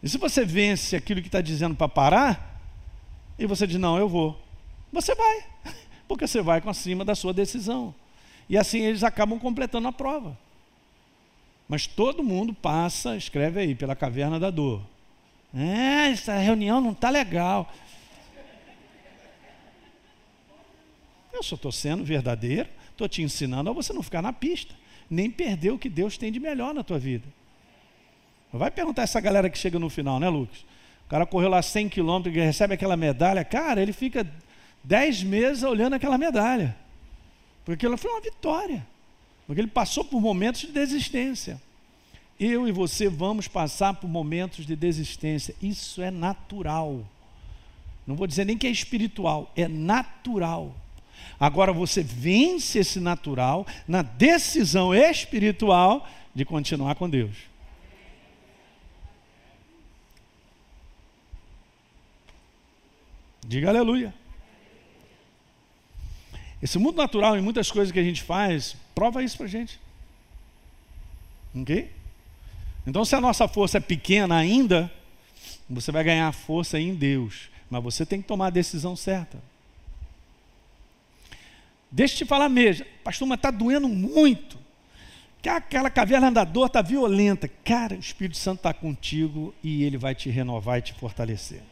E 0.00 0.08
se 0.08 0.16
você 0.18 0.44
vence 0.44 0.94
aquilo 0.94 1.20
que 1.20 1.26
está 1.26 1.40
dizendo 1.40 1.74
para 1.74 1.88
parar, 1.88 2.60
e 3.36 3.44
você 3.44 3.66
diz, 3.66 3.76
não, 3.76 3.98
eu 3.98 4.08
vou, 4.08 4.40
você 4.92 5.16
vai. 5.16 5.44
Porque 6.06 6.28
você 6.28 6.40
vai 6.40 6.60
com 6.60 6.70
acima 6.70 7.04
da 7.04 7.16
sua 7.16 7.34
decisão. 7.34 7.92
E 8.48 8.56
assim 8.56 8.82
eles 8.82 9.02
acabam 9.02 9.38
completando 9.38 9.88
a 9.88 9.92
prova. 9.92 10.38
Mas 11.68 11.88
todo 11.88 12.22
mundo 12.22 12.54
passa, 12.54 13.16
escreve 13.16 13.58
aí, 13.58 13.74
pela 13.74 13.96
caverna 13.96 14.38
da 14.38 14.50
dor. 14.50 14.80
É, 15.52 16.10
essa 16.10 16.36
reunião 16.36 16.80
não 16.80 16.92
está 16.92 17.10
legal. 17.10 17.72
Eu 21.34 21.42
só 21.42 21.56
estou 21.56 21.72
sendo 21.72 22.04
verdadeiro, 22.04 22.68
estou 22.92 23.08
te 23.08 23.20
ensinando 23.20 23.68
a 23.68 23.72
você 23.72 23.92
não 23.92 24.02
ficar 24.02 24.22
na 24.22 24.32
pista, 24.32 24.74
nem 25.10 25.28
perder 25.28 25.72
o 25.72 25.78
que 25.78 25.88
Deus 25.88 26.16
tem 26.16 26.30
de 26.30 26.38
melhor 26.38 26.72
na 26.72 26.84
tua 26.84 26.98
vida. 26.98 27.26
Vai 28.52 28.70
perguntar 28.70 29.02
essa 29.02 29.20
galera 29.20 29.50
que 29.50 29.58
chega 29.58 29.80
no 29.80 29.90
final, 29.90 30.20
né, 30.20 30.28
Lucas? 30.28 30.64
O 31.04 31.08
cara 31.08 31.26
correu 31.26 31.48
lá 31.48 31.60
100 31.60 31.88
quilômetros 31.88 32.34
e 32.34 32.38
recebe 32.38 32.74
aquela 32.74 32.96
medalha. 32.96 33.44
Cara, 33.44 33.82
ele 33.82 33.92
fica 33.92 34.24
10 34.84 35.24
meses 35.24 35.62
olhando 35.64 35.94
aquela 35.94 36.16
medalha. 36.16 36.76
Porque 37.64 37.84
ela 37.84 37.96
foi 37.96 38.12
uma 38.12 38.20
vitória. 38.20 38.86
Porque 39.44 39.60
ele 39.60 39.68
passou 39.68 40.04
por 40.04 40.20
momentos 40.20 40.60
de 40.60 40.68
desistência. 40.68 41.60
Eu 42.38 42.68
e 42.68 42.72
você 42.72 43.08
vamos 43.08 43.48
passar 43.48 43.94
por 43.94 44.08
momentos 44.08 44.64
de 44.64 44.76
desistência. 44.76 45.54
Isso 45.60 46.00
é 46.00 46.10
natural. 46.10 47.04
Não 48.06 48.14
vou 48.14 48.26
dizer 48.26 48.44
nem 48.44 48.56
que 48.56 48.66
é 48.66 48.70
espiritual, 48.70 49.50
é 49.56 49.66
natural. 49.66 50.74
Agora 51.44 51.74
você 51.74 52.02
vence 52.02 52.78
esse 52.78 52.98
natural 52.98 53.66
na 53.86 54.00
decisão 54.00 54.94
espiritual 54.94 56.08
de 56.34 56.42
continuar 56.42 56.94
com 56.94 57.06
Deus. 57.06 57.36
Diga 63.46 63.68
aleluia. 63.68 64.14
Esse 66.62 66.78
mundo 66.78 66.96
natural, 66.96 67.36
em 67.36 67.42
muitas 67.42 67.70
coisas 67.70 67.92
que 67.92 67.98
a 67.98 68.02
gente 68.02 68.22
faz, 68.22 68.74
prova 68.94 69.22
isso 69.22 69.36
para 69.36 69.44
a 69.44 69.50
gente. 69.50 69.78
Ok? 71.54 71.92
Então, 72.86 73.04
se 73.04 73.14
a 73.14 73.20
nossa 73.20 73.46
força 73.46 73.76
é 73.76 73.80
pequena 73.82 74.34
ainda, 74.38 74.90
você 75.68 75.92
vai 75.92 76.04
ganhar 76.04 76.32
força 76.32 76.80
em 76.80 76.94
Deus. 76.94 77.50
Mas 77.68 77.84
você 77.84 78.06
tem 78.06 78.22
que 78.22 78.28
tomar 78.28 78.46
a 78.46 78.50
decisão 78.50 78.96
certa. 78.96 79.52
Deixa 81.94 82.14
eu 82.14 82.18
te 82.18 82.24
falar 82.24 82.48
mesmo, 82.48 82.84
pastor, 83.04 83.28
mas 83.28 83.38
está 83.38 83.52
doendo 83.52 83.88
muito. 83.88 84.58
Aquela 85.48 85.88
caverna 85.88 86.32
da 86.32 86.42
dor 86.42 86.66
está 86.66 86.82
violenta. 86.82 87.46
Cara, 87.64 87.94
o 87.94 88.00
Espírito 88.00 88.36
Santo 88.36 88.56
está 88.56 88.74
contigo 88.74 89.54
e 89.62 89.84
ele 89.84 89.96
vai 89.96 90.12
te 90.12 90.28
renovar 90.28 90.80
e 90.80 90.82
te 90.82 90.92
fortalecer. 90.92 91.62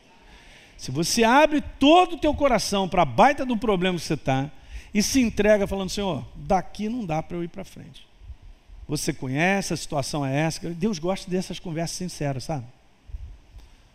Se 0.76 0.92
você 0.92 1.24
abre 1.24 1.60
todo 1.60 2.14
o 2.14 2.18
teu 2.18 2.32
coração 2.36 2.88
para 2.88 3.02
a 3.02 3.04
baita 3.04 3.44
do 3.44 3.56
problema 3.56 3.98
que 3.98 4.04
você 4.04 4.14
está 4.14 4.48
e 4.94 5.02
se 5.02 5.20
entrega 5.20 5.66
falando, 5.66 5.90
Senhor, 5.90 6.24
daqui 6.36 6.88
não 6.88 7.04
dá 7.04 7.20
para 7.20 7.36
eu 7.36 7.42
ir 7.42 7.48
para 7.48 7.64
frente. 7.64 8.06
Você 8.86 9.12
conhece, 9.12 9.74
a 9.74 9.76
situação 9.76 10.24
é 10.24 10.38
essa. 10.38 10.70
Deus 10.70 11.00
gosta 11.00 11.28
dessas 11.28 11.58
conversas 11.58 11.96
sinceras, 11.96 12.44
sabe? 12.44 12.66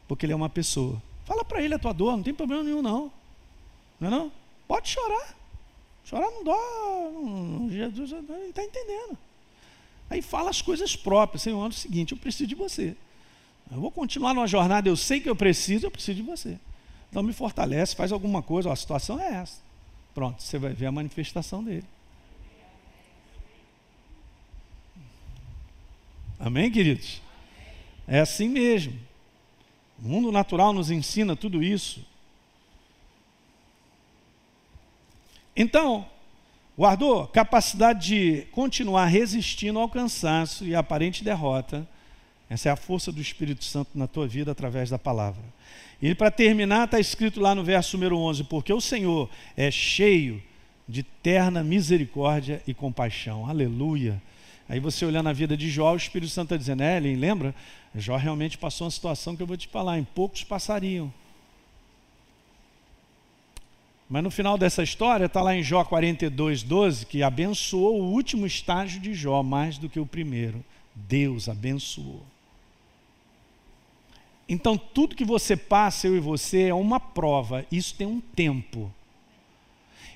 Porque 0.09 0.25
Ele 0.25 0.33
é 0.33 0.35
uma 0.35 0.49
pessoa. 0.49 1.01
Fala 1.23 1.45
para 1.45 1.61
Ele 1.61 1.75
a 1.75 1.79
tua 1.79 1.93
dor, 1.93 2.17
não 2.17 2.23
tem 2.23 2.33
problema 2.33 2.63
nenhum 2.63 2.81
não. 2.81 3.13
Não 3.97 4.07
é 4.09 4.11
não? 4.11 4.31
Pode 4.67 4.89
chorar. 4.89 5.37
Chorar 6.07 6.31
não 6.31 6.43
dó. 6.43 7.69
Jesus 7.69 8.13
está 8.13 8.63
entendendo. 8.63 9.17
Aí 10.09 10.21
fala 10.21 10.49
as 10.49 10.61
coisas 10.61 10.95
próprias. 10.95 11.41
Senhor, 11.41 11.65
é 11.65 11.67
o 11.67 11.71
seguinte, 11.73 12.13
eu 12.13 12.17
preciso 12.17 12.47
de 12.47 12.55
você. 12.55 12.95
Eu 13.69 13.81
vou 13.81 13.91
continuar 13.91 14.33
numa 14.33 14.47
jornada, 14.47 14.87
eu 14.87 14.95
sei 14.95 15.19
que 15.19 15.29
eu 15.29 15.35
preciso, 15.35 15.85
eu 15.85 15.91
preciso 15.91 16.15
de 16.15 16.21
você. 16.23 16.57
Então 17.09 17.21
me 17.21 17.33
fortalece, 17.33 17.93
faz 17.93 18.13
alguma 18.13 18.41
coisa, 18.41 18.69
ó, 18.69 18.71
a 18.71 18.75
situação 18.75 19.19
é 19.19 19.33
essa. 19.33 19.61
Pronto, 20.15 20.41
você 20.41 20.57
vai 20.57 20.71
ver 20.71 20.85
a 20.85 20.91
manifestação 20.91 21.61
dele. 21.61 21.85
Amém, 26.39 26.71
queridos? 26.71 27.21
É 28.07 28.21
assim 28.21 28.47
mesmo. 28.47 28.97
O 30.01 30.07
mundo 30.07 30.31
natural 30.31 30.71
nos 30.71 30.89
ensina 30.89 31.35
tudo 31.35 31.61
isso. 31.61 32.05
Então, 35.59 36.05
guardou 36.77 37.25
capacidade 37.25 38.07
de 38.07 38.41
continuar 38.51 39.07
resistindo 39.07 39.79
ao 39.79 39.89
cansaço 39.89 40.63
e 40.63 40.75
à 40.75 40.79
aparente 40.79 41.23
derrota. 41.23 41.87
Essa 42.47 42.69
é 42.69 42.71
a 42.71 42.75
força 42.75 43.11
do 43.11 43.19
Espírito 43.19 43.65
Santo 43.65 43.89
na 43.95 44.05
tua 44.05 44.27
vida 44.27 44.51
através 44.51 44.91
da 44.91 44.99
palavra. 44.99 45.41
E 45.99 46.13
para 46.13 46.29
terminar, 46.29 46.85
está 46.85 46.99
escrito 46.99 47.41
lá 47.41 47.55
no 47.55 47.63
verso 47.63 47.97
número 47.97 48.19
11: 48.19 48.43
Porque 48.43 48.71
o 48.71 48.79
Senhor 48.79 49.27
é 49.57 49.71
cheio 49.71 50.43
de 50.87 51.01
terna 51.01 51.63
misericórdia 51.63 52.61
e 52.67 52.73
compaixão. 52.73 53.49
Aleluia. 53.49 54.21
Aí 54.69 54.79
você 54.79 55.05
olhando 55.05 55.29
a 55.29 55.33
vida 55.33 55.57
de 55.57 55.71
Jó, 55.71 55.93
o 55.93 55.97
Espírito 55.97 56.31
Santo 56.31 56.53
está 56.53 56.57
dizendo: 56.57 56.83
É, 56.83 56.99
lembra? 56.99 57.55
Jó 57.95 58.15
realmente 58.15 58.59
passou 58.59 58.85
uma 58.85 58.91
situação 58.91 59.35
que 59.35 59.41
eu 59.41 59.47
vou 59.47 59.57
te 59.57 59.67
falar, 59.67 59.97
em 59.97 60.03
poucos 60.03 60.43
passariam. 60.43 61.11
Mas 64.09 64.23
no 64.23 64.31
final 64.31 64.57
dessa 64.57 64.83
história, 64.83 65.25
está 65.25 65.41
lá 65.41 65.53
em 65.55 65.61
Jó 65.61 65.83
42, 65.83 66.63
12, 66.63 67.05
que 67.05 67.21
abençoou 67.21 68.01
o 68.01 68.11
último 68.11 68.45
estágio 68.45 69.01
de 69.01 69.13
Jó 69.13 69.43
mais 69.43 69.77
do 69.77 69.89
que 69.89 69.99
o 69.99 70.05
primeiro. 70.05 70.63
Deus 70.95 71.49
abençoou. 71.49 72.23
Então, 74.47 74.77
tudo 74.77 75.15
que 75.15 75.25
você 75.25 75.57
passa, 75.57 76.07
eu 76.07 76.15
e 76.15 76.21
você, 76.21 76.69
é 76.69 76.73
uma 76.73 77.01
prova. 77.01 77.65
Isso 77.69 77.95
tem 77.95 78.07
um 78.07 78.21
tempo. 78.21 78.91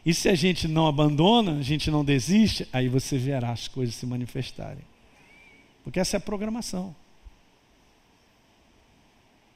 E 0.05 0.13
se 0.13 0.29
a 0.29 0.35
gente 0.35 0.67
não 0.69 0.87
abandona, 0.87 1.59
a 1.59 1.61
gente 1.61 1.91
não 1.91 2.03
desiste, 2.03 2.67
aí 2.71 2.87
você 2.87 3.17
verá 3.17 3.51
as 3.51 3.67
coisas 3.67 3.93
se 3.93 4.05
manifestarem. 4.05 4.83
Porque 5.83 5.99
essa 5.99 6.15
é 6.15 6.19
a 6.19 6.21
programação. 6.21 6.95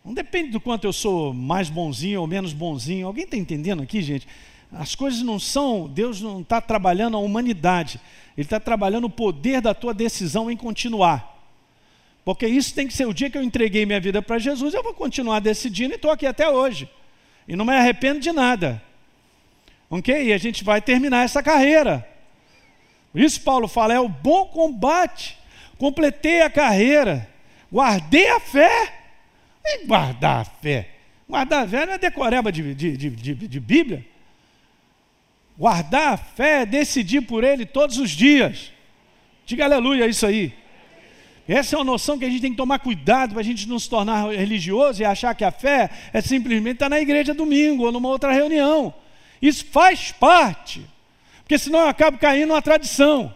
Não 0.05 0.13
depende 0.13 0.51
do 0.51 0.61
quanto 0.61 0.85
eu 0.85 0.93
sou 0.93 1.33
mais 1.33 1.67
bonzinho 1.67 2.21
ou 2.21 2.27
menos 2.27 2.53
bonzinho. 2.53 3.07
Alguém 3.07 3.23
está 3.23 3.35
entendendo 3.35 3.81
aqui, 3.81 4.03
gente? 4.03 4.27
As 4.71 4.93
coisas 4.93 5.23
não 5.23 5.39
são, 5.39 5.87
Deus 5.87 6.21
não 6.21 6.41
está 6.41 6.61
trabalhando 6.61 7.17
a 7.17 7.19
humanidade, 7.19 7.99
Ele 8.37 8.45
está 8.45 8.59
trabalhando 8.59 9.05
o 9.05 9.09
poder 9.09 9.61
da 9.61 9.73
tua 9.73 9.95
decisão 9.95 10.51
em 10.51 10.55
continuar. 10.55 11.33
Porque 12.23 12.45
isso 12.45 12.73
tem 12.75 12.87
que 12.87 12.93
ser 12.93 13.07
o 13.07 13.13
dia 13.13 13.31
que 13.31 13.37
eu 13.37 13.41
entreguei 13.41 13.83
minha 13.85 13.99
vida 13.99 14.21
para 14.21 14.37
Jesus, 14.37 14.75
eu 14.75 14.83
vou 14.83 14.93
continuar 14.93 15.39
decidindo 15.39 15.93
e 15.93 15.95
estou 15.95 16.11
aqui 16.11 16.27
até 16.27 16.47
hoje. 16.47 16.87
E 17.47 17.55
não 17.55 17.65
me 17.65 17.73
arrependo 17.73 18.19
de 18.19 18.31
nada. 18.31 18.81
Ok? 19.89 20.23
E 20.23 20.33
a 20.33 20.37
gente 20.37 20.63
vai 20.63 20.81
terminar 20.81 21.23
essa 21.23 21.41
carreira. 21.41 22.07
Isso 23.13 23.41
Paulo 23.41 23.67
fala: 23.67 23.93
é 23.93 23.99
o 23.99 24.09
bom 24.09 24.45
combate, 24.45 25.37
completei 25.79 26.41
a 26.41 26.49
carreira, 26.49 27.27
guardei 27.71 28.29
a 28.29 28.39
fé 28.39 29.04
e 29.65 29.85
guardar 29.85 30.41
a 30.41 30.45
fé. 30.45 30.89
Guardar 31.27 31.63
a 31.63 31.67
fé 31.67 31.85
não 31.85 31.93
é 31.93 31.97
decoreba 31.97 32.51
de, 32.51 32.75
de, 32.75 32.95
de, 32.95 33.33
de, 33.33 33.59
Bíblia. 33.59 34.05
Guardar 35.57 36.13
a 36.13 36.17
fé 36.17 36.61
é 36.61 36.65
decidir 36.65 37.21
por 37.21 37.43
ele 37.43 37.65
todos 37.65 37.97
os 37.97 38.11
dias. 38.11 38.71
Diga 39.45 39.65
aleluia 39.65 40.07
isso 40.07 40.25
aí. 40.25 40.53
Essa 41.47 41.75
é 41.75 41.79
uma 41.79 41.85
noção 41.85 42.17
que 42.17 42.25
a 42.25 42.29
gente 42.29 42.41
tem 42.41 42.51
que 42.51 42.57
tomar 42.57 42.79
cuidado 42.79 43.31
para 43.31 43.41
a 43.41 43.43
gente 43.43 43.67
não 43.67 43.77
se 43.77 43.89
tornar 43.89 44.29
religioso 44.31 45.01
e 45.01 45.05
achar 45.05 45.35
que 45.35 45.43
a 45.43 45.51
fé 45.51 45.89
é 46.11 46.21
simplesmente 46.21 46.75
estar 46.75 46.89
na 46.89 46.99
igreja 46.99 47.33
domingo 47.33 47.85
ou 47.85 47.91
numa 47.91 48.09
outra 48.09 48.31
reunião. 48.31 48.93
Isso 49.41 49.65
faz 49.65 50.11
parte, 50.11 50.85
porque 51.39 51.57
senão 51.57 51.79
eu 51.79 51.87
acabo 51.87 52.17
caindo 52.17 52.49
numa 52.49 52.61
tradição. 52.61 53.33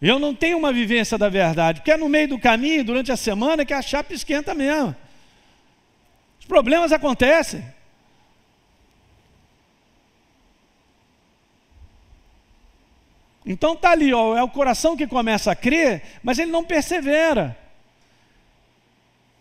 Eu 0.00 0.18
não 0.18 0.34
tenho 0.34 0.56
uma 0.56 0.72
vivência 0.72 1.18
da 1.18 1.28
verdade, 1.28 1.80
porque 1.80 1.90
é 1.90 1.96
no 1.96 2.08
meio 2.08 2.28
do 2.28 2.38
caminho, 2.38 2.84
durante 2.84 3.10
a 3.10 3.16
semana, 3.16 3.64
que 3.64 3.74
a 3.74 3.82
chapa 3.82 4.14
esquenta 4.14 4.54
mesmo. 4.54 4.94
Os 6.38 6.46
problemas 6.46 6.92
acontecem. 6.92 7.64
Então 13.44 13.74
tá 13.74 13.90
ali, 13.90 14.12
ó, 14.12 14.36
é 14.36 14.42
o 14.42 14.48
coração 14.48 14.96
que 14.96 15.06
começa 15.06 15.50
a 15.50 15.56
crer, 15.56 16.02
mas 16.22 16.38
ele 16.38 16.52
não 16.52 16.62
persevera. 16.62 17.58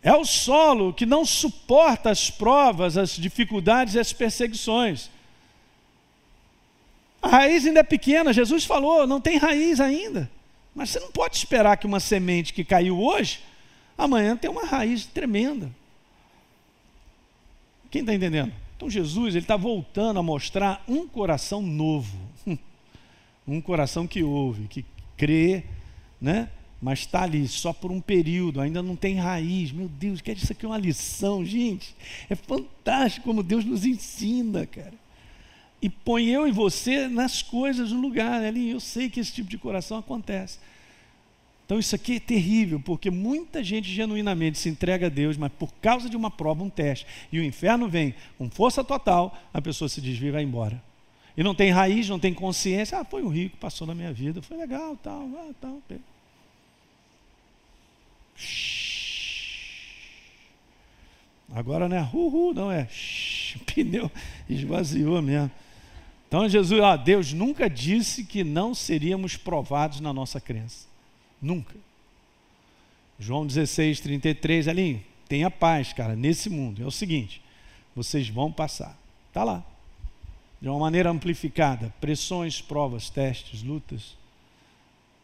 É 0.01 0.15
o 0.15 0.23
solo 0.23 0.93
que 0.93 1.05
não 1.05 1.25
suporta 1.25 2.09
as 2.09 2.31
provas, 2.31 2.97
as 2.97 3.11
dificuldades 3.11 3.97
as 3.97 4.13
perseguições. 4.13 5.11
A 7.21 7.27
raiz 7.27 7.65
ainda 7.65 7.81
é 7.81 7.83
pequena, 7.83 8.31
Jesus 8.31 8.63
falou, 8.63 9.05
não 9.05 9.19
tem 9.19 9.37
raiz 9.37 9.81
ainda. 9.81 10.31
Mas 10.78 10.91
você 10.91 10.99
não 10.99 11.11
pode 11.11 11.36
esperar 11.36 11.75
que 11.75 11.88
uma 11.88 11.99
semente 11.99 12.53
que 12.53 12.63
caiu 12.63 13.01
hoje, 13.01 13.39
amanhã 13.97 14.38
tenha 14.38 14.51
uma 14.51 14.63
raiz 14.63 15.07
tremenda. 15.07 15.71
Quem 17.89 18.01
está 18.01 18.13
entendendo? 18.13 18.53
Então 18.75 18.88
Jesus 18.88 19.34
ele 19.34 19.43
está 19.43 19.57
voltando 19.57 20.19
a 20.19 20.23
mostrar 20.23 20.84
um 20.88 21.07
coração 21.07 21.63
novo, 21.63 22.15
um 23.47 23.59
coração 23.59 24.05
que 24.05 24.21
ouve, 24.21 24.67
que 24.67 24.86
crê, 25.17 25.63
né? 26.21 26.47
mas 26.80 26.99
está 26.99 27.23
ali 27.23 27.47
só 27.47 27.73
por 27.73 27.91
um 27.91 27.99
período, 27.99 28.61
ainda 28.61 28.84
não 28.84 28.95
tem 28.95 29.15
raiz. 29.15 29.71
Meu 29.71 29.88
Deus, 29.89 30.21
que 30.21 30.32
isso 30.32 30.51
aqui 30.51 30.63
é 30.63 30.69
uma 30.69 30.78
lição, 30.78 31.43
gente. 31.43 31.95
É 32.30 32.36
fantástico 32.36 33.25
como 33.25 33.41
Deus 33.41 33.65
nos 33.65 33.84
ensina, 33.84 34.67
cara. 34.67 34.93
E 35.82 35.89
põe 35.89 36.28
eu 36.28 36.47
e 36.47 36.51
você 36.51 37.07
nas 37.07 37.41
coisas 37.41 37.91
no 37.91 38.01
lugar. 38.01 38.43
Ali, 38.43 38.69
eu 38.69 38.80
sei 38.80 39.09
que 39.09 39.19
esse 39.19 39.34
tipo 39.34 39.49
de 39.49 39.57
coração 39.57 39.97
acontece. 39.97 40.59
Então 41.67 41.78
isso 41.78 41.93
aqui 41.93 42.15
é 42.15 42.19
terrível, 42.19 42.80
porque 42.80 43.11
muita 43.11 43.61
gente 43.61 43.91
genuinamente 43.91 44.57
se 44.57 44.69
entrega 44.69 45.07
a 45.07 45.09
Deus, 45.09 45.36
mas 45.36 45.51
por 45.51 45.69
causa 45.82 46.09
de 46.09 46.15
uma 46.15 46.32
prova, 46.32 46.63
um 46.63 46.69
teste, 46.69 47.05
e 47.30 47.41
o 47.41 47.43
inferno 47.43 47.89
vem 47.89 48.15
com 48.38 48.49
força 48.49 48.86
total, 48.86 49.38
a 49.53 49.61
pessoa 49.61 49.89
se 49.89 49.99
desvia 49.99 50.30
e 50.30 50.32
vai 50.32 50.43
embora. 50.43 50.82
E 51.36 51.43
não 51.43 51.53
tem 51.53 51.69
raiz, 51.69 52.07
não 52.07 52.17
tem 52.17 52.34
consciência. 52.34 52.97
Ah, 52.97 53.03
foi 53.03 53.21
um 53.21 53.28
rico, 53.28 53.57
passou 53.57 53.86
na 53.86 53.93
minha 53.93 54.13
vida, 54.13 54.41
foi 54.41 54.55
legal, 54.55 54.95
tal, 54.95 55.30
ah, 55.36 55.53
tal. 55.59 55.84
Agora 61.53 61.89
não 61.89 61.97
é 61.97 62.09
uhul, 62.13 62.53
não 62.53 62.71
é 62.71 62.88
pneu 63.67 64.09
esvaziou 64.49 65.21
mesmo. 65.21 65.51
Então 66.28 66.47
Jesus, 66.47 66.82
ah, 66.82 66.95
Deus 66.95 67.32
nunca 67.32 67.69
disse 67.69 68.23
que 68.23 68.43
não 68.43 68.75
seríamos 68.75 69.38
provados 69.38 69.99
na 69.99 70.11
nossa 70.11 70.41
crença. 70.41 70.86
Nunca. 71.41 71.75
João 73.19 73.47
16, 73.47 73.99
33, 74.01 74.67
ali, 74.67 75.05
tenha 75.28 75.49
paz, 75.49 75.93
cara, 75.93 76.15
nesse 76.15 76.49
mundo. 76.49 76.84
É 76.84 76.86
o 76.86 76.91
seguinte, 76.91 77.41
vocês 77.95 78.30
vão 78.30 78.51
passar. 78.51 78.97
Está 79.30 79.43
lá. 79.43 79.63
De 80.61 80.67
uma 80.67 80.80
maneira 80.80 81.09
amplificada. 81.09 81.93
Pressões, 82.01 82.61
provas, 82.61 83.09
testes, 83.09 83.63
lutas. 83.63 84.17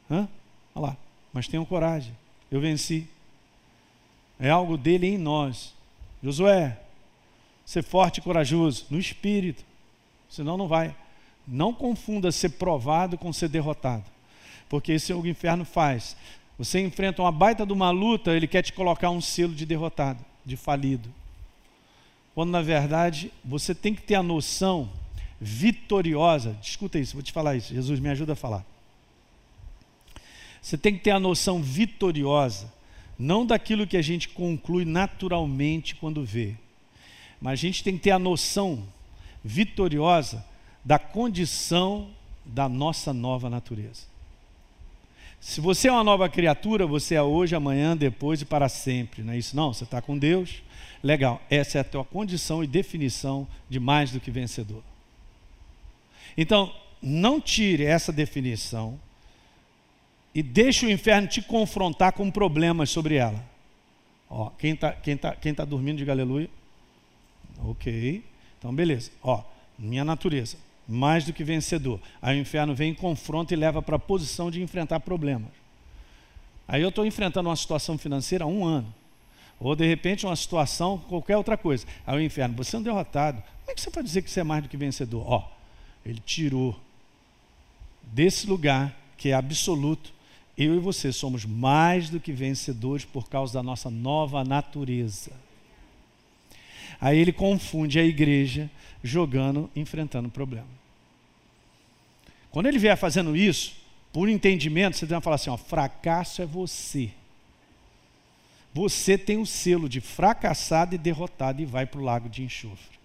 Hã? 0.09 0.27
Olha 0.73 0.87
lá. 0.87 0.97
Mas 1.31 1.47
tenham 1.47 1.65
coragem. 1.65 2.15
Eu 2.51 2.61
venci. 2.61 3.07
É 4.39 4.49
algo 4.49 4.77
dele 4.77 5.07
em 5.07 5.17
nós. 5.17 5.73
Josué, 6.21 6.79
ser 7.65 7.83
forte 7.83 8.19
e 8.19 8.21
corajoso 8.21 8.85
no 8.89 8.99
espírito. 8.99 9.65
Senão 10.33 10.57
não 10.57 10.67
vai. 10.67 10.95
Não 11.47 11.71
confunda 11.71 12.31
ser 12.31 12.49
provado 12.49 13.19
com 13.19 13.31
ser 13.31 13.49
derrotado. 13.49 14.03
Porque 14.67 14.91
isso 14.91 15.11
é 15.11 15.15
o 15.15 15.21
que 15.21 15.27
o 15.27 15.29
inferno 15.29 15.63
faz. 15.63 16.17
Você 16.57 16.79
enfrenta 16.79 17.21
uma 17.21 17.31
baita 17.31 17.63
de 17.67 17.71
uma 17.71 17.91
luta, 17.91 18.31
ele 18.31 18.47
quer 18.47 18.63
te 18.63 18.73
colocar 18.73 19.11
um 19.11 19.21
selo 19.21 19.53
de 19.53 19.63
derrotado, 19.63 20.25
de 20.43 20.57
falido. 20.57 21.07
Quando 22.33 22.49
na 22.49 22.63
verdade 22.63 23.31
você 23.45 23.75
tem 23.75 23.93
que 23.93 24.01
ter 24.01 24.15
a 24.15 24.23
noção 24.23 24.89
vitoriosa. 25.39 26.57
Escuta 26.63 26.97
isso, 26.97 27.13
vou 27.13 27.21
te 27.21 27.31
falar 27.31 27.55
isso. 27.55 27.71
Jesus 27.71 27.99
me 27.99 28.09
ajuda 28.09 28.33
a 28.33 28.35
falar. 28.35 28.65
Você 30.59 30.79
tem 30.79 30.95
que 30.95 31.03
ter 31.03 31.11
a 31.11 31.19
noção 31.19 31.61
vitoriosa, 31.61 32.73
não 33.19 33.45
daquilo 33.45 33.85
que 33.85 33.97
a 33.97 34.01
gente 34.01 34.29
conclui 34.29 34.83
naturalmente 34.83 35.93
quando 35.93 36.25
vê, 36.25 36.55
mas 37.39 37.53
a 37.53 37.61
gente 37.61 37.83
tem 37.83 37.97
que 37.97 38.03
ter 38.03 38.11
a 38.11 38.17
noção 38.17 38.83
vitoriosa 39.43 40.45
da 40.83 40.97
condição 40.97 42.09
da 42.45 42.67
nossa 42.69 43.13
nova 43.13 43.49
natureza. 43.49 44.13
Se 45.39 45.59
você 45.59 45.89
é 45.89 45.91
uma 45.91 46.03
nova 46.03 46.29
criatura, 46.29 46.87
você 46.87 47.15
é 47.15 47.21
hoje, 47.21 47.53
amanhã, 47.53 47.97
depois 47.97 48.41
e 48.41 48.45
para 48.45 48.69
sempre. 48.69 49.23
Não 49.23 49.33
é 49.33 49.37
isso? 49.37 49.55
Não, 49.55 49.73
você 49.73 49.83
está 49.83 50.01
com 50.01 50.17
Deus. 50.17 50.63
Legal, 51.03 51.41
essa 51.49 51.77
é 51.77 51.81
a 51.81 51.83
tua 51.83 52.05
condição 52.05 52.63
e 52.63 52.67
definição 52.67 53.45
de 53.69 53.77
mais 53.77 54.09
do 54.11 54.21
que 54.21 54.31
vencedor. 54.31 54.81
Então, 56.37 56.73
não 57.01 57.41
tire 57.41 57.83
essa 57.83 58.11
definição 58.11 58.97
e 60.33 60.41
deixe 60.41 60.85
o 60.85 60.89
inferno 60.89 61.27
te 61.27 61.41
confrontar 61.41 62.13
com 62.13 62.31
problemas 62.31 62.89
sobre 62.89 63.15
ela. 63.15 63.43
Ó, 64.29 64.49
quem 64.57 64.73
está 64.73 64.93
quem 64.93 65.17
tá, 65.17 65.35
quem 65.35 65.53
tá 65.53 65.65
dormindo, 65.65 65.97
diga 65.97 66.13
aleluia. 66.13 66.49
Ok. 67.59 68.23
Então, 68.63 68.73
beleza. 68.73 69.11
Ó, 69.21 69.43
minha 69.77 70.05
natureza, 70.05 70.55
mais 70.87 71.25
do 71.25 71.33
que 71.33 71.43
vencedor. 71.43 71.99
Aí 72.21 72.37
o 72.37 72.41
inferno 72.41 72.73
vem, 72.73 72.93
confronta 72.93 73.53
e 73.53 73.57
leva 73.57 73.81
para 73.81 73.97
a 73.97 73.99
posição 73.99 74.49
de 74.49 74.61
enfrentar 74.61 75.01
problemas. 75.01 75.49
Aí 76.65 76.81
eu 76.81 76.87
estou 76.87 77.05
enfrentando 77.05 77.49
uma 77.49 77.57
situação 77.57 77.97
financeira 77.97 78.45
há 78.45 78.47
um 78.47 78.63
ano. 78.63 78.87
Ou 79.59 79.75
de 79.75 79.85
repente 79.85 80.25
uma 80.25 80.35
situação, 80.37 80.97
qualquer 80.97 81.35
outra 81.35 81.57
coisa. 81.57 81.85
Aí 82.07 82.17
o 82.17 82.21
inferno, 82.21 82.55
você 82.55 82.77
é 82.77 82.79
um 82.79 82.83
derrotado. 82.83 83.43
Como 83.59 83.71
é 83.71 83.75
que 83.75 83.81
você 83.81 83.91
pode 83.91 84.07
dizer 84.07 84.21
que 84.21 84.31
você 84.31 84.39
é 84.39 84.45
mais 84.45 84.63
do 84.63 84.69
que 84.69 84.77
vencedor? 84.77 85.29
Ó, 85.29 85.51
ele 86.05 86.21
tirou 86.25 86.79
desse 88.01 88.47
lugar 88.47 88.97
que 89.17 89.27
é 89.27 89.33
absoluto 89.33 90.13
eu 90.57 90.73
e 90.73 90.79
você 90.79 91.11
somos 91.11 91.43
mais 91.43 92.09
do 92.09 92.17
que 92.17 92.31
vencedores 92.31 93.03
por 93.03 93.27
causa 93.27 93.55
da 93.55 93.63
nossa 93.63 93.89
nova 93.89 94.41
natureza. 94.45 95.42
Aí 96.99 97.17
ele 97.17 97.31
confunde 97.31 97.99
a 97.99 98.03
igreja 98.03 98.69
jogando, 99.03 99.69
enfrentando 99.75 100.27
o 100.27 100.31
problema. 100.31 100.67
Quando 102.51 102.67
ele 102.67 102.79
vier 102.79 102.95
fazendo 102.97 103.35
isso, 103.35 103.75
por 104.11 104.29
entendimento, 104.29 104.95
você 104.95 105.07
tem 105.07 105.17
que 105.17 105.23
falar 105.23 105.35
assim: 105.35 105.49
ó, 105.49 105.57
fracasso 105.57 106.41
é 106.41 106.45
você. 106.45 107.11
Você 108.73 109.17
tem 109.17 109.37
o 109.37 109.45
selo 109.45 109.87
de 109.87 110.01
fracassado 110.01 110.95
e 110.95 110.97
derrotado 110.97 111.61
e 111.61 111.65
vai 111.65 111.85
para 111.85 111.99
o 111.99 112.03
lago 112.03 112.29
de 112.29 112.43
enxofre. 112.43 112.97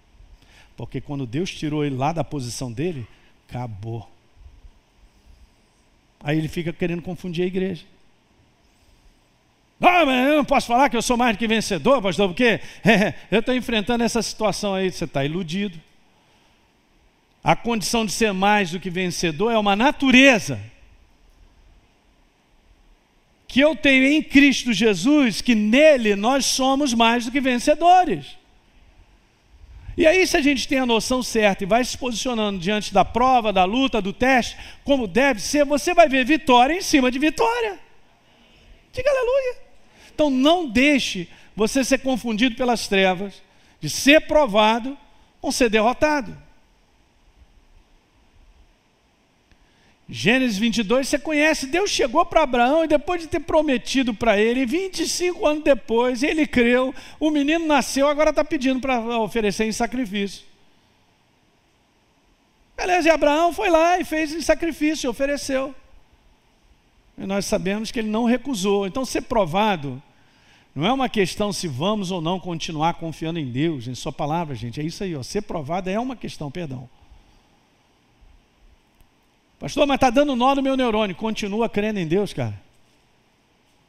Porque 0.76 1.00
quando 1.00 1.26
Deus 1.26 1.50
tirou 1.50 1.84
ele 1.84 1.96
lá 1.96 2.12
da 2.12 2.24
posição 2.24 2.72
dele, 2.72 3.06
acabou. 3.48 4.08
Aí 6.20 6.38
ele 6.38 6.48
fica 6.48 6.72
querendo 6.72 7.02
confundir 7.02 7.44
a 7.44 7.46
igreja. 7.46 7.84
Ah, 9.80 10.04
mas 10.04 10.28
eu 10.28 10.36
não 10.36 10.44
posso 10.44 10.66
falar 10.66 10.88
que 10.88 10.96
eu 10.96 11.02
sou 11.02 11.16
mais 11.16 11.36
do 11.36 11.38
que 11.38 11.46
vencedor, 11.46 12.02
pastor, 12.02 12.28
porque 12.28 12.60
é, 12.84 13.14
eu 13.30 13.40
estou 13.40 13.54
enfrentando 13.54 14.02
essa 14.02 14.20
situação 14.22 14.74
aí, 14.74 14.90
você 14.90 15.04
está 15.04 15.24
iludido. 15.24 15.80
A 17.42 17.54
condição 17.54 18.04
de 18.04 18.12
ser 18.12 18.32
mais 18.32 18.72
do 18.72 18.80
que 18.80 18.90
vencedor 18.90 19.52
é 19.52 19.58
uma 19.58 19.76
natureza 19.76 20.60
que 23.46 23.60
eu 23.60 23.74
tenho 23.74 24.04
em 24.04 24.22
Cristo 24.22 24.72
Jesus, 24.72 25.40
que 25.40 25.54
nele 25.54 26.14
nós 26.14 26.44
somos 26.44 26.92
mais 26.92 27.24
do 27.24 27.30
que 27.30 27.40
vencedores. 27.40 28.36
E 29.96 30.06
aí, 30.06 30.26
se 30.26 30.36
a 30.36 30.42
gente 30.42 30.68
tem 30.68 30.78
a 30.78 30.86
noção 30.86 31.22
certa 31.22 31.64
e 31.64 31.66
vai 31.66 31.84
se 31.84 31.96
posicionando 31.96 32.58
diante 32.58 32.92
da 32.92 33.04
prova, 33.04 33.52
da 33.52 33.64
luta, 33.64 34.02
do 34.02 34.12
teste, 34.12 34.56
como 34.84 35.08
deve 35.08 35.40
ser, 35.40 35.64
você 35.64 35.94
vai 35.94 36.08
ver 36.08 36.24
vitória 36.24 36.74
em 36.74 36.82
cima 36.82 37.10
de 37.10 37.18
vitória. 37.18 37.80
Diga 38.92 39.10
aleluia. 39.10 39.67
Então, 40.18 40.30
não 40.30 40.68
deixe 40.68 41.28
você 41.54 41.84
ser 41.84 41.98
confundido 41.98 42.56
pelas 42.56 42.88
trevas, 42.88 43.40
de 43.80 43.88
ser 43.88 44.22
provado 44.22 44.98
com 45.40 45.52
ser 45.52 45.70
derrotado. 45.70 46.36
Gênesis 50.08 50.58
22, 50.58 51.06
você 51.06 51.20
conhece, 51.20 51.68
Deus 51.68 51.88
chegou 51.88 52.26
para 52.26 52.42
Abraão 52.42 52.82
e 52.82 52.88
depois 52.88 53.20
de 53.20 53.28
ter 53.28 53.38
prometido 53.38 54.12
para 54.12 54.36
ele, 54.36 54.66
25 54.66 55.46
anos 55.46 55.62
depois, 55.62 56.24
ele 56.24 56.48
creu, 56.48 56.92
o 57.20 57.30
menino 57.30 57.64
nasceu, 57.64 58.08
agora 58.08 58.30
está 58.30 58.44
pedindo 58.44 58.80
para 58.80 59.20
oferecer 59.20 59.66
em 59.66 59.72
sacrifício. 59.72 60.44
Beleza, 62.76 63.08
e 63.08 63.12
Abraão 63.12 63.52
foi 63.52 63.70
lá 63.70 64.00
e 64.00 64.04
fez 64.04 64.32
em 64.32 64.40
sacrifício, 64.40 65.08
ofereceu. 65.08 65.72
E 67.16 67.24
nós 67.24 67.44
sabemos 67.46 67.92
que 67.92 68.00
ele 68.00 68.10
não 68.10 68.24
recusou. 68.24 68.84
Então, 68.84 69.04
ser 69.04 69.22
provado 69.22 70.02
não 70.78 70.86
é 70.86 70.92
uma 70.92 71.08
questão 71.08 71.52
se 71.52 71.66
vamos 71.66 72.12
ou 72.12 72.20
não 72.20 72.38
continuar 72.38 72.94
confiando 72.94 73.36
em 73.36 73.50
Deus, 73.50 73.88
em 73.88 73.96
Sua 73.96 74.12
palavra, 74.12 74.54
gente. 74.54 74.80
É 74.80 74.84
isso 74.84 75.02
aí, 75.02 75.16
ó. 75.16 75.24
ser 75.24 75.42
provado 75.42 75.90
é 75.90 75.98
uma 75.98 76.14
questão, 76.14 76.52
perdão. 76.52 76.88
Pastor, 79.58 79.88
mas 79.88 79.96
está 79.96 80.08
dando 80.08 80.36
nó 80.36 80.54
no 80.54 80.62
meu 80.62 80.76
neurônio. 80.76 81.16
Continua 81.16 81.68
crendo 81.68 81.98
em 81.98 82.06
Deus, 82.06 82.32
cara. 82.32 82.62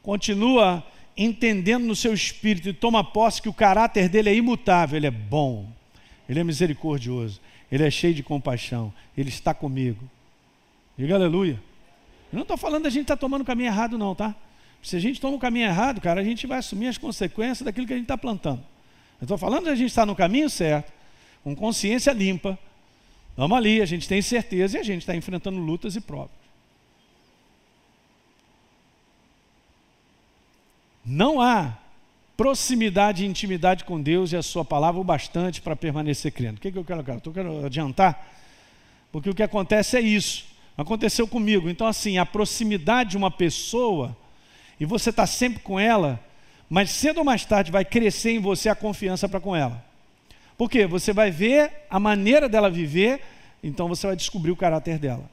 Continua 0.02 0.84
entendendo 1.16 1.84
no 1.84 1.94
seu 1.94 2.12
espírito 2.12 2.68
e 2.68 2.72
toma 2.72 3.04
posse 3.04 3.40
que 3.40 3.48
o 3.48 3.54
caráter 3.54 4.08
dele 4.08 4.28
é 4.28 4.34
imutável. 4.34 4.96
Ele 4.96 5.06
é 5.06 5.12
bom, 5.12 5.68
ele 6.28 6.40
é 6.40 6.42
misericordioso, 6.42 7.40
ele 7.70 7.86
é 7.86 7.90
cheio 7.92 8.14
de 8.14 8.24
compaixão, 8.24 8.92
ele 9.16 9.28
está 9.28 9.54
comigo. 9.54 10.10
Diga 10.98 11.14
aleluia. 11.14 11.62
Eu 12.32 12.36
não 12.36 12.42
estou 12.42 12.56
falando 12.56 12.82
da 12.82 12.90
gente 12.90 13.02
estar 13.02 13.14
tá 13.14 13.20
tomando 13.20 13.42
o 13.42 13.44
caminho 13.44 13.68
errado, 13.68 13.96
não, 13.96 14.12
tá? 14.12 14.34
Se 14.82 14.96
a 14.96 15.00
gente 15.00 15.20
toma 15.20 15.36
o 15.36 15.40
caminho 15.40 15.66
errado, 15.66 16.00
cara, 16.00 16.20
a 16.20 16.24
gente 16.24 16.46
vai 16.46 16.58
assumir 16.58 16.88
as 16.88 16.98
consequências 16.98 17.62
daquilo 17.62 17.86
que 17.86 17.92
a 17.92 17.96
gente 17.96 18.04
está 18.04 18.16
plantando. 18.16 18.62
Eu 19.20 19.24
estou 19.24 19.36
falando 19.36 19.64
da 19.64 19.74
gente 19.74 19.88
estar 19.88 20.06
no 20.06 20.16
caminho 20.16 20.48
certo, 20.48 20.92
com 21.44 21.54
consciência 21.54 22.12
limpa. 22.12 22.58
Vamos 23.36 23.56
ali, 23.56 23.82
a 23.82 23.86
gente 23.86 24.08
tem 24.08 24.22
certeza 24.22 24.78
e 24.78 24.80
a 24.80 24.82
gente 24.82 25.02
está 25.02 25.14
enfrentando 25.14 25.58
lutas 25.58 25.96
e 25.96 26.00
provas. 26.00 26.30
Não 31.04 31.40
há 31.40 31.76
proximidade 32.36 33.24
e 33.24 33.26
intimidade 33.26 33.84
com 33.84 34.00
Deus 34.00 34.32
e 34.32 34.36
a 34.36 34.42
sua 34.42 34.64
palavra 34.64 34.98
o 34.98 35.04
bastante 35.04 35.60
para 35.60 35.76
permanecer 35.76 36.32
crendo. 36.32 36.56
O 36.56 36.60
que, 36.60 36.72
que 36.72 36.78
eu 36.78 36.84
quero, 36.84 37.04
cara? 37.04 37.20
Eu 37.22 37.32
quero 37.32 37.66
adiantar, 37.66 38.26
porque 39.12 39.28
o 39.28 39.34
que 39.34 39.42
acontece 39.42 39.98
é 39.98 40.00
isso. 40.00 40.46
Aconteceu 40.76 41.28
comigo. 41.28 41.68
Então, 41.68 41.86
assim, 41.86 42.16
a 42.16 42.24
proximidade 42.24 43.10
de 43.10 43.16
uma 43.18 43.30
pessoa, 43.30 44.16
e 44.80 44.86
você 44.86 45.10
está 45.10 45.26
sempre 45.26 45.62
com 45.62 45.78
ela, 45.78 46.18
mas 46.68 46.90
cedo 46.90 47.18
ou 47.18 47.24
mais 47.24 47.44
tarde 47.44 47.70
vai 47.70 47.84
crescer 47.84 48.30
em 48.30 48.40
você 48.40 48.70
a 48.70 48.74
confiança 48.74 49.28
para 49.28 49.38
com 49.38 49.54
ela. 49.54 49.84
Por 50.56 50.70
quê? 50.70 50.86
Você 50.86 51.12
vai 51.12 51.30
ver 51.30 51.70
a 51.90 52.00
maneira 52.00 52.48
dela 52.48 52.70
viver, 52.70 53.20
então 53.62 53.86
você 53.86 54.06
vai 54.06 54.16
descobrir 54.16 54.50
o 54.50 54.56
caráter 54.56 54.98
dela. 54.98 55.30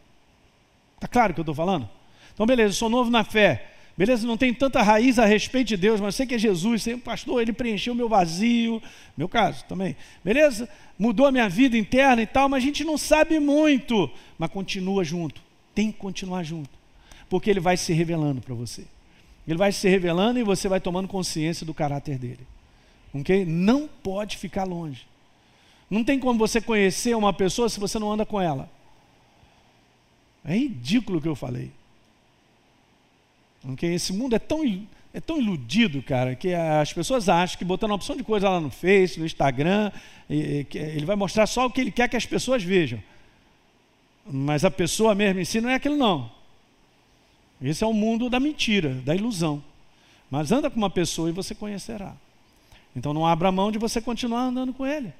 Está 0.95 1.07
claro 1.07 1.31
o 1.31 1.33
que 1.33 1.39
eu 1.39 1.43
estou 1.43 1.55
falando? 1.55 1.89
Então, 2.33 2.45
beleza, 2.45 2.69
eu 2.69 2.73
sou 2.73 2.89
novo 2.89 3.09
na 3.09 3.23
fé. 3.23 3.71
Beleza, 3.97 4.27
não 4.27 4.37
tem 4.37 4.53
tanta 4.53 4.81
raiz 4.83 5.17
a 5.17 5.25
respeito 5.25 5.69
de 5.69 5.77
Deus, 5.77 5.99
mas 5.99 6.13
sei 6.15 6.27
que 6.27 6.35
é 6.35 6.37
Jesus, 6.37 6.83
sei, 6.83 6.97
pastor, 6.97 7.41
ele 7.41 7.51
preencheu 7.51 7.95
meu 7.95 8.07
vazio, 8.07 8.81
meu 9.17 9.27
caso 9.27 9.65
também. 9.65 9.95
Beleza? 10.23 10.69
Mudou 10.99 11.25
a 11.25 11.31
minha 11.31 11.49
vida 11.49 11.77
interna 11.77 12.21
e 12.21 12.27
tal, 12.27 12.47
mas 12.47 12.61
a 12.61 12.65
gente 12.65 12.83
não 12.83 12.97
sabe 12.97 13.39
muito, 13.39 14.09
mas 14.37 14.51
continua 14.51 15.03
junto. 15.03 15.41
Tem 15.73 15.91
que 15.91 15.97
continuar 15.97 16.43
junto, 16.43 16.69
porque 17.27 17.49
ele 17.49 17.59
vai 17.59 17.75
se 17.75 17.91
revelando 17.91 18.39
para 18.39 18.53
você. 18.53 18.85
Ele 19.47 19.57
vai 19.57 19.71
se 19.71 19.87
revelando 19.87 20.39
e 20.39 20.43
você 20.43 20.67
vai 20.67 20.81
tomando 20.81 21.07
consciência 21.07 21.65
do 21.65 21.73
caráter 21.73 22.17
dele. 22.17 22.45
OK? 23.13 23.45
Não 23.45 23.87
pode 23.87 24.37
ficar 24.37 24.65
longe. 24.65 25.07
Não 25.89 26.03
tem 26.03 26.19
como 26.19 26.37
você 26.37 26.59
conhecer 26.59 27.15
uma 27.15 27.31
pessoa 27.31 27.69
se 27.69 27.79
você 27.79 27.97
não 27.97 28.11
anda 28.11 28.25
com 28.25 28.41
ela. 28.41 28.69
É 30.43 30.53
ridículo 30.53 31.19
o 31.19 31.21
que 31.21 31.27
eu 31.27 31.35
falei. 31.35 31.71
Okay? 33.69 33.93
Esse 33.93 34.11
mundo 34.11 34.35
é 34.35 34.39
tão, 34.39 34.63
é 35.13 35.21
tão 35.21 35.39
iludido, 35.39 36.01
cara, 36.03 36.35
que 36.35 36.53
as 36.53 36.91
pessoas 36.91 37.29
acham 37.29 37.57
que 37.57 37.65
botando 37.65 37.91
uma 37.91 37.95
opção 37.95 38.17
de 38.17 38.23
coisa 38.23 38.49
lá 38.49 38.59
no 38.59 38.69
Face, 38.69 39.19
no 39.19 39.25
Instagram, 39.25 39.91
ele 40.29 41.05
vai 41.05 41.15
mostrar 41.15 41.47
só 41.47 41.65
o 41.65 41.71
que 41.71 41.79
ele 41.79 41.91
quer 41.91 42.09
que 42.09 42.17
as 42.17 42.25
pessoas 42.25 42.63
vejam. 42.63 43.01
Mas 44.25 44.65
a 44.65 44.71
pessoa 44.71 45.15
mesmo 45.15 45.39
em 45.39 45.45
si 45.45 45.61
não 45.61 45.69
é 45.69 45.75
aquilo, 45.75 45.95
não. 45.95 46.36
Esse 47.61 47.83
é 47.83 47.87
o 47.87 47.93
mundo 47.93 48.29
da 48.29 48.39
mentira, 48.39 48.93
da 48.95 49.15
ilusão. 49.15 49.63
Mas 50.29 50.51
anda 50.51 50.69
com 50.69 50.77
uma 50.77 50.89
pessoa 50.89 51.29
e 51.29 51.33
você 51.33 51.55
conhecerá. 51.55 52.15
Então 52.95 53.13
não 53.13 53.25
abra 53.25 53.51
mão 53.51 53.71
de 53.71 53.77
você 53.77 54.01
continuar 54.01 54.41
andando 54.41 54.73
com 54.73 54.85
ele. 54.85 55.13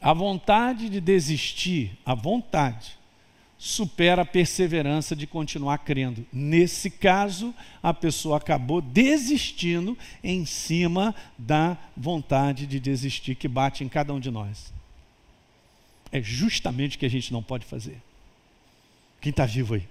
A 0.00 0.12
vontade 0.12 0.88
de 0.88 1.00
desistir, 1.00 1.98
a 2.04 2.14
vontade, 2.14 2.97
supera 3.58 4.22
a 4.22 4.24
perseverança 4.24 5.16
de 5.16 5.26
continuar 5.26 5.78
crendo. 5.78 6.24
Nesse 6.32 6.88
caso, 6.90 7.54
a 7.82 7.92
pessoa 7.92 8.36
acabou 8.36 8.80
desistindo 8.80 9.98
em 10.22 10.46
cima 10.46 11.14
da 11.36 11.76
vontade 11.96 12.66
de 12.66 12.78
desistir 12.78 13.34
que 13.34 13.48
bate 13.48 13.82
em 13.82 13.88
cada 13.88 14.14
um 14.14 14.20
de 14.20 14.30
nós. 14.30 14.72
É 16.12 16.22
justamente 16.22 16.96
o 16.96 17.00
que 17.00 17.06
a 17.06 17.10
gente 17.10 17.32
não 17.32 17.42
pode 17.42 17.66
fazer. 17.66 18.00
Quem 19.20 19.30
está 19.30 19.44
vivo 19.44 19.74
aí? 19.74 19.86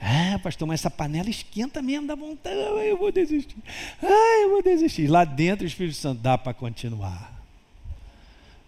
Ah, 0.00 0.38
pastor, 0.40 0.66
mas 0.66 0.80
essa 0.80 0.90
panela 0.90 1.30
esquenta 1.30 1.80
mesmo, 1.80 2.08
dá 2.08 2.14
vontade. 2.14 2.56
Eu 2.56 2.98
vou 2.98 3.12
desistir. 3.12 3.56
Ah, 4.02 4.42
eu 4.42 4.50
vou 4.50 4.62
desistir. 4.62 5.06
Lá 5.06 5.24
dentro 5.24 5.64
o 5.64 5.68
Espírito 5.68 5.96
Santo 5.96 6.20
dá 6.20 6.36
para 6.36 6.52
continuar 6.52 7.34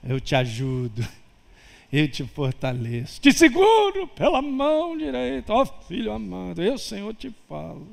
eu 0.09 0.21
te 0.21 0.35
ajudo, 0.35 1.07
eu 1.99 2.09
te 2.09 2.25
fortaleço, 2.25 3.21
te 3.21 3.33
seguro 3.33 4.07
pela 4.09 4.43
mão 4.43 4.97
direita, 4.97 5.53
ó 5.53 5.65
filho 5.65 6.13
amado, 6.13 6.63
eu, 6.63 6.77
Senhor, 6.77 7.15
te 7.15 7.35
falo. 7.49 7.87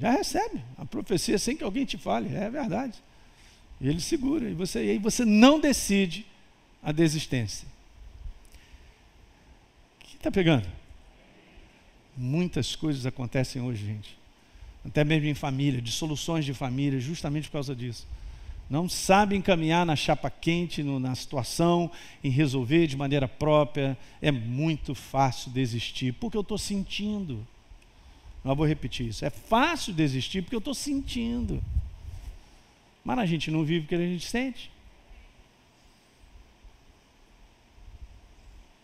Já 0.00 0.10
recebe 0.10 0.60
a 0.76 0.84
profecia 0.84 1.38
sem 1.38 1.56
que 1.56 1.62
alguém 1.62 1.84
te 1.84 1.96
fale, 1.96 2.34
é 2.34 2.50
verdade. 2.50 2.94
Ele 3.80 4.00
segura, 4.00 4.50
e, 4.50 4.54
você, 4.54 4.84
e 4.84 4.90
aí 4.90 4.98
você 4.98 5.24
não 5.24 5.60
decide 5.60 6.26
a 6.82 6.90
desistência. 6.90 7.66
O 10.00 10.04
que 10.04 10.16
está 10.16 10.30
pegando? 10.30 10.66
Muitas 12.16 12.74
coisas 12.74 13.06
acontecem 13.06 13.62
hoje, 13.62 13.86
gente. 13.86 14.18
Até 14.84 15.04
mesmo 15.04 15.28
em 15.28 15.34
família, 15.34 15.80
dissoluções 15.80 16.44
de 16.44 16.52
família, 16.52 16.98
justamente 16.98 17.48
por 17.48 17.52
causa 17.52 17.74
disso 17.74 18.04
não 18.68 18.88
sabem 18.88 19.40
caminhar 19.40 19.86
na 19.86 19.96
chapa 19.96 20.30
quente, 20.30 20.82
no, 20.82 21.00
na 21.00 21.14
situação, 21.14 21.90
em 22.22 22.28
resolver 22.28 22.86
de 22.86 22.96
maneira 22.96 23.26
própria, 23.26 23.96
é 24.20 24.30
muito 24.30 24.94
fácil 24.94 25.50
desistir, 25.50 26.12
porque 26.12 26.36
eu 26.36 26.42
estou 26.42 26.58
sentindo. 26.58 27.46
Não 28.44 28.54
vou 28.54 28.66
repetir 28.66 29.08
isso. 29.08 29.24
É 29.24 29.30
fácil 29.30 29.92
desistir 29.92 30.42
porque 30.42 30.54
eu 30.54 30.60
estou 30.60 30.74
sentindo. 30.74 31.62
Mas 33.02 33.18
a 33.18 33.26
gente 33.26 33.50
não 33.50 33.64
vive 33.64 33.86
o 33.86 33.88
que 33.88 33.94
a 33.94 33.98
gente 33.98 34.26
sente. 34.26 34.70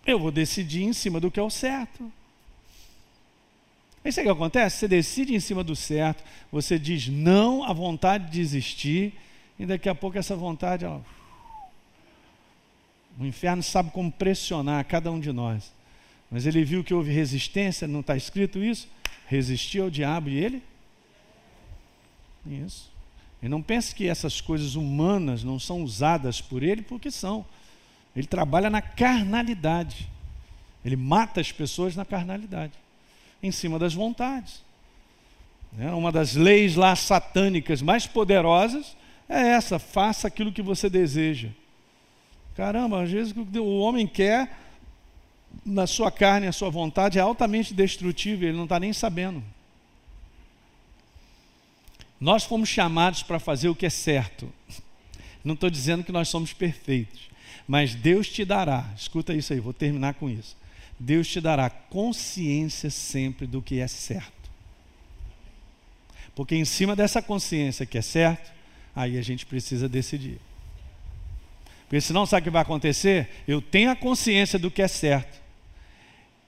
Eu 0.06 0.18
vou 0.18 0.30
decidir 0.30 0.82
em 0.82 0.92
cima 0.92 1.20
do 1.20 1.30
que 1.30 1.40
é 1.40 1.42
o 1.42 1.50
certo. 1.50 2.10
Isso 4.02 4.20
é 4.20 4.22
o 4.22 4.26
que 4.26 4.32
acontece? 4.32 4.78
Você 4.78 4.88
decide 4.88 5.34
em 5.34 5.40
cima 5.40 5.64
do 5.64 5.74
certo, 5.74 6.22
você 6.52 6.78
diz 6.78 7.08
não 7.08 7.64
à 7.64 7.72
vontade 7.72 8.26
de 8.26 8.32
desistir 8.32 9.14
e 9.58 9.66
daqui 9.66 9.88
a 9.88 9.94
pouco 9.94 10.18
essa 10.18 10.34
vontade, 10.34 10.84
ó, 10.84 11.00
o 13.18 13.24
inferno 13.24 13.62
sabe 13.62 13.90
como 13.90 14.10
pressionar 14.10 14.84
cada 14.84 15.10
um 15.10 15.20
de 15.20 15.32
nós. 15.32 15.72
Mas 16.30 16.46
ele 16.46 16.64
viu 16.64 16.82
que 16.82 16.92
houve 16.92 17.12
resistência, 17.12 17.86
não 17.86 18.00
está 18.00 18.16
escrito 18.16 18.62
isso? 18.62 18.88
Resistiu 19.28 19.84
ao 19.84 19.90
diabo 19.90 20.28
e 20.28 20.36
ele? 20.36 20.62
Isso. 22.44 22.92
E 23.40 23.48
não 23.48 23.62
pense 23.62 23.94
que 23.94 24.08
essas 24.08 24.40
coisas 24.40 24.74
humanas 24.74 25.44
não 25.44 25.58
são 25.58 25.82
usadas 25.82 26.40
por 26.40 26.62
ele, 26.62 26.82
porque 26.82 27.10
são. 27.10 27.46
Ele 28.16 28.26
trabalha 28.26 28.68
na 28.68 28.82
carnalidade. 28.82 30.08
Ele 30.84 30.96
mata 30.96 31.40
as 31.40 31.52
pessoas 31.52 31.94
na 31.94 32.04
carnalidade, 32.04 32.72
em 33.42 33.50
cima 33.50 33.78
das 33.78 33.94
vontades. 33.94 34.62
É 35.78 35.90
uma 35.90 36.12
das 36.12 36.34
leis 36.34 36.74
lá 36.74 36.94
satânicas 36.94 37.80
mais 37.80 38.06
poderosas 38.06 38.96
é 39.34 39.48
essa: 39.48 39.78
faça 39.78 40.28
aquilo 40.28 40.52
que 40.52 40.62
você 40.62 40.88
deseja. 40.88 41.48
Caramba, 42.56 43.02
às 43.02 43.10
vezes 43.10 43.32
o 43.36 43.44
que 43.44 43.58
o 43.58 43.78
homem 43.78 44.06
quer 44.06 44.58
na 45.64 45.86
sua 45.86 46.10
carne, 46.10 46.46
a 46.46 46.52
sua 46.52 46.70
vontade 46.70 47.18
é 47.18 47.22
altamente 47.22 47.74
destrutível, 47.74 48.48
ele 48.48 48.56
não 48.56 48.64
está 48.64 48.78
nem 48.80 48.92
sabendo. 48.92 49.42
Nós 52.20 52.44
fomos 52.44 52.68
chamados 52.68 53.22
para 53.22 53.38
fazer 53.38 53.68
o 53.68 53.74
que 53.74 53.86
é 53.86 53.90
certo. 53.90 54.50
Não 55.44 55.54
estou 55.54 55.68
dizendo 55.68 56.02
que 56.02 56.12
nós 56.12 56.28
somos 56.28 56.52
perfeitos, 56.52 57.28
mas 57.68 57.94
Deus 57.94 58.28
te 58.28 58.44
dará, 58.44 58.90
escuta 58.96 59.34
isso 59.34 59.52
aí, 59.52 59.60
vou 59.60 59.74
terminar 59.74 60.14
com 60.14 60.30
isso. 60.30 60.56
Deus 60.98 61.28
te 61.28 61.40
dará 61.40 61.68
consciência 61.68 62.88
sempre 62.88 63.46
do 63.46 63.60
que 63.60 63.78
é 63.78 63.86
certo. 63.86 64.32
Porque 66.34 66.54
em 66.54 66.64
cima 66.64 66.96
dessa 66.96 67.20
consciência 67.20 67.84
que 67.84 67.98
é 67.98 68.02
certo, 68.02 68.52
aí 68.94 69.18
a 69.18 69.22
gente 69.22 69.46
precisa 69.46 69.88
decidir. 69.88 70.40
Porque 71.84 72.00
senão, 72.00 72.26
sabe 72.26 72.40
o 72.40 72.44
que 72.44 72.50
vai 72.50 72.62
acontecer? 72.62 73.28
Eu 73.46 73.60
tenho 73.60 73.90
a 73.90 73.96
consciência 73.96 74.58
do 74.58 74.70
que 74.70 74.82
é 74.82 74.88
certo, 74.88 75.40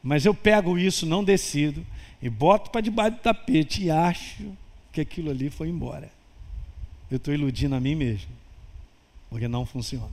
mas 0.02 0.24
eu 0.24 0.34
pego 0.34 0.78
isso, 0.78 1.06
não 1.06 1.22
decido, 1.22 1.84
e 2.20 2.30
boto 2.30 2.70
para 2.70 2.80
debaixo 2.80 3.16
do 3.16 3.20
tapete 3.20 3.84
e 3.84 3.90
acho 3.90 4.52
que 4.92 5.00
aquilo 5.00 5.30
ali 5.30 5.50
foi 5.50 5.68
embora. 5.68 6.10
Eu 7.10 7.18
estou 7.18 7.32
iludindo 7.32 7.74
a 7.74 7.80
mim 7.80 7.94
mesmo, 7.94 8.30
porque 9.30 9.46
não 9.46 9.66
funciona. 9.66 10.10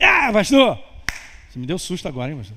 Ah, 0.00 0.32
pastor! 0.32 0.82
Você 1.48 1.58
me 1.58 1.66
deu 1.66 1.78
susto 1.78 2.08
agora, 2.08 2.32
hein, 2.32 2.38
pastor? 2.38 2.56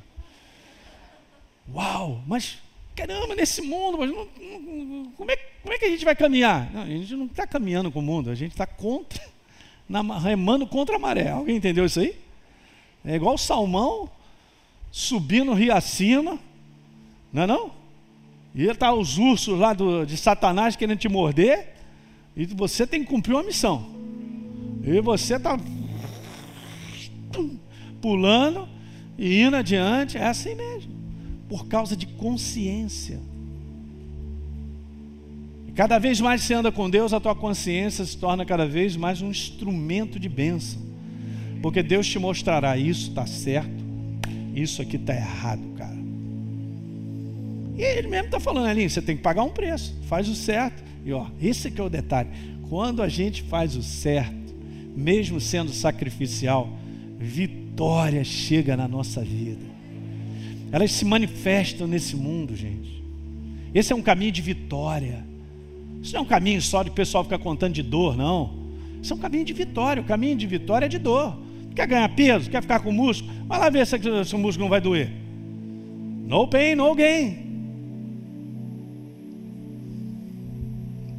Uau, 1.74 2.24
mas 2.26 2.58
caramba, 2.98 3.36
nesse 3.36 3.62
mundo, 3.62 4.00
mas 4.00 4.10
não, 4.10 4.28
não, 4.42 5.12
como, 5.12 5.30
é, 5.30 5.38
como 5.62 5.72
é 5.72 5.78
que 5.78 5.86
a 5.86 5.90
gente 5.90 6.04
vai 6.04 6.16
caminhar? 6.16 6.74
Não, 6.74 6.82
a 6.82 6.88
gente 6.88 7.16
não 7.16 7.28
está 7.28 7.46
caminhando 7.46 7.92
com 7.92 8.00
o 8.00 8.02
mundo, 8.02 8.32
a 8.32 8.36
gente 8.36 8.54
está 8.54 8.66
contra, 8.66 9.22
na, 9.88 10.02
remando 10.18 10.66
contra 10.66 10.96
a 10.96 11.00
maré. 11.00 11.30
Alguém 11.30 11.56
entendeu 11.56 11.86
isso 11.86 12.00
aí? 12.00 12.16
É 13.06 13.16
igual 13.16 13.36
o 13.36 13.38
salmão 13.38 14.10
subindo 14.92 15.54
rio 15.54 15.76
acima, 15.76 16.40
não 17.32 17.44
é 17.44 17.48
não? 17.48 17.72
E 18.56 18.66
está 18.66 18.92
os 18.92 19.20
ursos 19.20 19.60
lá 19.60 19.74
do, 19.74 20.04
de 20.04 20.18
Satanás 20.18 20.76
querendo 20.76 20.98
te 20.98 21.08
morder, 21.08 21.76
e 22.36 22.48
você 22.48 22.88
tem 22.88 23.04
que 23.04 23.10
cumprir 23.10 23.36
uma 23.36 23.44
missão. 23.44 23.88
E 24.84 25.00
você 25.02 25.36
está 25.36 25.56
pulando 28.02 28.68
e 29.18 29.42
indo 29.42 29.56
adiante, 29.56 30.18
é 30.18 30.26
assim 30.26 30.56
mesmo, 30.56 30.97
por 31.48 31.68
causa 31.68 31.96
de 31.96 32.06
consciência. 32.06 33.20
Cada 35.76 36.00
vez 36.00 36.20
mais 36.20 36.42
você 36.42 36.56
anda 36.56 36.72
com 36.72 36.90
Deus, 36.90 37.14
a 37.14 37.20
tua 37.20 37.36
consciência 37.36 38.04
se 38.04 38.18
torna 38.18 38.44
cada 38.44 38.66
vez 38.66 38.96
mais 38.96 39.22
um 39.22 39.30
instrumento 39.30 40.20
de 40.20 40.28
bênção, 40.28 40.82
porque 41.62 41.84
Deus 41.84 42.08
te 42.08 42.18
mostrará 42.18 42.76
isso 42.78 43.10
está 43.10 43.28
certo, 43.28 43.86
isso 44.56 44.82
aqui 44.82 44.96
está 44.96 45.14
errado, 45.14 45.62
cara. 45.78 45.96
E 47.78 47.84
ele 47.84 48.08
mesmo 48.08 48.26
está 48.26 48.40
falando 48.40 48.66
ali, 48.66 48.90
você 48.90 49.04
tem 49.04 49.16
que 49.16 49.22
pagar 49.22 49.44
um 49.44 49.52
preço, 49.52 49.96
faz 50.08 50.28
o 50.28 50.34
certo. 50.34 50.84
E 51.06 51.14
ó, 51.14 51.28
esse 51.40 51.68
aqui 51.68 51.80
é 51.80 51.84
o 51.84 51.90
detalhe. 51.90 52.30
Quando 52.70 53.04
a 53.04 53.08
gente 53.08 53.44
faz 53.44 53.76
o 53.76 53.84
certo, 53.84 54.56
mesmo 54.96 55.40
sendo 55.40 55.72
sacrificial, 55.72 56.70
vitória 57.20 58.24
chega 58.24 58.76
na 58.76 58.88
nossa 58.88 59.22
vida. 59.24 59.77
Elas 60.72 60.92
se 60.92 61.06
manifestam 61.06 61.88
nesse 61.88 62.16
mundo, 62.16 62.56
gente. 62.56 63.04
Esse 63.74 63.94
é 63.94 63.96
um 63.96 64.02
caminho 64.02 64.32
de 64.32 64.42
vitória. 64.42 65.26
Isso 66.02 66.14
não 66.14 66.22
é 66.22 66.24
um 66.24 66.28
caminho 66.28 66.62
só 66.62 66.84
de 66.84 66.92
pessoal 66.92 67.24
ficar 67.24 67.40
contando 67.40 67.74
de 67.74 67.84
dor, 67.84 68.16
não. 68.16 68.54
Isso 69.02 69.14
é 69.14 69.16
um 69.16 69.20
caminho 69.20 69.46
de 69.46 69.54
vitória. 69.54 70.02
O 70.02 70.06
caminho 70.06 70.36
de 70.36 70.48
vitória 70.48 70.86
é 70.86 70.90
de 70.90 70.98
dor. 70.98 71.38
Quer 71.76 71.88
ganhar 71.88 72.10
peso? 72.10 72.50
Quer 72.50 72.62
ficar 72.62 72.80
com 72.80 72.92
músculo? 72.92 73.32
Vai 73.46 73.60
lá 73.60 73.70
ver 73.70 73.86
se, 73.86 73.98
se 74.26 74.36
o 74.36 74.38
músculo 74.38 74.66
não 74.66 74.70
vai 74.70 74.82
doer. 74.82 75.12
No 76.26 76.48
pain, 76.48 76.76
no 76.76 76.94
gain. 76.96 77.48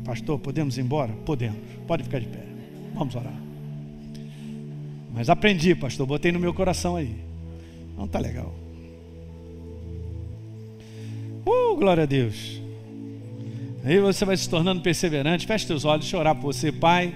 Pastor, 0.05 0.38
podemos 0.38 0.76
ir 0.76 0.80
embora? 0.80 1.12
Podemos. 1.24 1.59
Pode 1.86 2.03
ficar 2.03 2.18
de 2.18 2.26
pé. 2.26 2.44
Vamos 2.94 3.14
orar. 3.14 3.34
Mas 5.14 5.28
aprendi, 5.28 5.74
pastor, 5.74 6.07
botei 6.07 6.32
no 6.32 6.38
meu 6.38 6.53
coração 6.53 6.96
aí. 6.96 7.14
Não 7.96 8.09
tá 8.09 8.18
legal. 8.18 8.55
Uh, 11.49 11.74
glória 11.76 12.03
a 12.03 12.07
Deus. 12.07 12.61
Aí 13.82 13.99
você 14.01 14.22
vai 14.26 14.36
se 14.36 14.46
tornando 14.51 14.82
perseverante. 14.82 15.46
Feche 15.46 15.66
teus 15.66 15.86
olhos, 15.86 16.05
chorar 16.05 16.34
por 16.34 16.53
você, 16.53 16.70
Pai. 16.70 17.14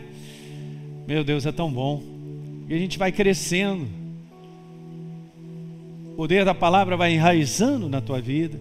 Meu 1.07 1.23
Deus, 1.23 1.45
é 1.45 1.53
tão 1.53 1.71
bom. 1.71 2.03
E 2.67 2.73
a 2.75 2.79
gente 2.79 2.99
vai 2.99 3.13
crescendo. 3.13 3.87
O 6.13 6.15
poder 6.17 6.47
da 6.47 6.55
palavra 6.55 6.97
vai 6.97 7.13
enraizando 7.13 7.91
na 7.91 8.01
tua 8.01 8.23
vida. 8.23 8.59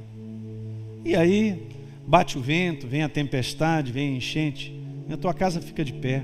E 1.05 1.15
aí, 1.15 1.67
bate 2.05 2.37
o 2.37 2.41
vento, 2.41 2.85
vem 2.85 3.03
a 3.03 3.09
tempestade, 3.09 3.93
vem 3.93 4.13
a 4.13 4.17
enchente, 4.17 4.75
e 5.07 5.13
a 5.13 5.17
tua 5.17 5.33
casa 5.33 5.61
fica 5.61 5.85
de 5.85 5.93
pé. 5.93 6.23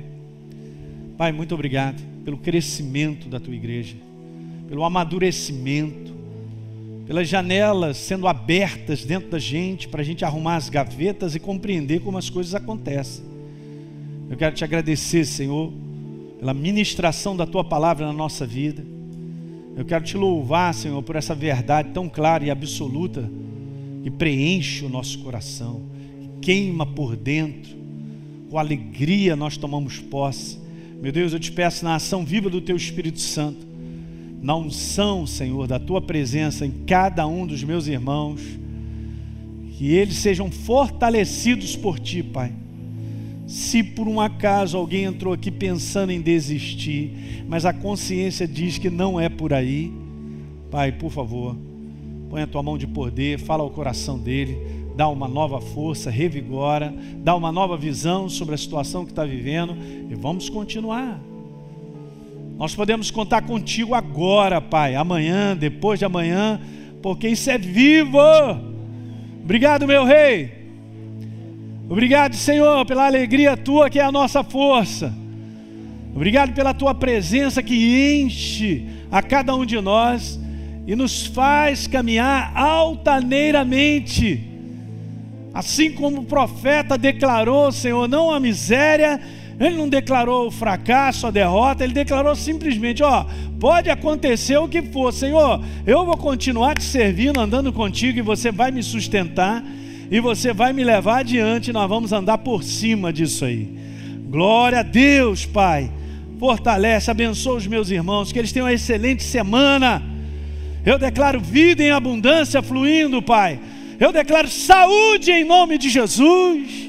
Pai, 1.18 1.32
muito 1.32 1.56
obrigado 1.56 2.02
pelo 2.26 2.38
crescimento 2.38 3.30
da 3.30 3.40
tua 3.40 3.56
igreja, 3.56 3.96
pelo 4.68 4.84
amadurecimento, 4.84 6.17
pelas 7.08 7.28
janelas 7.28 7.98
sendo 7.98 8.28
abertas 8.28 9.06
dentro 9.06 9.30
da 9.30 9.40
gente, 9.40 9.88
para 9.88 10.02
a 10.02 10.04
gente 10.04 10.26
arrumar 10.26 10.58
as 10.58 10.70
gavetas 10.70 11.34
e 11.34 11.40
compreender 11.40 12.02
como 12.02 12.18
as 12.18 12.30
coisas 12.30 12.54
acontecem. 12.54 13.24
Eu 14.30 14.36
quero 14.36 14.54
te 14.54 14.64
agradecer, 14.64 15.26
Senhor, 15.26 15.72
pela 16.38 16.54
ministração 16.54 17.36
da 17.36 17.46
tua 17.46 17.64
palavra 17.64 18.06
na 18.06 18.14
nossa 18.14 18.46
vida. 18.46 18.84
Eu 19.76 19.86
quero 19.86 20.04
te 20.04 20.18
louvar, 20.18 20.74
Senhor, 20.74 21.02
por 21.02 21.16
essa 21.16 21.34
verdade 21.34 21.90
tão 21.94 22.10
clara 22.10 22.44
e 22.44 22.52
absoluta 22.52 23.30
que 24.04 24.12
preenche 24.12 24.84
o 24.84 24.90
nosso 24.90 25.20
coração, 25.20 25.84
que 26.20 26.48
queima 26.48 26.86
por 26.86 27.16
dentro. 27.16 27.78
Com 28.50 28.58
alegria 28.58 29.36
nós 29.36 29.56
tomamos 29.56 30.00
posse 30.00 30.68
meu 31.02 31.12
Deus, 31.12 31.32
eu 31.32 31.40
te 31.40 31.52
peço 31.52 31.86
na 31.86 31.96
ação 31.96 32.26
viva 32.26 32.50
do 32.50 32.60
Teu 32.60 32.76
Espírito 32.76 33.20
Santo, 33.20 33.67
na 34.42 34.56
unção, 34.56 35.26
Senhor, 35.26 35.68
da 35.68 35.80
Tua 35.80 36.02
presença 36.02 36.66
em 36.66 36.72
cada 36.86 37.26
um 37.28 37.46
dos 37.46 37.64
meus 37.64 37.88
irmãos, 37.88 38.42
que 39.78 39.92
eles 39.92 40.16
sejam 40.16 40.50
fortalecidos 40.50 41.76
por 41.76 42.00
Ti, 42.00 42.24
Pai. 42.24 42.52
Se 43.48 43.82
por 43.82 44.08
um 44.08 44.20
acaso 44.20 44.78
alguém 44.78 45.06
entrou 45.06 45.34
aqui 45.34 45.50
pensando 45.50 46.12
em 46.12 46.22
desistir, 46.22 47.46
mas 47.48 47.66
a 47.66 47.72
consciência 47.72 48.48
diz 48.48 48.78
que 48.78 48.90
não 48.90 49.20
é 49.20 49.30
por 49.30 49.54
aí, 49.54 49.94
Pai, 50.70 50.92
por 50.92 51.12
favor, 51.12 51.56
põe 52.30 52.42
a 52.42 52.48
tua 52.48 52.62
mão 52.62 52.78
de 52.78 52.86
poder, 52.86 53.40
fala 53.40 53.64
ao 53.64 53.70
coração 53.70 54.20
dele, 54.20 54.58
dá 54.98 55.08
uma 55.08 55.28
nova 55.28 55.62
força, 55.62 56.10
revigora, 56.10 56.94
dá 57.24 57.36
uma 57.36 57.52
nova 57.52 57.78
visão 57.78 58.28
sobre 58.28 58.56
a 58.56 58.58
situação 58.58 59.06
que 59.06 59.12
está 59.12 59.24
vivendo 59.24 59.78
e 60.10 60.16
vamos 60.16 60.50
continuar. 60.50 61.22
Nós 62.58 62.76
podemos 62.76 63.12
contar 63.12 63.44
contigo 63.44 63.94
agora, 63.94 64.60
Pai, 64.60 64.96
amanhã, 64.96 65.56
depois 65.56 66.00
de 66.00 66.06
amanhã, 66.06 66.60
porque 67.02 67.30
isso 67.30 67.50
é 67.50 67.58
vivo. 67.58 68.20
Obrigado, 69.44 69.88
meu 69.88 70.04
Rei. 70.04 70.58
Obrigado, 71.90 72.36
Senhor, 72.36 72.86
pela 72.86 73.06
alegria 73.06 73.56
tua 73.56 73.90
que 73.90 74.00
é 74.00 74.04
a 74.04 74.12
nossa 74.12 74.44
força. 74.44 75.14
Obrigado 76.14 76.54
pela 76.54 76.74
tua 76.74 76.96
presença 76.96 77.62
que 77.62 78.22
enche 78.22 78.88
a 79.12 79.22
cada 79.22 79.56
um 79.56 79.66
de 79.66 79.80
nós 79.80 80.40
e 80.86 80.96
nos 80.96 81.28
faz 81.28 81.86
caminhar 81.86 82.52
altaneiramente 82.58 84.58
Assim 85.58 85.92
como 85.92 86.22
o 86.22 86.24
profeta 86.24 87.00
declarou, 87.00 87.72
Senhor, 87.72 88.08
não 88.08 88.30
a 88.30 88.40
miséria, 88.40 89.20
ele 89.60 89.76
não 89.76 89.90
declarou 89.90 90.48
o 90.48 90.52
fracasso, 90.52 91.28
a 91.28 91.32
derrota, 91.32 91.84
ele 91.84 91.94
declarou 91.94 92.36
simplesmente: 92.36 93.02
Ó, 93.02 93.26
pode 93.60 93.90
acontecer 93.90 94.58
o 94.58 94.68
que 94.68 94.82
for, 94.82 95.12
Senhor, 95.12 95.64
eu 95.86 96.06
vou 96.06 96.18
continuar 96.18 96.76
te 96.76 96.84
servindo, 96.84 97.40
andando 97.40 97.74
contigo, 97.74 98.20
e 98.20 98.22
você 98.22 98.52
vai 98.52 98.72
me 98.72 98.84
sustentar, 98.84 99.64
e 100.12 100.20
você 100.20 100.54
vai 100.54 100.74
me 100.74 100.84
levar 100.84 101.20
adiante, 101.20 101.74
nós 101.74 101.90
vamos 101.90 102.12
andar 102.12 102.38
por 102.38 102.64
cima 102.64 103.12
disso 103.12 103.46
aí. 103.46 103.68
Glória 104.30 104.80
a 104.80 104.84
Deus, 104.84 105.46
Pai. 105.46 105.92
Fortalece, 106.40 107.10
abençoa 107.10 107.58
os 107.58 107.66
meus 107.66 107.90
irmãos, 107.90 108.32
que 108.32 108.38
eles 108.38 108.52
tenham 108.52 108.68
uma 108.68 108.74
excelente 108.74 109.24
semana. 109.24 110.04
Eu 110.86 111.00
declaro 111.00 111.40
vida 111.40 111.82
em 111.82 111.90
abundância 111.90 112.62
fluindo, 112.62 113.22
Pai 113.22 113.60
eu 114.00 114.12
declaro 114.12 114.48
saúde 114.48 115.32
em 115.32 115.44
nome 115.44 115.78
de 115.78 115.90
Jesus. 115.90 116.87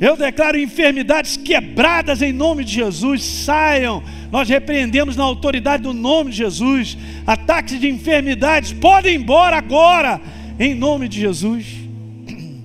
Eu 0.00 0.16
declaro 0.16 0.58
enfermidades 0.58 1.36
quebradas 1.36 2.22
em 2.22 2.32
nome 2.32 2.64
de 2.64 2.72
Jesus. 2.72 3.22
Saiam. 3.24 4.02
Nós 4.30 4.48
repreendemos 4.48 5.16
na 5.16 5.24
autoridade 5.24 5.82
do 5.82 5.92
nome 5.92 6.30
de 6.30 6.36
Jesus. 6.36 6.96
Ataques 7.26 7.80
de 7.80 7.88
enfermidades 7.88 8.72
podem 8.72 9.14
ir 9.14 9.16
embora 9.16 9.56
agora. 9.56 10.20
Em 10.58 10.74
nome 10.74 11.08
de 11.08 11.20
Jesus. 11.20 11.66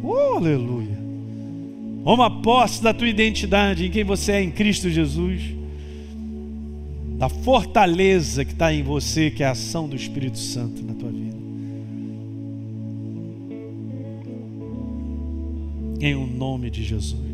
Oh, 0.00 0.36
aleluia. 0.36 0.96
Toma 2.04 2.30
posse 2.40 2.82
da 2.82 2.94
tua 2.94 3.08
identidade 3.08 3.84
em 3.84 3.90
quem 3.90 4.04
você 4.04 4.32
é 4.32 4.42
em 4.42 4.50
Cristo 4.50 4.88
Jesus. 4.88 5.42
Da 7.18 7.28
fortaleza 7.28 8.44
que 8.44 8.52
está 8.52 8.72
em 8.72 8.82
você, 8.82 9.30
que 9.30 9.42
é 9.42 9.46
a 9.46 9.50
ação 9.50 9.86
do 9.86 9.94
Espírito 9.94 10.38
Santo 10.38 10.82
na 10.82 10.94
tua 10.94 11.10
vida. 11.10 11.27
Em 16.00 16.14
o 16.14 16.26
nome 16.26 16.70
de 16.70 16.84
Jesus. 16.84 17.28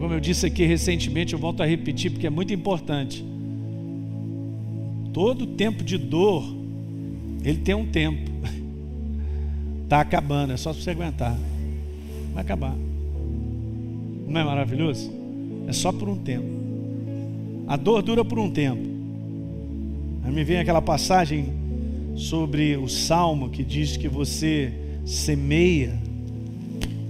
Como 0.00 0.14
eu 0.14 0.20
disse 0.20 0.46
aqui 0.46 0.64
recentemente, 0.64 1.34
eu 1.34 1.38
volto 1.38 1.62
a 1.62 1.66
repetir 1.66 2.10
porque 2.10 2.26
é 2.26 2.30
muito 2.30 2.54
importante. 2.54 3.22
Todo 5.12 5.46
tempo 5.46 5.84
de 5.84 5.98
dor, 5.98 6.42
ele 7.44 7.58
tem 7.58 7.74
um 7.74 7.84
tempo. 7.84 8.30
Está 9.84 10.00
acabando, 10.00 10.54
é 10.54 10.56
só 10.56 10.72
você 10.72 10.88
aguentar. 10.88 11.36
Vai 12.32 12.42
acabar. 12.42 12.74
Não 14.26 14.40
é 14.40 14.42
maravilhoso? 14.42 15.12
É 15.68 15.72
só 15.74 15.92
por 15.92 16.08
um 16.08 16.16
tempo. 16.16 16.48
A 17.68 17.76
dor 17.76 18.00
dura 18.00 18.24
por 18.24 18.38
um 18.38 18.50
tempo. 18.50 18.88
Aí 20.24 20.32
me 20.32 20.42
vem 20.44 20.60
aquela 20.60 20.80
passagem 20.80 21.52
sobre 22.16 22.74
o 22.74 22.88
salmo 22.88 23.50
que 23.50 23.62
diz 23.62 23.98
que 23.98 24.08
você 24.08 24.72
semeia 25.04 25.98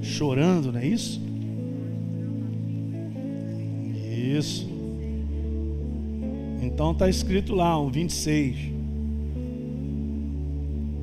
chorando, 0.03 0.73
não 0.73 0.81
é 0.81 0.87
isso? 0.87 1.21
Isso. 4.39 4.69
Então 6.63 6.93
está 6.93 7.09
escrito 7.09 7.55
lá, 7.55 7.81
um 7.81 7.91
26. 7.91 8.57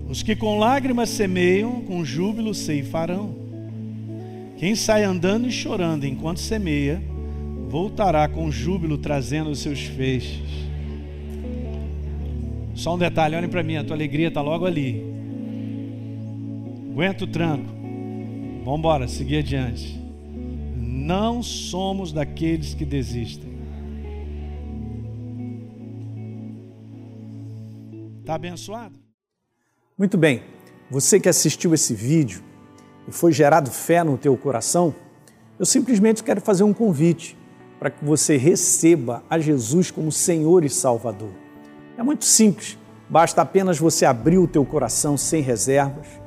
Os 0.10 0.24
que 0.24 0.36
com 0.36 0.58
lágrimas 0.58 1.10
semeiam, 1.10 1.82
com 1.82 2.06
júbilo 2.06 2.54
ceifarão. 2.54 3.36
Quem 4.58 4.74
sai 4.74 5.04
andando 5.04 5.48
e 5.48 5.52
chorando 5.52 6.06
enquanto 6.06 6.40
semeia, 6.40 7.02
voltará 7.70 8.28
com 8.28 8.50
júbilo 8.50 8.98
trazendo 8.98 9.50
os 9.50 9.60
seus 9.60 9.82
feixes. 9.82 10.42
Só 12.74 12.96
um 12.96 12.98
detalhe, 12.98 13.36
olhem 13.36 13.50
para 13.50 13.64
mim, 13.64 13.76
a 13.76 13.84
tua 13.84 13.96
alegria 13.96 14.30
está 14.30 14.42
logo 14.42 14.66
ali. 14.66 15.04
Aguenta 16.92 17.26
o 17.26 17.28
tranco. 17.28 17.77
Vamos 18.68 18.80
embora, 18.80 19.08
seguir 19.08 19.38
adiante. 19.38 19.98
Não 20.76 21.42
somos 21.42 22.12
daqueles 22.12 22.74
que 22.74 22.84
desistem. 22.84 23.58
Está 28.20 28.36
abençoado? 28.36 29.00
Muito 29.98 30.18
bem. 30.18 30.44
Você 30.92 31.18
que 31.18 31.30
assistiu 31.30 31.74
esse 31.74 31.94
vídeo 31.94 32.44
e 33.08 33.12
foi 33.14 33.32
gerado 33.32 33.72
fé 33.72 34.04
no 34.04 34.18
teu 34.18 34.36
coração, 34.36 34.94
eu 35.58 35.66
simplesmente 35.66 36.22
quero 36.22 36.42
fazer 36.42 36.66
um 36.66 36.74
convite 36.74 37.38
para 37.80 37.90
que 37.90 38.04
você 38.04 38.36
receba 38.36 39.24
a 39.30 39.40
Jesus 39.40 39.92
como 39.92 40.12
Senhor 40.12 40.66
e 40.66 40.70
Salvador. 40.70 41.32
É 41.98 42.04
muito 42.04 42.26
simples, 42.26 42.78
basta 43.10 43.42
apenas 43.42 43.80
você 43.80 44.06
abrir 44.06 44.40
o 44.40 44.48
teu 44.48 44.66
coração 44.66 45.16
sem 45.16 45.42
reservas, 45.42 46.27